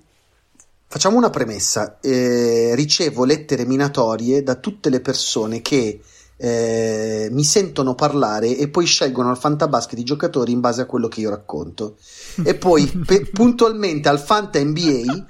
facciamo 0.88 1.18
una 1.18 1.30
premessa. 1.30 2.00
Eh, 2.02 2.72
ricevo 2.76 3.26
lettere 3.26 3.66
minatorie 3.66 4.44
da 4.44 4.56
tutte 4.56 4.90
le 4.90 5.02
persone 5.02 5.62
che 5.62 6.00
eh, 6.38 7.30
mi 7.32 7.44
sentono 7.46 7.96
parlare 7.96 8.58
e 8.58 8.68
poi 8.68 8.86
scelgono 8.86 9.30
al 9.30 9.38
fantabasket 9.38 10.00
i 10.00 10.04
giocatori 10.04 10.52
in 10.52 10.60
base 10.60 10.82
a 10.82 10.86
quello 10.86 11.08
che 11.08 11.22
io 11.22 11.30
racconto. 11.30 11.96
E 12.44 12.56
poi 12.56 12.86
pe- 13.06 13.28
puntualmente 13.32 14.10
al 14.10 14.20
Fanta 14.20 14.60
NBA 14.62 15.26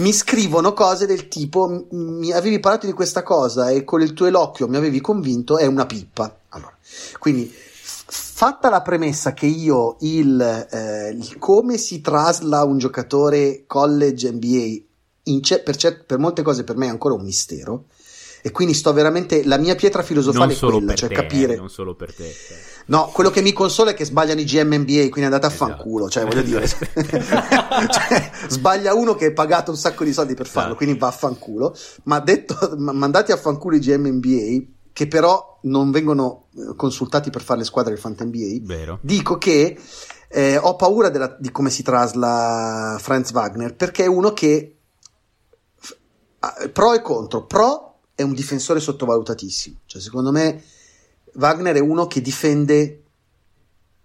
mi 0.00 0.12
scrivono 0.12 0.72
cose 0.72 1.06
del 1.06 1.28
tipo 1.28 1.68
"M- 1.68 1.86
mi 1.90 2.32
avevi 2.32 2.58
parlato 2.60 2.86
di 2.86 2.92
questa 2.92 3.22
cosa 3.22 3.70
e 3.70 3.84
con 3.84 4.00
il 4.02 4.12
tuo 4.12 4.26
eloquio 4.26 4.68
mi 4.68 4.76
avevi 4.76 5.00
convinto 5.00 5.58
è 5.58 5.66
una 5.66 5.86
pippa. 5.86 6.38
Allora, 6.50 6.74
quindi 7.18 7.52
fatta 7.52 8.70
la 8.70 8.82
premessa 8.82 9.32
che 9.34 9.46
io 9.46 9.96
il, 10.00 10.40
eh, 10.70 11.10
il 11.10 11.38
come 11.38 11.76
si 11.76 12.00
trasla 12.00 12.64
un 12.64 12.78
giocatore 12.78 13.64
college 13.66 14.30
NBA 14.32 15.38
ce- 15.40 15.60
per, 15.60 15.76
cer- 15.76 16.04
per 16.04 16.18
molte 16.18 16.42
cose 16.42 16.64
per 16.64 16.76
me 16.76 16.86
è 16.86 16.90
ancora 16.90 17.14
un 17.14 17.22
mistero 17.22 17.84
e 18.42 18.50
quindi 18.50 18.74
sto 18.74 18.92
veramente 18.92 19.44
la 19.44 19.58
mia 19.58 19.74
pietra 19.74 20.02
filosofale 20.02 20.44
non 20.46 20.54
è 20.54 20.56
solo 20.56 20.76
quella, 20.78 20.94
cioè 20.94 21.08
te, 21.08 21.14
capire 21.14 21.54
eh, 21.54 21.56
non 21.56 21.68
solo 21.68 21.94
per 21.94 22.14
te. 22.14 22.24
cioè. 22.24 22.56
No, 22.86 23.06
quello 23.12 23.30
che 23.30 23.42
mi 23.42 23.52
consola 23.52 23.90
è 23.90 23.94
che 23.94 24.04
sbagliano 24.04 24.40
i 24.40 24.44
GM 24.44 24.74
NBA, 24.74 25.08
quindi 25.10 25.24
andate 25.24 25.46
a 25.46 25.50
Esatto. 25.50 25.72
fanculo, 25.72 26.08
cioè 26.08 26.24
voglio 26.24 26.42
dire, 26.42 26.66
cioè, 26.68 28.30
sbaglia 28.48 28.94
uno 28.94 29.14
che 29.14 29.26
è 29.26 29.32
pagato 29.32 29.70
un 29.70 29.76
sacco 29.76 30.04
di 30.04 30.12
soldi 30.12 30.34
per 30.34 30.46
farlo, 30.46 30.70
Esatto. 30.70 30.76
quindi 30.76 30.98
va 30.98 31.08
a 31.08 31.12
fanculo, 31.12 31.76
ma 32.04 32.18
detto, 32.20 32.74
ma- 32.78 32.92
mandati 32.92 33.32
a 33.32 33.36
fanculo 33.36 33.76
i 33.76 33.80
GM 33.80 34.06
NBA, 34.08 34.66
che 34.92 35.06
però 35.06 35.58
non 35.62 35.90
vengono 35.90 36.46
eh, 36.56 36.74
consultati 36.74 37.30
per 37.30 37.42
fare 37.42 37.60
le 37.60 37.64
squadre 37.66 37.92
del 37.92 38.00
Fanta 38.00 38.24
NBA, 38.24 38.58
Vero. 38.62 38.98
dico 39.02 39.38
che 39.38 39.78
eh, 40.28 40.56
ho 40.56 40.74
paura 40.76 41.10
della- 41.10 41.36
di 41.38 41.50
come 41.52 41.70
si 41.70 41.82
trasla 41.82 42.96
Franz 42.98 43.30
Wagner, 43.32 43.74
perché 43.76 44.04
è 44.04 44.08
uno 44.08 44.32
che 44.32 44.76
ah, 46.40 46.54
pro 46.72 46.94
e 46.94 47.02
contro, 47.02 47.44
pro 47.46 47.89
è 48.20 48.22
un 48.22 48.34
difensore 48.34 48.80
sottovalutatissimo, 48.80 49.80
cioè 49.86 50.00
secondo 50.00 50.30
me 50.30 50.62
Wagner 51.34 51.76
è 51.76 51.80
uno 51.80 52.06
che 52.06 52.20
difende 52.20 53.02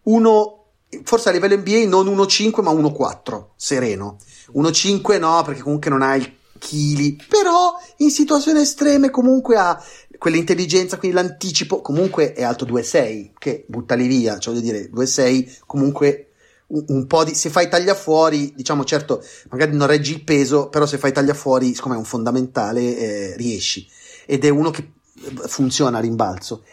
uno, 0.03 0.66
forse 1.03 1.30
a 1.30 1.32
livello 1.32 1.57
NBA 1.57 1.88
non 1.88 2.07
1-5 2.07 2.61
ma 2.61 2.72
1-4, 2.72 3.47
sereno. 3.55 4.18
1-5 4.55 5.20
no, 5.20 5.41
perché 5.43 5.61
comunque 5.61 5.89
non 5.89 6.01
ha 6.01 6.16
il 6.16 6.32
chili, 6.59 7.20
però 7.28 7.74
in 7.97 8.09
situazioni 8.09 8.61
estreme 8.61 9.09
comunque 9.09 9.57
ha 9.57 9.84
quell'intelligenza, 10.18 10.97
quindi 10.97 11.18
l'anticipo, 11.18 11.82
comunque 11.82 12.34
è 12.34 12.43
alto 12.43 12.66
2-6, 12.66 13.32
che 13.38 13.66
buttali 13.68 14.07
via, 14.07 14.38
cioè 14.38 14.53
voglio 14.53 14.66
dire, 14.66 14.89
2-6 14.89 15.57
comunque 15.66 16.30
un, 16.68 16.84
un 16.88 17.07
po' 17.07 17.24
di, 17.24 17.36
se 17.36 17.49
fai 17.49 17.70
taglia 17.70 17.95
fuori, 17.95 18.53
diciamo 18.55 18.84
certo, 18.84 19.24
magari 19.49 19.76
non 19.76 19.88
reggi 19.88 20.13
il 20.13 20.24
peso, 20.24 20.70
però 20.70 20.86
se 20.86 20.97
fai 20.97 21.11
taglia 21.11 21.34
fuori, 21.34 21.74
siccome 21.74 21.95
è 21.95 21.97
un 21.97 22.05
fondamentale, 22.05 22.97
eh, 22.97 23.36
riesci. 23.38 23.88
Ed 24.26 24.46
è 24.46 24.50
uno 24.50 24.72
che 24.72 24.92
eh, 25.24 25.48
funziona 25.48 25.98
a 25.98 26.02
rimbalzo. 26.02 26.64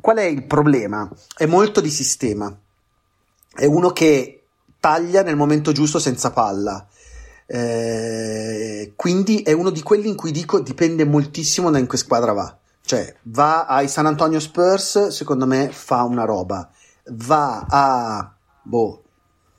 Qual 0.00 0.16
è 0.16 0.24
il 0.24 0.44
problema? 0.44 1.10
È 1.36 1.46
molto 1.46 1.80
di 1.80 1.90
sistema. 1.90 2.56
È 3.54 3.64
uno 3.64 3.90
che 3.90 4.42
taglia 4.78 5.22
nel 5.22 5.36
momento 5.36 5.72
giusto 5.72 5.98
senza 5.98 6.30
palla. 6.30 6.86
Eh, 7.46 8.92
quindi 8.94 9.42
è 9.42 9.52
uno 9.52 9.70
di 9.70 9.82
quelli 9.82 10.08
in 10.08 10.16
cui 10.16 10.30
dico 10.30 10.60
dipende 10.60 11.04
moltissimo 11.04 11.70
da 11.70 11.78
in 11.78 11.86
che 11.86 11.96
squadra 11.96 12.32
va. 12.32 12.56
Cioè, 12.82 13.16
va 13.24 13.66
ai 13.66 13.88
San 13.88 14.06
Antonio 14.06 14.40
Spurs, 14.40 15.08
secondo 15.08 15.46
me 15.46 15.70
fa 15.70 16.02
una 16.04 16.24
roba. 16.24 16.70
Va 17.10 17.66
a 17.68 18.34
boh, 18.62 19.02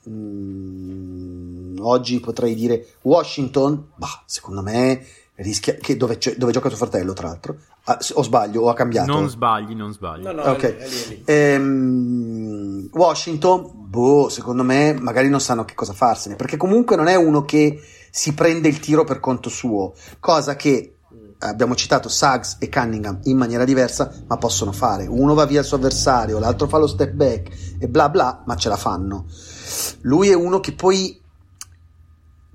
mm, 0.08 1.78
oggi 1.80 2.20
potrei 2.20 2.54
dire 2.54 2.86
Washington, 3.02 3.90
bah, 3.96 4.22
secondo 4.26 4.62
me 4.62 5.04
rischia 5.42 5.74
che 5.74 5.96
dove, 5.96 6.18
c'è- 6.18 6.36
dove 6.36 6.52
gioca 6.52 6.68
tuo 6.68 6.76
fratello, 6.76 7.12
tra 7.12 7.28
l'altro. 7.28 7.56
Ah, 7.84 7.98
o 8.14 8.22
sbaglio, 8.22 8.62
o 8.62 8.68
ha 8.68 8.74
cambiato. 8.74 9.12
Non 9.12 9.28
sbagli, 9.28 9.74
non 9.74 9.92
sbagli. 9.92 10.22
No, 10.22 10.32
no, 10.32 10.42
Ok. 10.42 10.62
è 10.62 10.70
lì, 10.70 10.76
è 10.84 10.88
lì, 10.88 11.02
è 11.02 11.08
lì. 11.08 11.22
Ehm, 11.24 12.88
Washington, 12.92 13.70
boh, 13.88 14.28
secondo 14.28 14.62
me 14.62 14.92
magari 15.00 15.28
non 15.28 15.40
sanno 15.40 15.64
che 15.64 15.74
cosa 15.74 15.92
farsene, 15.92 16.36
perché 16.36 16.56
comunque 16.56 16.96
non 16.96 17.06
è 17.06 17.14
uno 17.14 17.44
che 17.44 17.80
si 18.10 18.34
prende 18.34 18.68
il 18.68 18.80
tiro 18.80 19.04
per 19.04 19.20
conto 19.20 19.48
suo, 19.48 19.92
cosa 20.18 20.56
che 20.56 20.96
abbiamo 21.42 21.74
citato 21.74 22.08
Suggs 22.10 22.56
e 22.58 22.68
Cunningham 22.68 23.20
in 23.24 23.36
maniera 23.38 23.64
diversa, 23.64 24.12
ma 24.26 24.36
possono 24.36 24.72
fare. 24.72 25.06
Uno 25.06 25.32
va 25.34 25.46
via 25.46 25.60
il 25.60 25.66
suo 25.66 25.76
avversario, 25.78 26.38
l'altro 26.38 26.66
fa 26.68 26.76
lo 26.78 26.86
step 26.86 27.12
back 27.12 27.76
e 27.78 27.88
bla 27.88 28.08
bla, 28.10 28.42
ma 28.44 28.56
ce 28.56 28.68
la 28.68 28.76
fanno. 28.76 29.26
Lui 30.02 30.28
è 30.28 30.34
uno 30.34 30.60
che 30.60 30.72
poi 30.72 31.19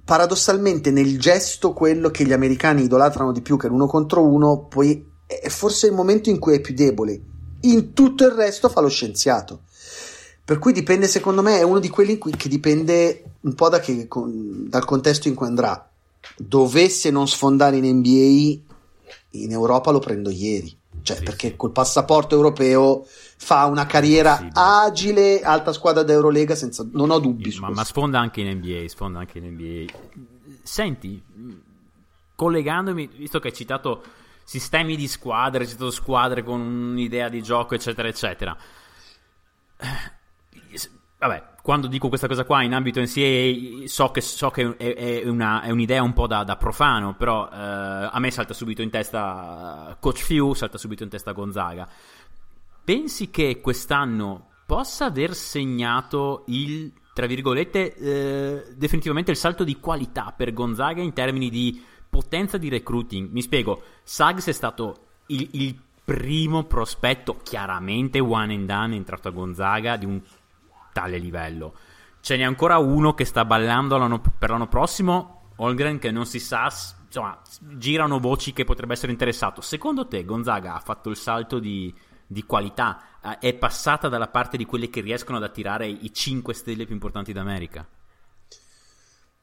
paradossalmente 0.06 0.92
nel 0.92 1.20
gesto 1.20 1.74
quello 1.74 2.12
che 2.12 2.26
gli 2.26 2.32
americani 2.32 2.84
idolatrano 2.84 3.32
di 3.32 3.42
più 3.42 3.58
che 3.58 3.68
l'uno 3.68 3.88
contro 3.88 4.24
uno, 4.24 4.68
poi 4.68 5.14
è 5.26 5.50
forse 5.50 5.88
il 5.88 5.94
momento 5.94 6.30
in 6.30 6.38
cui 6.38 6.56
è 6.56 6.62
più 6.62 6.76
debole. 6.76 7.20
In 7.62 7.94
tutto 7.94 8.24
il 8.24 8.32
resto 8.32 8.70
fa 8.70 8.82
lo 8.82 8.88
scienziato. 8.88 9.62
Per 10.46 10.60
cui 10.60 10.74
dipende, 10.74 11.08
secondo 11.08 11.42
me, 11.42 11.58
è 11.58 11.64
uno 11.64 11.80
di 11.80 11.90
quelli 11.90 12.12
in 12.12 12.20
cui, 12.20 12.32
che 12.36 12.48
dipende 12.48 13.24
un 13.42 13.56
po' 13.56 13.68
da 13.68 13.80
che- 13.80 14.08
con- 14.08 14.68
dal 14.70 14.86
contesto 14.86 15.28
in 15.28 15.34
cui 15.34 15.48
andrà. 15.48 15.90
Dovesse 16.38 17.10
non 17.10 17.28
sfondare 17.28 17.78
in 17.78 17.86
NBA, 17.86 18.62
in 19.32 19.52
Europa 19.52 19.90
lo 19.90 19.98
prendo 19.98 20.30
ieri. 20.30 20.78
Cioè, 21.06 21.18
Sì, 21.18 21.24
perché 21.24 21.50
sì. 21.50 21.56
col 21.56 21.72
passaporto 21.72 22.34
europeo 22.34 23.06
fa 23.06 23.66
una 23.66 23.86
carriera 23.86 24.38
Sì, 24.38 24.50
agile, 24.54 25.42
alta 25.42 25.72
squadra 25.72 26.02
d'Eurolega, 26.02 26.56
senza, 26.56 26.84
non 26.94 27.12
ho 27.12 27.20
dubbi 27.20 27.52
su 27.52 27.60
Ma, 27.62 27.68
questo. 27.68 27.84
ma 27.84 27.88
sfonda 27.88 28.20
anche 28.20 28.42
in 28.42 28.58
NBA, 28.58 28.88
sfonda 28.88 29.20
anche 29.20 29.38
in 29.38 29.46
NBA. 29.52 29.94
Senti, 30.64 31.22
collegandomi, 32.36 33.08
visto 33.08 33.40
che 33.40 33.50
hai 33.50 33.54
citato 33.54 34.04
sistemi 34.44 34.96
di 34.96 35.08
squadre, 35.08 35.64
hai 35.64 35.70
citato 35.70 35.92
squadre 35.92 36.44
con 36.44 36.60
un'idea 36.60 37.30
di 37.30 37.44
gioco, 37.44 37.76
eccetera, 37.76 38.08
eccetera. 38.08 38.58
Eh, 39.78 40.14
Vabbè, 41.18 41.44
quando 41.66 41.88
dico 41.88 42.10
questa 42.10 42.28
cosa 42.28 42.46
qua 42.46 42.62
in 42.62 42.76
ambito 42.76 43.02
NCAA 43.02 43.88
so 43.88 44.12
che, 44.12 44.22
so 44.22 44.52
che 44.52 44.78
è, 44.78 44.94
è 44.94 45.28
una- 45.28 45.64
è 45.64 45.72
un'idea 45.72 46.04
un 46.04 46.14
po' 46.14 46.28
da, 46.28 46.44
da 46.44 46.58
profano, 46.58 47.16
però 47.16 47.50
eh, 47.52 47.58
a 47.58 48.20
me 48.20 48.30
salta 48.30 48.54
subito 48.54 48.84
in 48.84 48.92
testa 48.92 49.90
eh, 49.90 49.96
Coach 50.00 50.22
Few, 50.22 50.54
salta 50.54 50.78
subito 50.78 51.02
in 51.02 51.10
testa 51.10 51.32
Gonzaga. 51.32 51.90
Pensi 52.84 53.32
che 53.32 53.62
quest'anno 53.62 54.50
possa 54.68 55.06
aver 55.06 55.34
segnato 55.34 56.44
il, 56.50 56.94
tra 57.16 57.26
virgolette, 57.26 57.96
eh, 57.96 58.76
definitivamente 58.76 59.32
il 59.32 59.38
salto 59.38 59.64
di 59.64 59.80
qualità 59.80 60.36
per 60.38 60.54
Gonzaga 60.54 61.02
in 61.02 61.14
termini 61.14 61.50
di 61.50 61.84
potenza 62.08 62.60
di 62.60 62.70
recruiting? 62.70 63.32
Mi 63.32 63.42
spiego, 63.42 63.82
Suggs 64.04 64.46
è 64.46 64.52
stato 64.52 64.98
il, 65.30 65.48
il 65.54 65.76
primo 66.04 66.66
prospetto 66.66 67.40
chiaramente 67.42 68.20
one 68.20 68.54
and 68.54 68.68
done 68.68 68.96
entrato 68.96 69.30
a 69.30 69.32
Gonzaga 69.32 69.98
di 69.98 70.06
un 70.06 70.22
tale 70.96 71.18
livello. 71.18 71.76
Ce 72.22 72.38
n'è 72.38 72.44
ancora 72.44 72.78
uno 72.78 73.14
che 73.14 73.26
sta 73.26 73.44
ballando 73.44 73.98
l'anno- 73.98 74.22
per 74.22 74.50
l'anno 74.50 74.70
prossimo, 74.70 75.50
Holmgren, 75.58 76.00
che 76.00 76.10
non 76.10 76.26
si 76.26 76.40
sa, 76.40 76.72
insomma, 77.06 77.38
girano 77.60 78.20
voci 78.20 78.54
che 78.54 78.64
potrebbe 78.64 78.94
essere 78.94 79.12
interessato. 79.12 79.60
Secondo 79.60 80.08
te 80.08 80.24
Gonzaga 80.24 80.74
ha 80.74 80.80
fatto 80.80 81.10
il 81.10 81.18
salto 81.18 81.60
di, 81.60 81.94
di 82.26 82.46
qualità? 82.46 83.20
È 83.40 83.54
passata 83.56 84.08
dalla 84.08 84.30
parte 84.30 84.56
di 84.56 84.66
quelle 84.66 84.90
che 84.90 85.02
riescono 85.02 85.38
ad 85.38 85.44
attirare 85.44 85.86
i 85.86 86.14
5 86.14 86.54
stelle 86.54 86.86
più 86.86 86.94
importanti 86.94 87.34
d'America? 87.34 87.86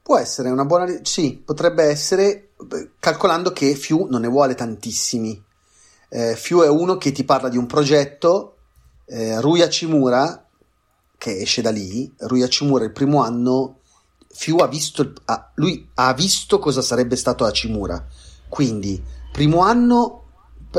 Può 0.01 0.17
essere 0.17 0.49
una 0.49 0.65
buona. 0.65 0.87
Sì, 1.03 1.41
potrebbe 1.45 1.83
essere, 1.83 2.53
calcolando 2.99 3.53
che 3.53 3.75
Fiu 3.75 4.07
non 4.09 4.21
ne 4.21 4.27
vuole 4.27 4.55
tantissimi. 4.55 5.41
Eh, 6.09 6.35
Fiu 6.35 6.61
è 6.61 6.67
uno 6.67 6.97
che 6.97 7.11
ti 7.11 7.23
parla 7.23 7.47
di 7.47 7.57
un 7.57 7.67
progetto. 7.67 8.57
Eh, 9.05 9.39
Rui 9.39 9.61
Hachimura, 9.61 10.42
che 11.23 11.39
esce 11.39 11.61
da 11.61 11.71
lì, 11.71 12.11
Rui 12.17 12.43
Hachimura 12.43 12.83
il 12.83 12.91
primo 12.91 13.23
anno. 13.23 13.77
Fiu 14.27 14.57
ha 14.57 14.67
visto, 14.67 15.13
ha- 15.23 15.51
lui 15.55 15.87
ha 15.93 16.13
visto 16.13 16.59
cosa 16.59 16.81
sarebbe 16.81 17.15
stato 17.15 17.45
Hachimura. 17.45 18.05
Quindi, 18.49 19.01
primo 19.31 19.61
anno, 19.61 20.25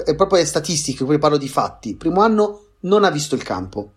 è 0.05 0.15
proprio 0.15 0.41
le 0.41 0.45
statistiche, 0.45 1.07
poi 1.07 1.19
parlo 1.19 1.39
di 1.39 1.49
fatti. 1.49 1.95
Primo 1.95 2.21
anno 2.21 2.65
non 2.81 3.05
ha 3.05 3.11
visto 3.11 3.35
il 3.35 3.43
campo. 3.43 3.93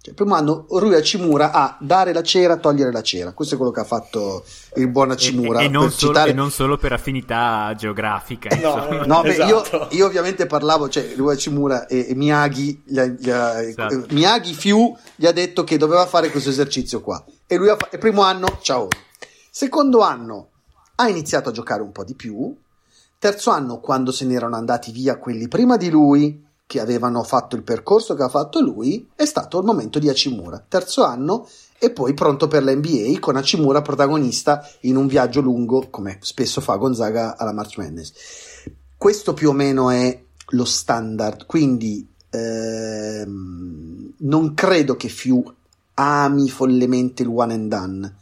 Cioè, 0.00 0.14
primo 0.14 0.34
anno 0.36 0.66
Rui 0.70 0.94
Hachimura 0.94 1.50
a 1.50 1.76
dare 1.80 2.12
la 2.12 2.22
cera, 2.22 2.56
togliere 2.56 2.92
la 2.92 3.02
cera. 3.02 3.32
Questo 3.32 3.54
è 3.54 3.56
quello 3.56 3.72
che 3.72 3.80
ha 3.80 3.84
fatto 3.84 4.44
il 4.76 4.88
buon 4.88 5.10
Hachimura. 5.10 5.58
e, 5.60 5.64
e 5.64 5.68
non 5.68 5.84
per 5.86 5.92
solo, 5.92 6.12
citare- 6.12 6.30
e 6.30 6.34
non 6.34 6.50
solo 6.52 6.76
per 6.76 6.92
affinità 6.92 7.74
geografica. 7.76 8.48
No. 8.60 9.04
No, 9.04 9.22
beh, 9.22 9.30
Esatto. 9.30 9.76
io, 9.76 9.98
io 9.98 10.06
ovviamente 10.06 10.46
parlavo, 10.46 10.88
cioè 10.88 11.14
Rui 11.16 11.32
Hachimura 11.34 11.86
e, 11.86 12.06
e 12.10 12.14
Miyagi, 12.14 12.82
gli 12.84 13.00
gli 13.00 13.28
Esatto. 13.28 13.94
eh, 13.94 14.04
Miyagi 14.10 14.54
Fiu 14.54 14.96
gli 15.16 15.26
ha 15.26 15.32
detto 15.32 15.64
che 15.64 15.76
doveva 15.76 16.06
fare 16.06 16.30
questo 16.30 16.50
esercizio 16.50 17.00
qua. 17.00 17.22
E 17.46 17.56
lui 17.56 17.68
ha 17.68 17.76
fatto, 17.76 17.94
il 17.96 18.00
primo 18.00 18.22
anno, 18.22 18.58
ciao. 18.62 18.86
Secondo 19.50 20.00
anno 20.02 20.48
ha 20.96 21.08
iniziato 21.08 21.48
a 21.48 21.52
giocare 21.52 21.82
un 21.82 21.90
po' 21.92 22.04
di 22.04 22.14
più. 22.14 22.54
Terzo 23.18 23.50
anno, 23.50 23.80
quando 23.80 24.12
se 24.12 24.24
ne 24.24 24.34
erano 24.34 24.54
andati 24.54 24.92
via 24.92 25.16
quelli 25.18 25.48
prima 25.48 25.76
di 25.76 25.90
lui, 25.90 26.46
che 26.68 26.80
avevano 26.80 27.22
fatto 27.22 27.56
il 27.56 27.62
percorso 27.62 28.14
che 28.14 28.22
ha 28.22 28.28
fatto 28.28 28.60
lui, 28.60 29.08
è 29.16 29.24
stato 29.24 29.58
il 29.58 29.64
momento 29.64 29.98
di 29.98 30.10
Hachimura. 30.10 30.62
Terzo 30.68 31.02
anno 31.02 31.48
e 31.78 31.90
poi 31.90 32.12
pronto 32.12 32.46
per 32.46 32.62
la 32.62 32.74
NBA 32.74 33.20
con 33.20 33.36
Hachimura 33.36 33.80
protagonista 33.80 34.68
in 34.80 34.96
un 34.96 35.06
viaggio 35.06 35.40
lungo, 35.40 35.88
come 35.88 36.18
spesso 36.20 36.60
fa 36.60 36.76
Gonzaga 36.76 37.38
alla 37.38 37.54
March 37.54 37.78
Madness. 37.78 38.12
Questo 38.98 39.32
più 39.32 39.48
o 39.48 39.52
meno 39.52 39.88
è 39.88 40.22
lo 40.50 40.64
standard, 40.66 41.46
quindi 41.46 42.06
ehm, 42.28 44.12
non 44.18 44.52
credo 44.52 44.94
che 44.96 45.08
Fiu 45.08 45.42
ami 45.94 46.50
follemente 46.50 47.22
il 47.22 47.30
one 47.30 47.54
and 47.54 47.70
done. 47.70 48.14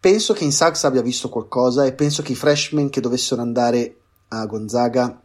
Penso 0.00 0.32
che 0.32 0.44
in 0.44 0.52
Sachs 0.52 0.84
abbia 0.84 1.02
visto 1.02 1.28
qualcosa 1.28 1.84
e 1.84 1.92
penso 1.92 2.22
che 2.22 2.32
i 2.32 2.36
freshman 2.36 2.88
che 2.88 3.02
dovessero 3.02 3.42
andare 3.42 3.96
a 4.28 4.46
Gonzaga 4.46 5.20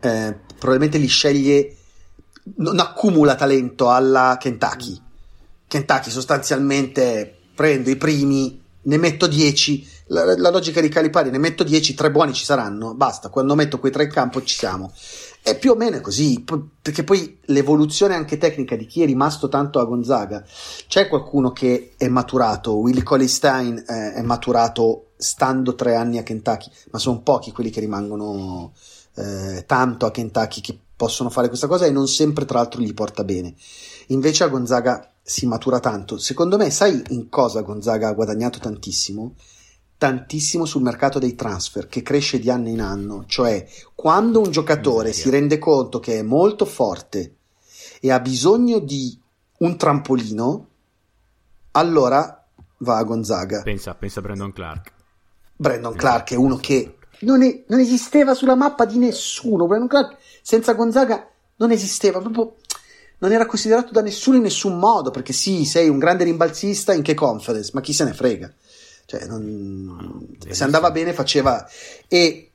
eh, 0.00 0.36
probabilmente 0.58 0.98
li 0.98 1.06
sceglie 1.06 1.76
non 2.56 2.78
accumula 2.78 3.34
talento 3.34 3.90
alla 3.90 4.36
Kentucky. 4.40 5.00
Kentucky 5.66 6.10
sostanzialmente 6.10 7.36
prendo 7.54 7.90
i 7.90 7.96
primi, 7.96 8.60
ne 8.80 8.96
metto 8.96 9.26
10, 9.26 9.86
la, 10.06 10.36
la 10.36 10.50
logica 10.50 10.80
di 10.80 10.88
Calipari, 10.88 11.30
ne 11.30 11.38
metto 11.38 11.62
10, 11.62 11.94
tre 11.94 12.10
buoni 12.10 12.32
ci 12.32 12.44
saranno, 12.44 12.94
basta, 12.94 13.28
quando 13.28 13.54
metto 13.54 13.78
quei 13.78 13.92
tre 13.92 14.04
in 14.04 14.10
campo 14.10 14.42
ci 14.42 14.56
siamo. 14.56 14.92
È 15.42 15.58
più 15.58 15.72
o 15.72 15.74
meno 15.74 16.00
così, 16.00 16.44
perché 16.80 17.04
poi 17.04 17.38
l'evoluzione 17.46 18.14
anche 18.14 18.38
tecnica 18.38 18.76
di 18.76 18.86
chi 18.86 19.02
è 19.02 19.06
rimasto 19.06 19.48
tanto 19.48 19.78
a 19.78 19.84
Gonzaga, 19.84 20.44
c'è 20.88 21.08
qualcuno 21.08 21.52
che 21.52 21.92
è 21.96 22.08
maturato, 22.08 22.76
Willy 22.76 23.02
Colley 23.02 23.28
eh, 23.28 24.12
è 24.14 24.22
maturato 24.22 25.08
stando 25.16 25.74
tre 25.74 25.94
anni 25.94 26.18
a 26.18 26.22
Kentucky, 26.22 26.70
ma 26.90 26.98
sono 26.98 27.20
pochi 27.20 27.52
quelli 27.52 27.70
che 27.70 27.80
rimangono 27.80 28.72
eh, 29.18 29.64
tanto 29.66 30.06
a 30.06 30.10
Kentucky 30.10 30.60
che 30.60 30.78
possono 30.94 31.30
fare 31.30 31.48
questa 31.48 31.66
cosa 31.66 31.86
e 31.86 31.90
non 31.90 32.08
sempre 32.08 32.44
tra 32.44 32.58
l'altro 32.58 32.80
gli 32.80 32.94
porta 32.94 33.24
bene. 33.24 33.54
Invece 34.08 34.44
a 34.44 34.48
Gonzaga 34.48 35.12
si 35.22 35.46
matura 35.46 35.80
tanto. 35.80 36.18
Secondo 36.18 36.56
me, 36.56 36.70
sai 36.70 37.02
in 37.08 37.28
cosa 37.28 37.62
Gonzaga 37.62 38.08
ha 38.08 38.12
guadagnato 38.12 38.58
tantissimo? 38.58 39.34
Tantissimo 39.96 40.64
sul 40.64 40.82
mercato 40.82 41.18
dei 41.18 41.34
transfer 41.34 41.88
che 41.88 42.02
cresce 42.02 42.38
di 42.38 42.50
anno 42.50 42.68
in 42.68 42.80
anno, 42.80 43.24
cioè 43.26 43.66
quando 43.94 44.40
un 44.40 44.50
giocatore 44.52 45.12
si 45.12 45.28
rende 45.28 45.58
conto 45.58 45.98
che 45.98 46.20
è 46.20 46.22
molto 46.22 46.64
forte 46.64 47.34
e 48.00 48.12
ha 48.12 48.20
bisogno 48.20 48.78
di 48.78 49.20
un 49.58 49.76
trampolino, 49.76 50.68
allora 51.72 52.46
va 52.78 52.96
a 52.96 53.02
Gonzaga. 53.02 53.62
Pensa, 53.62 53.94
pensa 53.94 54.20
a 54.20 54.22
Brandon 54.22 54.52
Clark. 54.52 54.92
Brandon 55.56 55.96
Clark 55.96 56.30
è 56.30 56.36
uno 56.36 56.56
che 56.56 56.97
non, 57.20 57.42
è, 57.42 57.64
non, 57.66 57.80
esisteva 57.80 58.34
sulla 58.34 58.54
mappa 58.54 58.84
di 58.84 58.98
nessuno. 58.98 59.66
Brandon 59.66 59.88
Clark 59.88 60.16
senza 60.42 60.74
Gonzaga 60.74 61.28
non 61.56 61.70
esisteva 61.70 62.20
proprio. 62.20 62.56
Non 63.20 63.32
era 63.32 63.46
considerato 63.46 63.92
da 63.92 64.02
nessuno 64.02 64.36
in 64.36 64.42
nessun 64.42 64.78
modo. 64.78 65.10
Perché 65.10 65.32
sì, 65.32 65.64
sei 65.64 65.88
un 65.88 65.98
grande 65.98 66.24
rimbalzista 66.24 66.92
in 66.92 67.02
che 67.02 67.14
conference, 67.14 67.70
ma 67.74 67.80
chi 67.80 67.92
se 67.92 68.04
ne 68.04 68.12
frega. 68.12 68.52
Cioè, 69.06 69.24
non, 69.26 70.36
se 70.48 70.64
andava 70.64 70.90
bene, 70.90 71.12
faceva. 71.12 71.66
E 72.06 72.48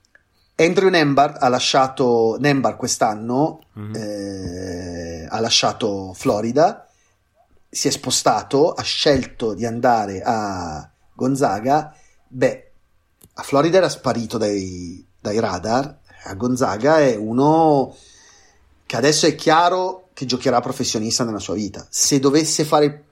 Andrew 0.56 0.90
Nembard 0.90 1.38
ha 1.40 1.48
lasciato 1.48 2.38
Nembard 2.40 2.78
quest'anno, 2.78 3.62
mm-hmm. 3.78 3.96
eh, 3.96 5.28
ha 5.28 5.40
lasciato 5.40 6.14
Florida, 6.14 6.88
si 7.70 7.88
è 7.88 7.92
spostato, 7.92 8.72
ha 8.72 8.84
scelto 8.84 9.56
di 9.56 9.66
andare 9.66 10.22
a 10.24 10.88
Gonzaga. 11.16 11.96
Beh, 12.28 12.63
a 13.36 13.44
Florida 13.44 13.78
era 13.78 13.90
sparito 13.90 14.38
dai, 14.38 15.06
dai 15.20 15.40
radar, 15.40 16.00
a 16.26 16.34
Gonzaga 16.36 17.00
è 17.00 17.16
uno 17.16 17.96
che 18.86 18.96
adesso 18.96 19.26
è 19.26 19.36
chiaro 19.36 20.10
che 20.14 20.26
giocherà 20.26 20.60
professionista 20.60 21.24
nella 21.24 21.40
sua 21.40 21.56
vita. 21.56 21.86
Se 21.90 22.20
dovesse 22.20 22.64
fare 22.64 23.06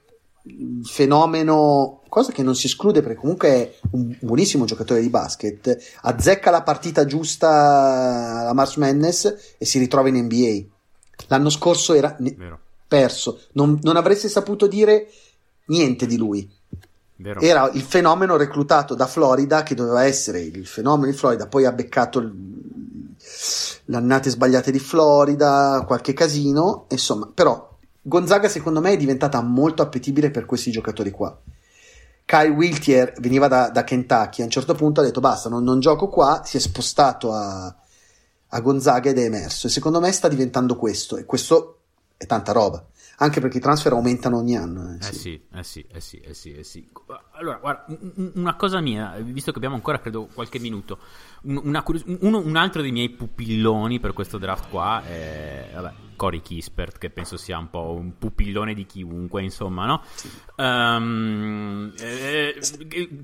il 0.44 0.84
fenomeno, 0.84 2.02
cosa 2.08 2.32
che 2.32 2.42
non 2.42 2.54
si 2.54 2.66
esclude 2.66 3.02
perché 3.02 3.18
comunque 3.18 3.48
è 3.48 3.74
un 3.90 4.16
buonissimo 4.20 4.64
giocatore 4.64 5.00
di 5.00 5.08
basket, 5.08 5.76
azzecca 6.02 6.50
la 6.50 6.62
partita 6.62 7.04
giusta 7.04 7.48
alla 8.40 8.52
Mars 8.52 8.76
Madness 8.76 9.54
e 9.58 9.64
si 9.64 9.78
ritrova 9.78 10.08
in 10.08 10.24
NBA. 10.24 10.64
L'anno 11.28 11.50
scorso 11.50 11.94
era 11.94 12.14
ne- 12.20 12.36
perso, 12.86 13.40
non, 13.52 13.78
non 13.82 13.96
avreste 13.96 14.28
saputo 14.28 14.66
dire 14.66 15.08
niente 15.66 16.06
di 16.06 16.16
lui 16.16 16.60
Vero. 17.22 17.40
Era 17.40 17.70
il 17.72 17.82
fenomeno 17.82 18.36
reclutato 18.36 18.94
da 18.96 19.06
Florida, 19.06 19.62
che 19.62 19.76
doveva 19.76 20.04
essere 20.04 20.40
il 20.40 20.66
fenomeno 20.66 21.10
di 21.10 21.16
Florida, 21.16 21.46
poi 21.46 21.64
ha 21.64 21.72
beccato 21.72 22.20
le 23.84 23.96
annate 23.96 24.28
sbagliate 24.28 24.72
di 24.72 24.80
Florida, 24.80 25.84
qualche 25.86 26.12
casino, 26.14 26.86
insomma, 26.90 27.30
però 27.32 27.70
Gonzaga 28.02 28.48
secondo 28.48 28.80
me 28.80 28.92
è 28.92 28.96
diventata 28.96 29.40
molto 29.40 29.82
appetibile 29.82 30.32
per 30.32 30.44
questi 30.44 30.72
giocatori 30.72 31.12
qua. 31.12 31.38
Kyle 32.24 32.48
Wiltier 32.48 33.12
veniva 33.20 33.46
da, 33.46 33.68
da 33.68 33.84
Kentucky, 33.84 34.42
a 34.42 34.44
un 34.44 34.50
certo 34.50 34.74
punto 34.74 35.00
ha 35.00 35.04
detto 35.04 35.20
basta, 35.20 35.48
non, 35.48 35.62
non 35.62 35.78
gioco 35.78 36.08
qua, 36.08 36.42
si 36.44 36.56
è 36.56 36.60
spostato 36.60 37.32
a, 37.32 37.72
a 38.48 38.60
Gonzaga 38.60 39.10
ed 39.10 39.18
è 39.18 39.24
emerso 39.24 39.68
e 39.68 39.70
secondo 39.70 40.00
me 40.00 40.10
sta 40.10 40.26
diventando 40.26 40.76
questo 40.76 41.16
e 41.16 41.24
questo 41.24 41.78
è 42.16 42.26
tanta 42.26 42.50
roba 42.52 42.84
anche 43.22 43.40
perché 43.40 43.58
i 43.58 43.60
transfer 43.60 43.92
aumentano 43.92 44.38
ogni 44.38 44.56
anno. 44.56 44.92
Eh, 44.92 44.96
eh 44.96 45.12
sì. 45.12 45.40
Eh, 45.52 45.62
sì, 45.62 45.84
eh 45.90 46.00
sì, 46.00 46.18
eh 46.18 46.34
sì, 46.34 46.52
eh 46.54 46.64
sì, 46.64 46.88
Allora, 47.32 47.58
guarda, 47.58 47.84
una 48.34 48.54
cosa 48.56 48.80
mia, 48.80 49.14
visto 49.20 49.50
che 49.50 49.56
abbiamo 49.58 49.76
ancora, 49.76 50.00
credo, 50.00 50.28
qualche 50.32 50.58
minuto, 50.58 50.98
una, 51.42 51.84
uno, 52.20 52.38
un 52.38 52.56
altro 52.56 52.82
dei 52.82 52.92
miei 52.92 53.10
pupilloni 53.10 54.00
per 54.00 54.12
questo 54.12 54.38
draft 54.38 54.68
qua 54.68 55.02
è, 55.04 55.70
vabbè, 55.74 55.92
Cory 56.22 56.40
Kispert, 56.40 56.98
che 56.98 57.10
penso 57.10 57.36
sia 57.36 57.58
un 57.58 57.68
po' 57.68 57.96
un 57.98 58.16
pupillone 58.16 58.74
di 58.74 58.86
chiunque, 58.86 59.42
insomma, 59.42 59.86
no? 59.86 60.02
Sì. 60.14 60.30
Um, 60.54 61.92
eh, 61.98 62.60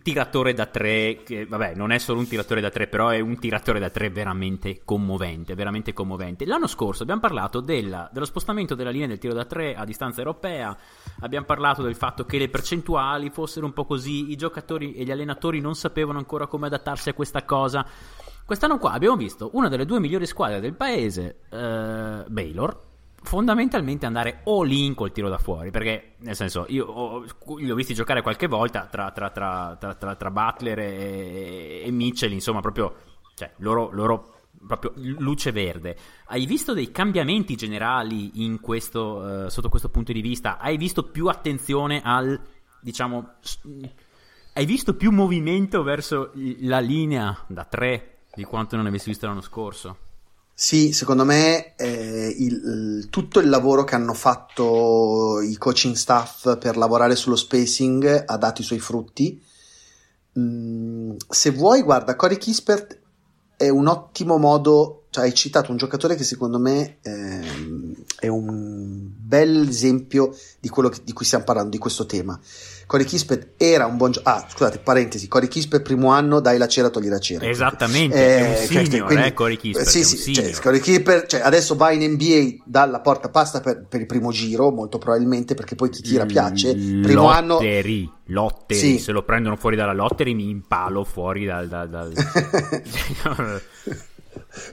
tiratore 0.02 0.52
da 0.52 0.66
tre, 0.66 1.20
che 1.24 1.46
vabbè, 1.46 1.76
non 1.76 1.92
è 1.92 1.98
solo 1.98 2.18
un 2.18 2.26
tiratore 2.26 2.60
da 2.60 2.70
tre, 2.70 2.88
però 2.88 3.10
è 3.10 3.20
un 3.20 3.38
tiratore 3.38 3.78
da 3.78 3.90
tre 3.90 4.10
veramente 4.10 4.80
commovente, 4.84 5.54
veramente 5.54 5.92
commovente. 5.92 6.44
L'anno 6.44 6.66
scorso 6.66 7.04
abbiamo 7.04 7.20
parlato 7.20 7.60
della, 7.60 8.10
dello 8.12 8.24
spostamento 8.24 8.74
della 8.74 8.90
linea 8.90 9.06
del 9.06 9.18
tiro 9.18 9.34
da 9.34 9.44
tre 9.44 9.76
a 9.76 9.84
distanza 9.84 10.18
europea, 10.18 10.76
abbiamo 11.20 11.46
parlato 11.46 11.82
del 11.82 11.94
fatto 11.94 12.24
che 12.24 12.38
le 12.38 12.48
percentuali 12.48 13.30
fossero 13.30 13.66
un 13.66 13.74
po' 13.74 13.84
così, 13.84 14.32
i 14.32 14.36
giocatori 14.36 14.94
e 14.94 15.04
gli 15.04 15.12
allenatori 15.12 15.60
non 15.60 15.76
sapevano 15.76 16.18
ancora 16.18 16.48
come 16.48 16.66
adattarsi 16.66 17.10
a 17.10 17.14
questa 17.14 17.44
cosa. 17.44 17.86
Quest'anno 18.48 18.78
qua 18.78 18.92
abbiamo 18.92 19.14
visto 19.14 19.50
una 19.52 19.68
delle 19.68 19.84
due 19.84 20.00
migliori 20.00 20.24
squadre 20.24 20.58
del 20.58 20.72
paese, 20.72 21.40
eh, 21.50 22.24
Baylor, 22.26 22.80
fondamentalmente 23.22 24.06
andare 24.06 24.40
all 24.44 24.70
in 24.70 24.94
col 24.94 25.12
tiro 25.12 25.28
da 25.28 25.36
fuori 25.36 25.70
perché 25.70 26.14
nel 26.20 26.34
senso 26.34 26.64
io 26.68 26.86
ho, 26.86 27.24
li 27.58 27.70
ho 27.70 27.74
visti 27.74 27.92
giocare 27.92 28.22
qualche 28.22 28.46
volta 28.46 28.86
tra, 28.86 29.10
tra, 29.10 29.76
tra, 29.76 29.76
tra 30.14 30.30
Butler 30.30 30.78
e, 30.78 31.82
e, 31.84 31.90
Mitchell 31.90 32.32
insomma 32.32 32.60
proprio 32.60 32.94
cioè 33.34 33.52
loro, 33.58 33.90
loro, 33.92 34.36
proprio 34.66 34.94
luce 34.96 35.52
verde. 35.52 35.94
Hai 36.28 36.46
visto 36.46 36.72
dei 36.72 36.90
cambiamenti 36.90 37.54
generali 37.54 38.30
questo, 38.62 39.16
uh, 39.16 39.48
sotto 39.50 39.68
questo 39.68 39.90
punto 39.90 40.12
di 40.12 40.22
vista? 40.22 40.56
Hai 40.56 40.78
visto 40.78 41.02
più 41.02 41.26
attenzione 41.26 42.00
al 42.02 42.40
diciamo 42.80 43.34
hai 44.54 44.64
visto 44.64 44.96
più 44.96 45.10
movimento 45.10 45.82
verso 45.82 46.32
la 46.60 46.78
linea 46.78 47.44
da 47.46 47.64
tre 47.64 48.17
di 48.38 48.44
quanto 48.44 48.76
non 48.76 48.86
avessi 48.86 49.08
visto 49.10 49.26
l'anno 49.26 49.40
scorso 49.40 49.96
sì, 50.60 50.92
secondo 50.92 51.24
me 51.24 51.76
eh, 51.76 52.34
il, 52.36 53.06
tutto 53.10 53.38
il 53.38 53.48
lavoro 53.48 53.84
che 53.84 53.94
hanno 53.94 54.12
fatto 54.12 55.40
i 55.40 55.56
coaching 55.56 55.94
staff 55.94 56.58
per 56.58 56.76
lavorare 56.76 57.14
sullo 57.14 57.36
spacing 57.36 58.24
ha 58.26 58.36
dato 58.36 58.60
i 58.60 58.64
suoi 58.64 58.80
frutti. 58.80 59.40
Mm, 60.36 61.12
se 61.28 61.50
vuoi, 61.52 61.82
guarda, 61.82 62.16
Cory 62.16 62.38
Kispert 62.38 62.98
è 63.56 63.68
un 63.68 63.86
ottimo 63.86 64.36
modo, 64.36 65.04
cioè 65.10 65.26
hai 65.26 65.34
citato 65.34 65.70
un 65.70 65.76
giocatore 65.76 66.16
che 66.16 66.24
secondo 66.24 66.58
me 66.58 66.96
eh, 67.02 68.04
è 68.18 68.26
un 68.26 69.12
bel 69.16 69.68
esempio 69.68 70.36
di 70.58 70.68
quello 70.68 70.88
che, 70.88 71.02
di 71.04 71.12
cui 71.12 71.24
stiamo 71.24 71.44
parlando, 71.44 71.70
di 71.70 71.78
questo 71.78 72.04
tema. 72.04 72.36
Cory 72.88 73.04
Kispet 73.04 73.50
era 73.58 73.84
un 73.84 73.98
buon 73.98 74.12
giocatore. 74.12 74.44
Ah, 74.44 74.48
scusate, 74.48 74.78
parentesi. 74.78 75.28
Cory 75.28 75.46
Kispet, 75.46 75.82
primo 75.82 76.10
anno, 76.10 76.40
dai 76.40 76.56
la 76.56 76.66
cera, 76.66 76.88
togli 76.88 77.10
la 77.10 77.18
cera. 77.18 77.46
Esattamente, 77.46 78.16
eh, 78.16 78.38
è 78.38 78.48
un 78.48 78.66
senior, 78.66 79.06
quindi, 79.06 79.26
eh, 79.26 79.34
Cory 79.34 79.58
Kispet. 79.58 79.86
Sì, 79.86 80.04
sì, 80.04 80.32
cioè, 80.32 80.50
Cory 80.52 80.80
Kispet, 80.80 81.26
cioè, 81.26 81.40
adesso 81.40 81.76
va 81.76 81.90
in 81.90 82.12
NBA 82.12 82.62
dalla 82.64 83.00
porta 83.00 83.28
pasta 83.28 83.60
per, 83.60 83.84
per, 83.86 84.00
il 84.00 84.06
primo 84.06 84.30
giro, 84.30 84.70
molto 84.70 84.96
probabilmente, 84.96 85.52
perché 85.52 85.74
poi 85.74 85.90
chi 85.90 86.00
tira 86.00 86.24
piace. 86.24 86.74
Primo 86.74 87.28
anno... 87.28 87.58
Lottery, 87.60 88.10
sì. 88.68 88.98
se 88.98 89.12
lo 89.12 89.22
prendono 89.22 89.56
fuori 89.56 89.76
dalla 89.76 89.92
lottery 89.92 90.32
mi 90.32 90.48
impalo 90.48 91.04
fuori 91.04 91.44
dal... 91.44 91.68
dal, 91.68 91.90
dal... 91.90 92.10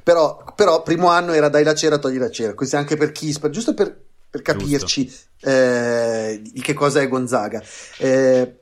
però, 0.03 0.41
però, 0.55 0.83
primo 0.83 1.09
anno 1.09 1.33
era 1.33 1.49
dai 1.49 1.65
la 1.65 1.75
cera, 1.75 1.97
togli 1.97 2.17
la 2.17 2.31
cera. 2.31 2.53
Questo 2.53 2.77
anche 2.77 2.95
per 2.95 3.11
Kispet, 3.11 3.51
giusto 3.51 3.73
per 3.73 4.03
per 4.35 4.41
capirci 4.41 5.11
eh, 5.41 6.41
di 6.41 6.61
che 6.61 6.73
cosa 6.73 6.99
è 6.99 7.07
Gonzaga. 7.07 7.63
Eh, 7.97 8.59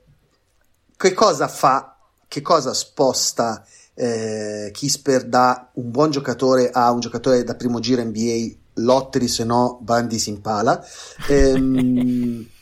che 0.96 1.12
cosa 1.12 1.48
fa, 1.48 1.96
che 2.28 2.40
cosa 2.40 2.72
sposta 2.72 3.66
eh, 3.94 4.70
Kisper 4.72 5.24
da 5.24 5.70
un 5.74 5.90
buon 5.90 6.10
giocatore 6.10 6.70
a 6.70 6.92
un 6.92 7.00
giocatore 7.00 7.42
da 7.42 7.56
primo 7.56 7.80
giro 7.80 8.02
NBA, 8.04 8.54
lotteri 8.74 9.26
se 9.26 9.44
no 9.44 9.78
Bandi 9.82 10.18
si 10.18 10.30
impala. 10.30 10.84
Ehm, 11.28 12.46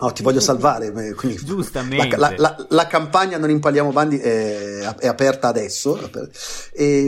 No, 0.00 0.12
ti 0.12 0.22
voglio 0.22 0.40
salvare. 0.40 0.92
Quindi 1.12 1.44
Giustamente. 1.44 2.16
La, 2.16 2.30
la, 2.30 2.34
la, 2.38 2.66
la, 2.70 2.86
campagna 2.86 3.36
Non 3.36 3.50
impaliamo 3.50 3.92
bandi 3.92 4.18
è, 4.18 4.78
è 4.78 5.06
aperta 5.06 5.48
adesso. 5.48 6.10
E, 6.72 7.04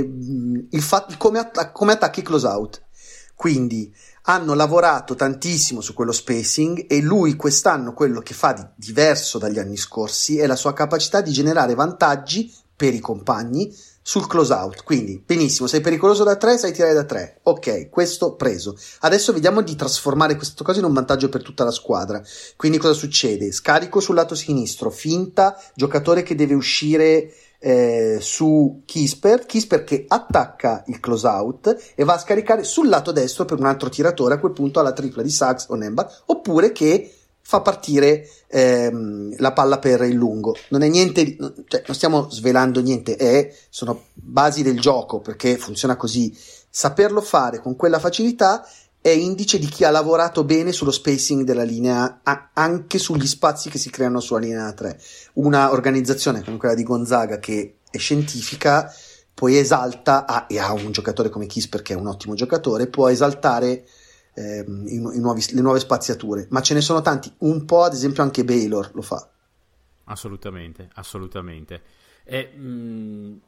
il 0.68 0.82
fatto, 0.82 1.14
come, 1.16 1.38
att- 1.38 1.72
come 1.72 1.92
attacchi 1.92 2.20
close 2.20 2.46
out. 2.46 2.82
Quindi 3.34 3.90
hanno 4.22 4.54
lavorato 4.54 5.14
tantissimo 5.14 5.80
su 5.80 5.94
quello 5.94 6.12
spacing 6.12 6.86
e 6.88 7.00
lui 7.00 7.34
quest'anno 7.34 7.92
quello 7.92 8.20
che 8.20 8.34
fa 8.34 8.52
di 8.52 8.64
diverso 8.76 9.38
dagli 9.38 9.58
anni 9.58 9.76
scorsi 9.76 10.38
è 10.38 10.46
la 10.46 10.56
sua 10.56 10.72
capacità 10.72 11.20
di 11.20 11.32
generare 11.32 11.74
vantaggi 11.74 12.52
per 12.74 12.94
i 12.94 13.00
compagni 13.00 13.74
sul 14.02 14.26
close 14.26 14.52
out. 14.52 14.82
Quindi, 14.82 15.22
benissimo, 15.24 15.68
sei 15.68 15.80
pericoloso 15.80 16.24
da 16.24 16.36
3, 16.36 16.58
sai 16.58 16.72
tirare 16.72 16.94
da 16.94 17.04
3. 17.04 17.40
Ok, 17.44 17.88
questo 17.88 18.34
preso. 18.34 18.76
Adesso 19.00 19.32
vediamo 19.32 19.62
di 19.62 19.76
trasformare 19.76 20.34
questa 20.36 20.64
cosa 20.64 20.80
in 20.80 20.84
un 20.84 20.92
vantaggio 20.92 21.28
per 21.28 21.42
tutta 21.42 21.62
la 21.62 21.70
squadra. 21.70 22.20
Quindi 22.56 22.78
cosa 22.78 22.94
succede? 22.94 23.52
Scarico 23.52 24.00
sul 24.00 24.16
lato 24.16 24.34
sinistro, 24.34 24.90
finta, 24.90 25.56
giocatore 25.74 26.24
che 26.24 26.34
deve 26.34 26.54
uscire 26.54 27.32
eh, 27.64 28.18
su 28.20 28.82
Kisper, 28.84 29.46
Kisper 29.46 29.84
che 29.84 30.04
attacca 30.08 30.82
il 30.88 30.98
close 30.98 31.26
out 31.28 31.92
e 31.94 32.02
va 32.02 32.14
a 32.14 32.18
scaricare 32.18 32.64
sul 32.64 32.88
lato 32.88 33.12
destro 33.12 33.44
per 33.44 33.60
un 33.60 33.66
altro 33.66 33.88
tiratore, 33.88 34.34
a 34.34 34.38
quel 34.38 34.52
punto 34.52 34.80
alla 34.80 34.92
tripla 34.92 35.22
di 35.22 35.30
Sachs 35.30 35.66
o 35.68 35.76
Nemba, 35.76 36.10
oppure 36.26 36.72
che 36.72 37.14
fa 37.40 37.60
partire 37.60 38.28
ehm, 38.48 39.36
la 39.38 39.52
palla 39.52 39.78
per 39.78 40.02
il 40.02 40.14
lungo. 40.14 40.56
Non 40.70 40.82
è 40.82 40.88
niente, 40.88 41.36
cioè, 41.68 41.84
non 41.86 41.94
stiamo 41.94 42.28
svelando 42.30 42.80
niente, 42.80 43.14
è, 43.14 43.54
sono 43.68 44.06
basi 44.12 44.62
del 44.62 44.80
gioco 44.80 45.20
perché 45.20 45.56
funziona 45.56 45.96
così. 45.96 46.36
Saperlo 46.68 47.20
fare 47.20 47.60
con 47.60 47.76
quella 47.76 47.98
facilità 47.98 48.66
è 49.02 49.08
indice 49.08 49.58
di 49.58 49.66
chi 49.66 49.82
ha 49.82 49.90
lavorato 49.90 50.44
bene 50.44 50.70
sullo 50.70 50.92
spacing 50.92 51.42
della 51.42 51.64
linea, 51.64 52.20
a, 52.22 52.50
anche 52.54 52.98
sugli 52.98 53.26
spazi 53.26 53.68
che 53.68 53.76
si 53.76 53.90
creano 53.90 54.20
sulla 54.20 54.38
linea 54.38 54.72
3. 54.72 55.00
Una 55.34 55.72
organizzazione 55.72 56.44
come 56.44 56.56
quella 56.56 56.76
di 56.76 56.84
Gonzaga 56.84 57.40
che 57.40 57.78
è 57.90 57.98
scientifica, 57.98 58.94
poi 59.34 59.58
esalta, 59.58 60.24
ah, 60.24 60.46
e 60.48 60.60
ha 60.60 60.72
un 60.72 60.92
giocatore 60.92 61.30
come 61.30 61.46
Kisper 61.46 61.82
che 61.82 61.94
è 61.94 61.96
un 61.96 62.06
ottimo 62.06 62.34
giocatore, 62.34 62.86
può 62.86 63.08
esaltare 63.08 63.84
ehm, 64.34 64.86
i, 64.86 64.94
i 64.94 65.18
nuovi, 65.18 65.44
le 65.50 65.60
nuove 65.62 65.80
spaziature, 65.80 66.46
ma 66.50 66.62
ce 66.62 66.74
ne 66.74 66.80
sono 66.80 67.00
tanti, 67.00 67.32
un 67.38 67.64
po' 67.64 67.82
ad 67.82 67.94
esempio 67.94 68.22
anche 68.22 68.44
Baylor 68.44 68.92
lo 68.94 69.02
fa. 69.02 69.28
Assolutamente, 70.04 70.88
assolutamente. 70.94 71.82
E, 72.22 72.52
mh, 72.56 73.40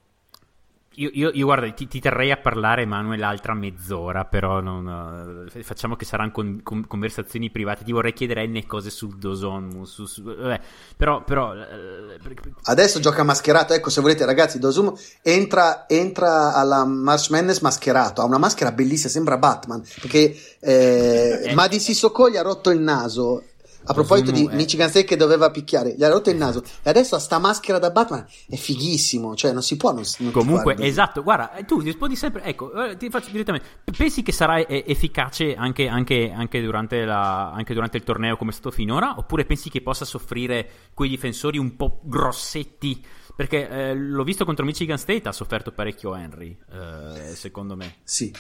io, 0.97 1.11
io, 1.13 1.31
io, 1.33 1.45
guarda, 1.45 1.71
ti, 1.73 1.87
ti, 1.87 2.01
terrei 2.01 2.31
a 2.31 2.37
parlare, 2.37 2.83
Emanuele, 2.83 3.21
l'altra 3.21 3.55
mezz'ora, 3.55 4.25
però 4.25 4.61
non, 4.61 5.47
uh, 5.47 5.63
facciamo 5.63 5.97
che 5.97 6.05
saranno 6.05 6.31
con, 6.31 6.61
con, 6.63 6.87
conversazioni 6.87 7.51
private. 7.51 7.85
Ti 7.85 7.93
vorrei 7.93 8.13
chiedere 8.13 8.47
N 8.47 8.65
cose 8.67 8.91
sul 8.91 9.17
Dosum, 9.17 9.83
su, 9.85 10.07
su, 10.07 10.23
vabbè, 10.23 10.61
però... 10.97 11.23
però 11.25 11.53
uh, 11.53 12.43
Adesso 12.63 13.01
gioca 13.01 13.23
mascherato, 13.23 13.75
ecco, 13.75 13.91
se 13.91 14.01
volete 14.01 14.25
ragazzi, 14.25 14.59
Dosum 14.59 14.93
entra, 15.23 15.87
entra 15.89 16.55
alla 16.55 16.85
March 16.85 17.31
Madness 17.31 17.61
mascherato, 17.61 18.21
ha 18.21 18.25
una 18.25 18.39
maschera 18.39 18.73
bellissima, 18.73 19.11
sembra 19.11 19.37
Batman, 19.37 19.83
perché 20.01 20.37
eh, 20.61 21.41
eh. 21.51 21.55
Madi 21.55 21.81
Sissoko 21.81 22.31
gli 22.31 22.37
ha 22.37 22.43
rotto 22.43 22.71
il 22.71 22.81
naso 22.81 23.43
a 23.85 23.93
proposito 23.93 24.31
di 24.31 24.47
è... 24.47 24.55
Michigan 24.55 24.89
State 24.89 25.05
che 25.05 25.17
doveva 25.17 25.51
picchiare, 25.51 25.95
gli 25.97 26.05
ha 26.05 26.09
rotto 26.09 26.31
il 26.31 26.37
naso 26.37 26.63
e 26.83 26.91
adesso 26.91 27.15
ha 27.17 27.19
sta 27.19 27.39
maschera 27.39 27.79
da 27.79 27.91
Batman 27.91 28.27
è 28.49 28.57
fighissimo, 28.57 29.35
cioè 29.35 29.53
non 29.53 29.63
si 29.63 29.77
può 29.77 29.93
non, 29.93 30.05
non 30.19 30.33
Comunque, 30.33 30.77
esatto, 30.79 31.23
guarda, 31.23 31.53
tu 31.67 31.81
rispondi 31.81 32.17
sempre, 32.17 32.43
ecco, 32.43 32.73
eh, 32.73 32.97
ti 32.97 33.09
faccio 33.11 33.31
direttamente, 33.31 33.67
pensi 33.97 34.23
che 34.23 34.33
sarà 34.33 34.67
efficace 34.67 35.55
anche, 35.55 35.89
anche, 35.89 36.33
anche, 36.35 36.61
durante 36.61 37.05
la, 37.05 37.53
anche 37.53 37.75
durante 37.75 37.97
il 37.97 38.05
torneo 38.05 38.37
come 38.37 38.51
è 38.51 38.55
stato 38.55 38.71
finora? 38.71 39.15
Oppure 39.19 39.45
pensi 39.45 39.71
che 39.71 39.83
possa 39.83 40.05
soffrire 40.05 40.69
quei 40.95 41.09
difensori 41.09 41.59
un 41.59 41.77
po' 41.77 42.01
grossetti? 42.03 43.05
Perché 43.37 43.69
eh, 43.69 43.95
l'ho 43.95 44.23
visto 44.23 44.45
contro 44.45 44.65
Michigan 44.65 44.99
State, 44.99 45.29
ha 45.29 45.33
sofferto 45.33 45.73
parecchio 45.73 46.15
Henry, 46.15 46.57
eh, 46.71 47.35
secondo 47.35 47.75
me. 47.75 47.97
Sì, 48.05 48.33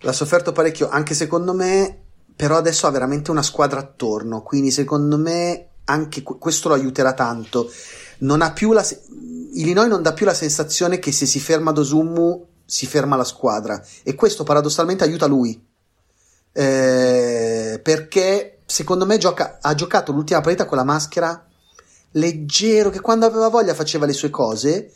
l'ha 0.00 0.12
sofferto 0.12 0.52
parecchio, 0.52 0.88
anche 0.88 1.14
secondo 1.14 1.54
me 1.54 2.01
però 2.34 2.56
adesso 2.56 2.86
ha 2.86 2.90
veramente 2.90 3.30
una 3.30 3.42
squadra 3.42 3.80
attorno, 3.80 4.42
quindi 4.42 4.70
secondo 4.70 5.18
me 5.18 5.68
anche 5.84 6.22
questo 6.22 6.68
lo 6.68 6.74
aiuterà 6.74 7.12
tanto. 7.12 7.70
Non 8.18 8.42
ha 8.42 8.52
più 8.52 8.72
la, 8.72 8.86
Illinois 9.54 9.88
non 9.88 10.02
dà 10.02 10.12
più 10.12 10.26
la 10.26 10.34
sensazione 10.34 10.98
che 10.98 11.12
se 11.12 11.26
si 11.26 11.40
ferma 11.40 11.72
Dosumu 11.72 12.46
si 12.64 12.86
ferma 12.86 13.16
la 13.16 13.24
squadra 13.24 13.84
e 14.02 14.14
questo 14.14 14.44
paradossalmente 14.44 15.04
aiuta 15.04 15.26
lui. 15.26 15.60
Eh, 16.54 17.80
perché 17.82 18.60
secondo 18.66 19.06
me 19.06 19.18
gioca, 19.18 19.58
ha 19.60 19.74
giocato 19.74 20.12
l'ultima 20.12 20.40
partita 20.40 20.66
con 20.66 20.76
la 20.76 20.84
maschera 20.84 21.46
leggero 22.12 22.90
che 22.90 23.00
quando 23.00 23.26
aveva 23.26 23.48
voglia 23.48 23.74
faceva 23.74 24.06
le 24.06 24.12
sue 24.12 24.30
cose 24.30 24.92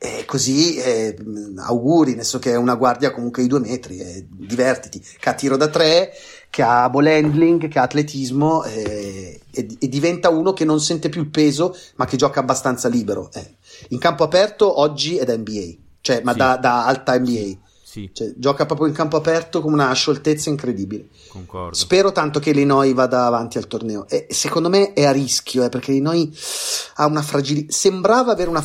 e 0.00 0.24
così 0.26 0.76
eh, 0.76 1.16
auguri, 1.56 2.14
nel 2.14 2.22
senso 2.22 2.38
che 2.38 2.52
è 2.52 2.56
una 2.56 2.76
guardia 2.76 3.10
comunque 3.10 3.42
di 3.42 3.48
due 3.48 3.58
metri, 3.58 3.98
eh, 3.98 4.26
divertiti, 4.30 5.04
che 5.18 5.28
ha 5.28 5.34
tiro 5.34 5.56
da 5.56 5.66
tre, 5.68 6.12
che 6.50 6.62
ha 6.62 6.88
ball 6.88 7.06
handling, 7.06 7.68
che 7.68 7.78
ha 7.78 7.82
atletismo 7.82 8.64
eh, 8.64 9.40
e, 9.50 9.66
e, 9.78 9.88
diventa 9.88 10.28
uno 10.30 10.52
che 10.52 10.64
non 10.64 10.80
sente 10.80 11.08
più 11.08 11.20
il 11.20 11.28
peso 11.28 11.76
ma 11.96 12.06
che 12.06 12.16
gioca 12.16 12.40
abbastanza 12.40 12.88
libero. 12.88 13.30
Eh. 13.32 13.56
In 13.88 13.98
campo 13.98 14.24
aperto 14.24 14.80
oggi 14.80 15.16
è 15.16 15.24
da 15.24 15.36
NBA, 15.36 15.72
cioè 16.00 16.22
ma 16.22 16.32
sì. 16.32 16.38
da, 16.38 16.56
da, 16.56 16.86
alta 16.86 17.18
NBA. 17.18 17.66
Sì. 17.98 18.10
Cioè, 18.12 18.34
gioca 18.36 18.64
proprio 18.66 18.86
in 18.86 18.94
campo 18.94 19.16
aperto 19.16 19.60
con 19.60 19.72
una 19.72 19.92
scioltezza 19.92 20.50
incredibile. 20.50 21.08
Concordo. 21.28 21.74
Spero 21.74 22.12
tanto 22.12 22.38
che 22.38 22.50
Illinois 22.50 22.94
vada 22.94 23.26
avanti 23.26 23.58
al 23.58 23.66
torneo. 23.66 24.06
E 24.08 24.26
secondo 24.30 24.68
me 24.68 24.92
è 24.92 25.04
a 25.04 25.10
rischio, 25.10 25.64
eh, 25.64 25.68
perché 25.68 25.90
Illinois 25.90 26.92
ha 26.94 27.06
una 27.06 27.22
fragilità. 27.22 27.72
Sembrava 27.72 28.32
avere 28.32 28.50
una. 28.50 28.60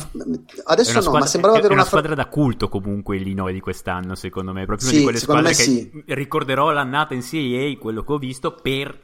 Adesso 0.64 0.90
una 0.90 0.98
no, 0.98 1.04
squadra, 1.04 1.20
ma 1.20 1.26
sembrava 1.26 1.58
avere 1.58 1.72
una. 1.72 1.82
È 1.82 1.86
una 1.86 1.88
squadra 1.88 2.14
da 2.14 2.26
culto 2.28 2.68
comunque 2.68 3.16
Illinois 3.16 3.52
di 3.52 3.60
quest'anno, 3.60 4.14
secondo 4.14 4.52
me. 4.52 4.64
Proprio 4.66 4.88
sì, 4.88 4.96
di 4.98 5.02
quelle 5.02 5.18
squadre 5.18 5.48
che 5.48 5.62
sì. 5.62 6.04
ricorderò 6.06 6.70
l'annata 6.70 7.14
in 7.14 7.22
CAA, 7.22 7.76
quello 7.80 8.04
che 8.04 8.12
ho 8.12 8.18
visto, 8.18 8.54
per 8.54 9.02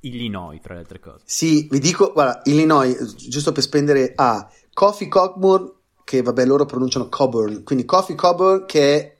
Illinois, 0.00 0.60
tra 0.60 0.74
le 0.74 0.80
altre 0.80 0.98
cose. 0.98 1.22
Sì, 1.24 1.68
vi 1.70 1.78
dico, 1.78 2.12
guarda, 2.12 2.40
Illinois, 2.44 3.14
giusto 3.16 3.52
per 3.52 3.62
spendere 3.62 4.12
a 4.16 4.48
Coffee 4.72 5.08
Cockburn, 5.08 5.72
che 6.04 6.22
vabbè 6.22 6.44
loro 6.44 6.64
pronunciano 6.64 7.08
Coburn, 7.08 7.62
quindi 7.62 7.84
Coffee 7.84 8.16
Coburn 8.16 8.66
che 8.66 8.96
è 8.96 9.18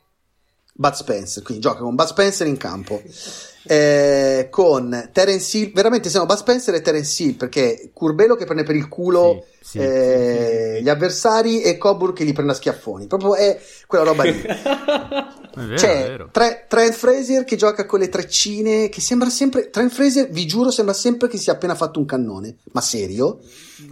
Bud 0.80 0.94
Spencer, 0.94 1.42
quindi 1.42 1.62
gioca 1.62 1.80
con 1.80 1.94
Bud 1.94 2.06
Spencer 2.06 2.46
in 2.46 2.56
campo. 2.56 3.02
Eh, 3.64 4.48
con 4.50 5.10
Terence 5.12 5.58
Hill, 5.58 5.72
veramente 5.74 6.08
siamo 6.08 6.24
Bud 6.24 6.38
Spencer 6.38 6.72
e 6.72 6.80
Terence 6.80 7.22
Hill 7.22 7.34
perché 7.34 7.90
Curbelo 7.92 8.34
che 8.34 8.46
prende 8.46 8.62
per 8.62 8.74
il 8.74 8.88
culo 8.88 9.44
sì, 9.60 9.72
sì, 9.72 9.78
eh, 9.78 10.76
sì, 10.78 10.82
gli 10.82 10.88
avversari 10.88 11.60
e 11.60 11.76
Coburn 11.76 12.14
che 12.14 12.24
li 12.24 12.32
prende 12.32 12.52
a 12.52 12.54
schiaffoni. 12.54 13.06
Proprio 13.06 13.34
è 13.34 13.60
quella 13.86 14.04
roba 14.04 14.22
lì. 14.22 14.40
vero, 15.52 15.74
C'è 15.74 16.16
tre, 16.30 16.64
Trent 16.66 16.94
Fraser 16.94 17.44
che 17.44 17.56
gioca 17.56 17.84
con 17.84 17.98
le 17.98 18.08
treccine, 18.08 18.88
che 18.88 19.02
sembra 19.02 19.28
sempre. 19.28 19.68
Trent 19.68 19.92
Fraser, 19.92 20.30
vi 20.30 20.46
giuro, 20.46 20.70
sembra 20.70 20.94
sempre 20.94 21.28
che 21.28 21.36
sia 21.36 21.52
appena 21.52 21.74
fatto 21.74 21.98
un 21.98 22.06
cannone, 22.06 22.56
ma 22.72 22.80
serio. 22.80 23.40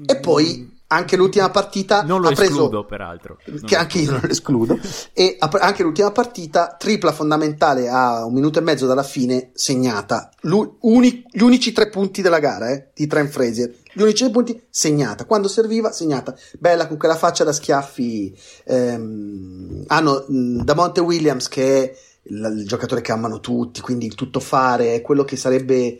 E 0.07 0.16
poi 0.16 0.77
anche 0.91 1.16
l'ultima 1.16 1.51
partita 1.51 2.03
non 2.03 2.20
lo 2.20 2.28
ha 2.28 2.32
preso, 2.32 2.53
escludo 2.53 2.84
peraltro. 2.86 3.39
Che 3.64 3.76
anche 3.76 3.99
io 3.99 4.12
non 4.12 4.20
lo 4.22 4.30
escludo. 4.30 4.78
E 5.12 5.36
anche 5.39 5.82
l'ultima 5.82 6.11
partita 6.12 6.76
tripla 6.78 7.12
fondamentale 7.12 7.89
a 7.89 8.24
un 8.24 8.32
minuto 8.32 8.59
e 8.59 8.62
mezzo 8.62 8.86
dalla 8.86 9.03
fine 9.03 9.51
segnata. 9.53 10.30
L'uni, 10.43 11.24
gli 11.30 11.41
unici 11.41 11.72
tre 11.72 11.89
punti 11.89 12.22
della 12.22 12.39
gara 12.39 12.70
eh, 12.70 12.91
di 12.95 13.07
Trent 13.07 13.30
Fraser 13.30 13.74
gli 13.93 14.03
unici 14.03 14.22
tre 14.22 14.32
punti 14.32 14.62
segnata. 14.70 15.24
Quando 15.24 15.49
serviva 15.49 15.93
segnata. 15.93 16.34
Bella 16.59 16.86
con 16.86 16.97
quella 16.97 17.16
faccia 17.16 17.45
da 17.45 17.53
schiaffi 17.53 18.36
ehm, 18.64 19.84
hanno 19.89 20.24
da 20.28 20.74
Monte 20.74 21.01
Williams 21.01 21.49
che 21.49 21.82
è 21.82 21.97
il, 22.24 22.57
il 22.61 22.66
giocatore 22.66 23.01
che 23.01 23.12
amano 23.12 23.41
tutti 23.41 23.80
quindi 23.80 24.07
il 24.07 24.14
tutto 24.14 24.41
fare 24.41 24.95
è 24.95 25.01
quello 25.01 25.24
che 25.24 25.36
sarebbe 25.36 25.99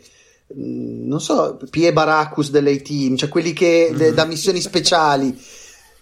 non 0.55 1.21
so, 1.21 1.59
Pie 1.69 1.93
Baracus 1.93 2.49
delle 2.49 2.81
team, 2.81 3.15
cioè 3.15 3.29
quelli 3.29 3.53
che 3.53 3.91
mm. 3.93 4.13
da 4.13 4.25
missioni 4.25 4.61
speciali. 4.61 5.37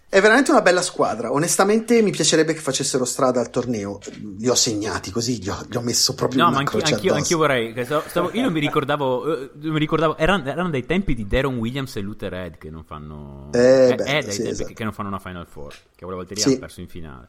È 0.10 0.22
veramente 0.22 0.52
una 0.52 0.62
bella 0.62 0.82
squadra. 0.82 1.34
Onestamente, 1.34 2.02
mi 2.02 2.12
piacerebbe 2.12 2.54
che 2.54 2.62
facessero 2.62 3.04
strada 3.04 3.42
al 3.42 3.50
torneo. 3.50 4.00
Li 4.38 4.48
ho 4.48 4.56
segnati 4.56 5.12
così, 5.12 5.42
gli 5.42 5.50
ho, 5.50 5.66
gli 5.70 5.76
ho 5.76 5.82
messo 5.82 6.16
proprio 6.16 6.44
no, 6.44 6.48
una 6.48 6.56
ma 6.56 6.60
anch'io, 6.62 6.82
anch'io, 6.82 7.14
anch'io 7.14 7.38
vorrei. 7.38 7.76
Stavo, 7.84 8.32
io 8.32 8.42
non 8.42 8.54
mi 8.54 8.62
ricordavo. 8.62 9.36
Eh, 9.36 9.50
non 9.56 9.74
mi 9.74 9.80
ricordavo 9.80 10.16
erano, 10.16 10.50
erano, 10.50 10.70
dei 10.70 10.86
tempi 10.86 11.14
di 11.14 11.28
Daron 11.28 11.58
Williams 11.58 11.98
e 11.98 12.00
Luther 12.00 12.34
Ed 12.34 12.58
che 12.58 12.70
non 12.70 12.86
fanno. 12.86 13.50
Eh, 13.52 13.96
beh, 13.98 14.04
è, 14.04 14.22
dai 14.22 14.32
sì, 14.32 14.38
tempi 14.38 14.52
esatto. 14.52 14.74
che 14.74 14.84
non 14.86 14.94
fanno 14.94 15.10
una 15.10 15.20
Final 15.20 15.46
Four. 15.46 15.74
Che 15.74 16.06
quella 16.06 16.16
volta 16.16 16.34
lì 16.34 16.40
sì. 16.40 16.48
hanno 16.48 16.60
perso 16.60 16.80
in 16.80 16.88
finale. 16.88 17.28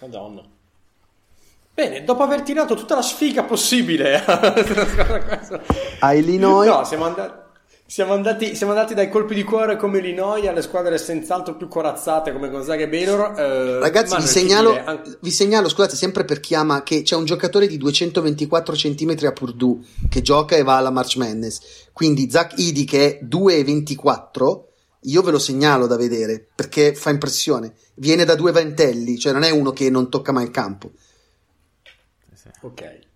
Madonna. 0.00 0.42
Bene, 1.74 2.04
dopo 2.04 2.22
aver 2.22 2.42
tirato 2.42 2.74
tutta 2.74 2.94
la 2.94 3.02
sfiga 3.02 3.44
possibile 3.44 4.22
a 6.00 6.12
Illinois, 6.12 6.68
no, 6.68 6.84
siamo 6.84 7.06
andati, 7.06 7.32
siamo, 7.86 8.12
andati, 8.12 8.54
siamo 8.54 8.72
andati, 8.72 8.92
dai 8.92 9.08
colpi 9.08 9.34
di 9.34 9.42
cuore 9.42 9.76
come 9.76 9.98
Illinois 9.98 10.46
alle 10.46 10.60
squadre 10.60 10.98
senz'altro 10.98 11.56
più 11.56 11.68
corazzate 11.68 12.30
come 12.34 12.50
Gonzaga 12.50 12.84
e 12.84 12.88
Baylor. 12.90 13.38
Eh, 13.38 13.78
Ragazzi, 13.78 14.16
vi 14.16 14.26
segnalo, 14.26 14.78
anche... 14.84 15.16
vi 15.20 15.30
segnalo, 15.30 15.70
scusate, 15.70 15.96
sempre 15.96 16.26
per 16.26 16.40
chi 16.40 16.54
ama, 16.54 16.82
che 16.82 17.00
c'è 17.00 17.16
un 17.16 17.24
giocatore 17.24 17.66
di 17.66 17.78
224 17.78 18.74
cm 18.74 19.16
a 19.26 19.32
Purdue 19.32 19.78
che 20.10 20.20
gioca 20.20 20.56
e 20.56 20.62
va 20.62 20.76
alla 20.76 20.90
March 20.90 21.16
Madness. 21.16 21.88
Quindi 21.94 22.28
Zach 22.30 22.52
Idi 22.56 22.84
che 22.84 23.18
è 23.18 23.24
2,24 23.24 24.60
io 25.06 25.22
ve 25.22 25.30
lo 25.30 25.38
segnalo 25.38 25.86
da 25.86 25.96
vedere 25.96 26.46
perché 26.54 26.94
fa 26.94 27.08
impressione. 27.10 27.72
Viene 27.94 28.24
da 28.24 28.34
due 28.34 28.52
ventelli, 28.52 29.18
cioè 29.18 29.32
non 29.32 29.42
è 29.42 29.50
uno 29.50 29.72
che 29.72 29.90
non 29.90 30.10
tocca 30.10 30.32
mai 30.32 30.44
il 30.44 30.50
campo. 30.50 30.90
Ok. 32.62 33.10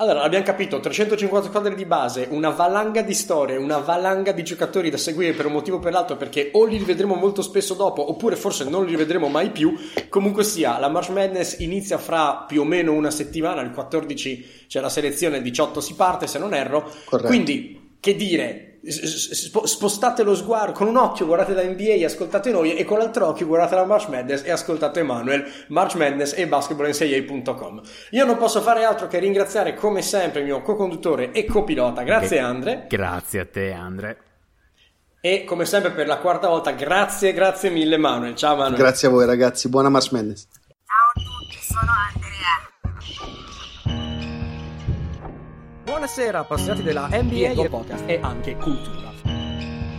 Allora, 0.00 0.22
abbiamo 0.22 0.44
capito, 0.46 0.80
350 0.80 1.48
squadre 1.48 1.74
di 1.74 1.84
base, 1.84 2.26
una 2.30 2.48
valanga 2.48 3.02
di 3.02 3.12
storie, 3.12 3.58
una 3.58 3.76
valanga 3.76 4.32
di 4.32 4.42
giocatori 4.42 4.88
da 4.88 4.96
seguire 4.96 5.34
per 5.34 5.44
un 5.44 5.52
motivo 5.52 5.76
o 5.76 5.78
per 5.78 5.92
l'altro, 5.92 6.16
perché 6.16 6.48
o 6.54 6.64
li 6.64 6.78
rivedremo 6.78 7.16
molto 7.16 7.42
spesso 7.42 7.74
dopo, 7.74 8.08
oppure 8.08 8.36
forse 8.36 8.64
non 8.64 8.86
li 8.86 8.92
rivedremo 8.92 9.28
mai 9.28 9.50
più. 9.50 9.74
Comunque 10.08 10.42
sia, 10.42 10.78
la 10.78 10.88
March 10.88 11.10
Madness 11.10 11.58
inizia 11.58 11.98
fra 11.98 12.46
più 12.48 12.62
o 12.62 12.64
meno 12.64 12.94
una 12.94 13.10
settimana, 13.10 13.60
il 13.60 13.72
14 13.72 14.64
c'è 14.68 14.80
la 14.80 14.88
selezione, 14.88 15.36
il 15.36 15.42
18 15.42 15.82
si 15.82 15.94
parte, 15.94 16.26
se 16.26 16.38
non 16.38 16.54
erro. 16.54 16.90
Corretto. 17.04 17.28
Quindi, 17.28 17.96
che 18.00 18.16
dire, 18.16 18.69
spostate 18.82 20.22
lo 20.22 20.34
sguardo 20.34 20.72
con 20.72 20.86
un 20.86 20.96
occhio 20.96 21.26
guardate 21.26 21.52
la 21.52 21.62
NBA 21.62 21.94
e 21.94 22.04
ascoltate 22.06 22.50
noi 22.50 22.76
e 22.76 22.84
con 22.84 22.98
l'altro 22.98 23.26
occhio 23.26 23.46
guardate 23.46 23.74
la 23.74 23.84
March 23.84 24.08
Madness 24.08 24.42
e 24.44 24.50
ascoltate 24.50 25.00
Emanuel 25.00 25.44
March 25.68 25.96
Madness 25.96 26.32
e 26.36 26.46
basketballinseia.com 26.46 27.80
io 28.10 28.24
non 28.24 28.36
posso 28.38 28.60
fare 28.62 28.84
altro 28.84 29.06
che 29.06 29.18
ringraziare 29.18 29.74
come 29.74 30.00
sempre 30.00 30.40
il 30.40 30.46
mio 30.46 30.62
co-conduttore 30.62 31.32
e 31.32 31.44
copilota 31.44 32.02
grazie. 32.02 32.38
Andre 32.38 32.86
Grazie 32.88 33.40
a 33.40 33.46
te, 33.46 33.72
Andre. 33.72 34.16
e 35.20 35.44
come 35.44 35.66
sempre 35.66 35.90
per 35.90 36.06
la 36.06 36.16
quarta 36.18 36.48
volta 36.48 36.70
grazie 36.70 37.32
grazie 37.34 37.68
mille 37.70 37.98
Manuel 37.98 38.34
ciao 38.34 38.56
Manuel 38.56 38.76
Grazie 38.78 39.08
a 39.08 39.10
voi 39.10 39.26
ragazzi, 39.26 39.68
buona 39.68 39.90
March 39.90 40.10
Madness. 40.12 40.46
Ciao 40.50 41.10
a 41.14 41.20
tutti, 41.20 41.58
sono 41.62 41.92
Andrea. 42.14 43.49
Buonasera, 45.90 46.38
appassionati 46.38 46.84
della 46.84 47.08
NBA 47.10 47.48
e 47.48 47.68
podcast 47.68 48.04
e 48.06 48.20
anche 48.22 48.54
cultura. 48.54 49.10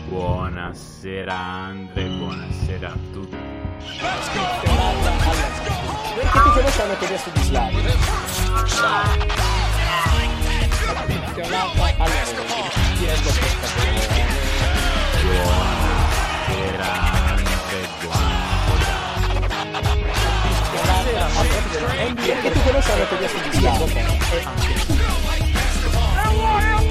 Buonasera, 0.07 1.35
Andre. 1.35 2.05
Buonasera 2.05 2.87
a 2.87 2.97
tutti. 3.11 3.35
Perché 6.15 6.39
tutti 6.39 6.61
voi 6.61 6.71
sanno 6.71 6.97
che 6.97 7.05
adesso 7.05 7.29
di 7.31 7.41
Slavi. 7.41 7.75
Buonasera, 7.75 8.05
Andre. 17.27 17.53
Buonasera. 17.99 18.49
Appassionati 21.27 21.69
della 21.69 21.91
NBA 22.09 22.23
perché 22.23 22.51
tutti 22.51 22.71
voi 22.71 22.81
sanno 22.81 23.07
che 23.07 23.15
adesso 23.15 23.37
di 23.37 23.51
Slavi. 23.57 23.91
E 23.91 23.99
anche 23.99 24.73
cultura. 24.85 25.00
Fire! 26.61 26.90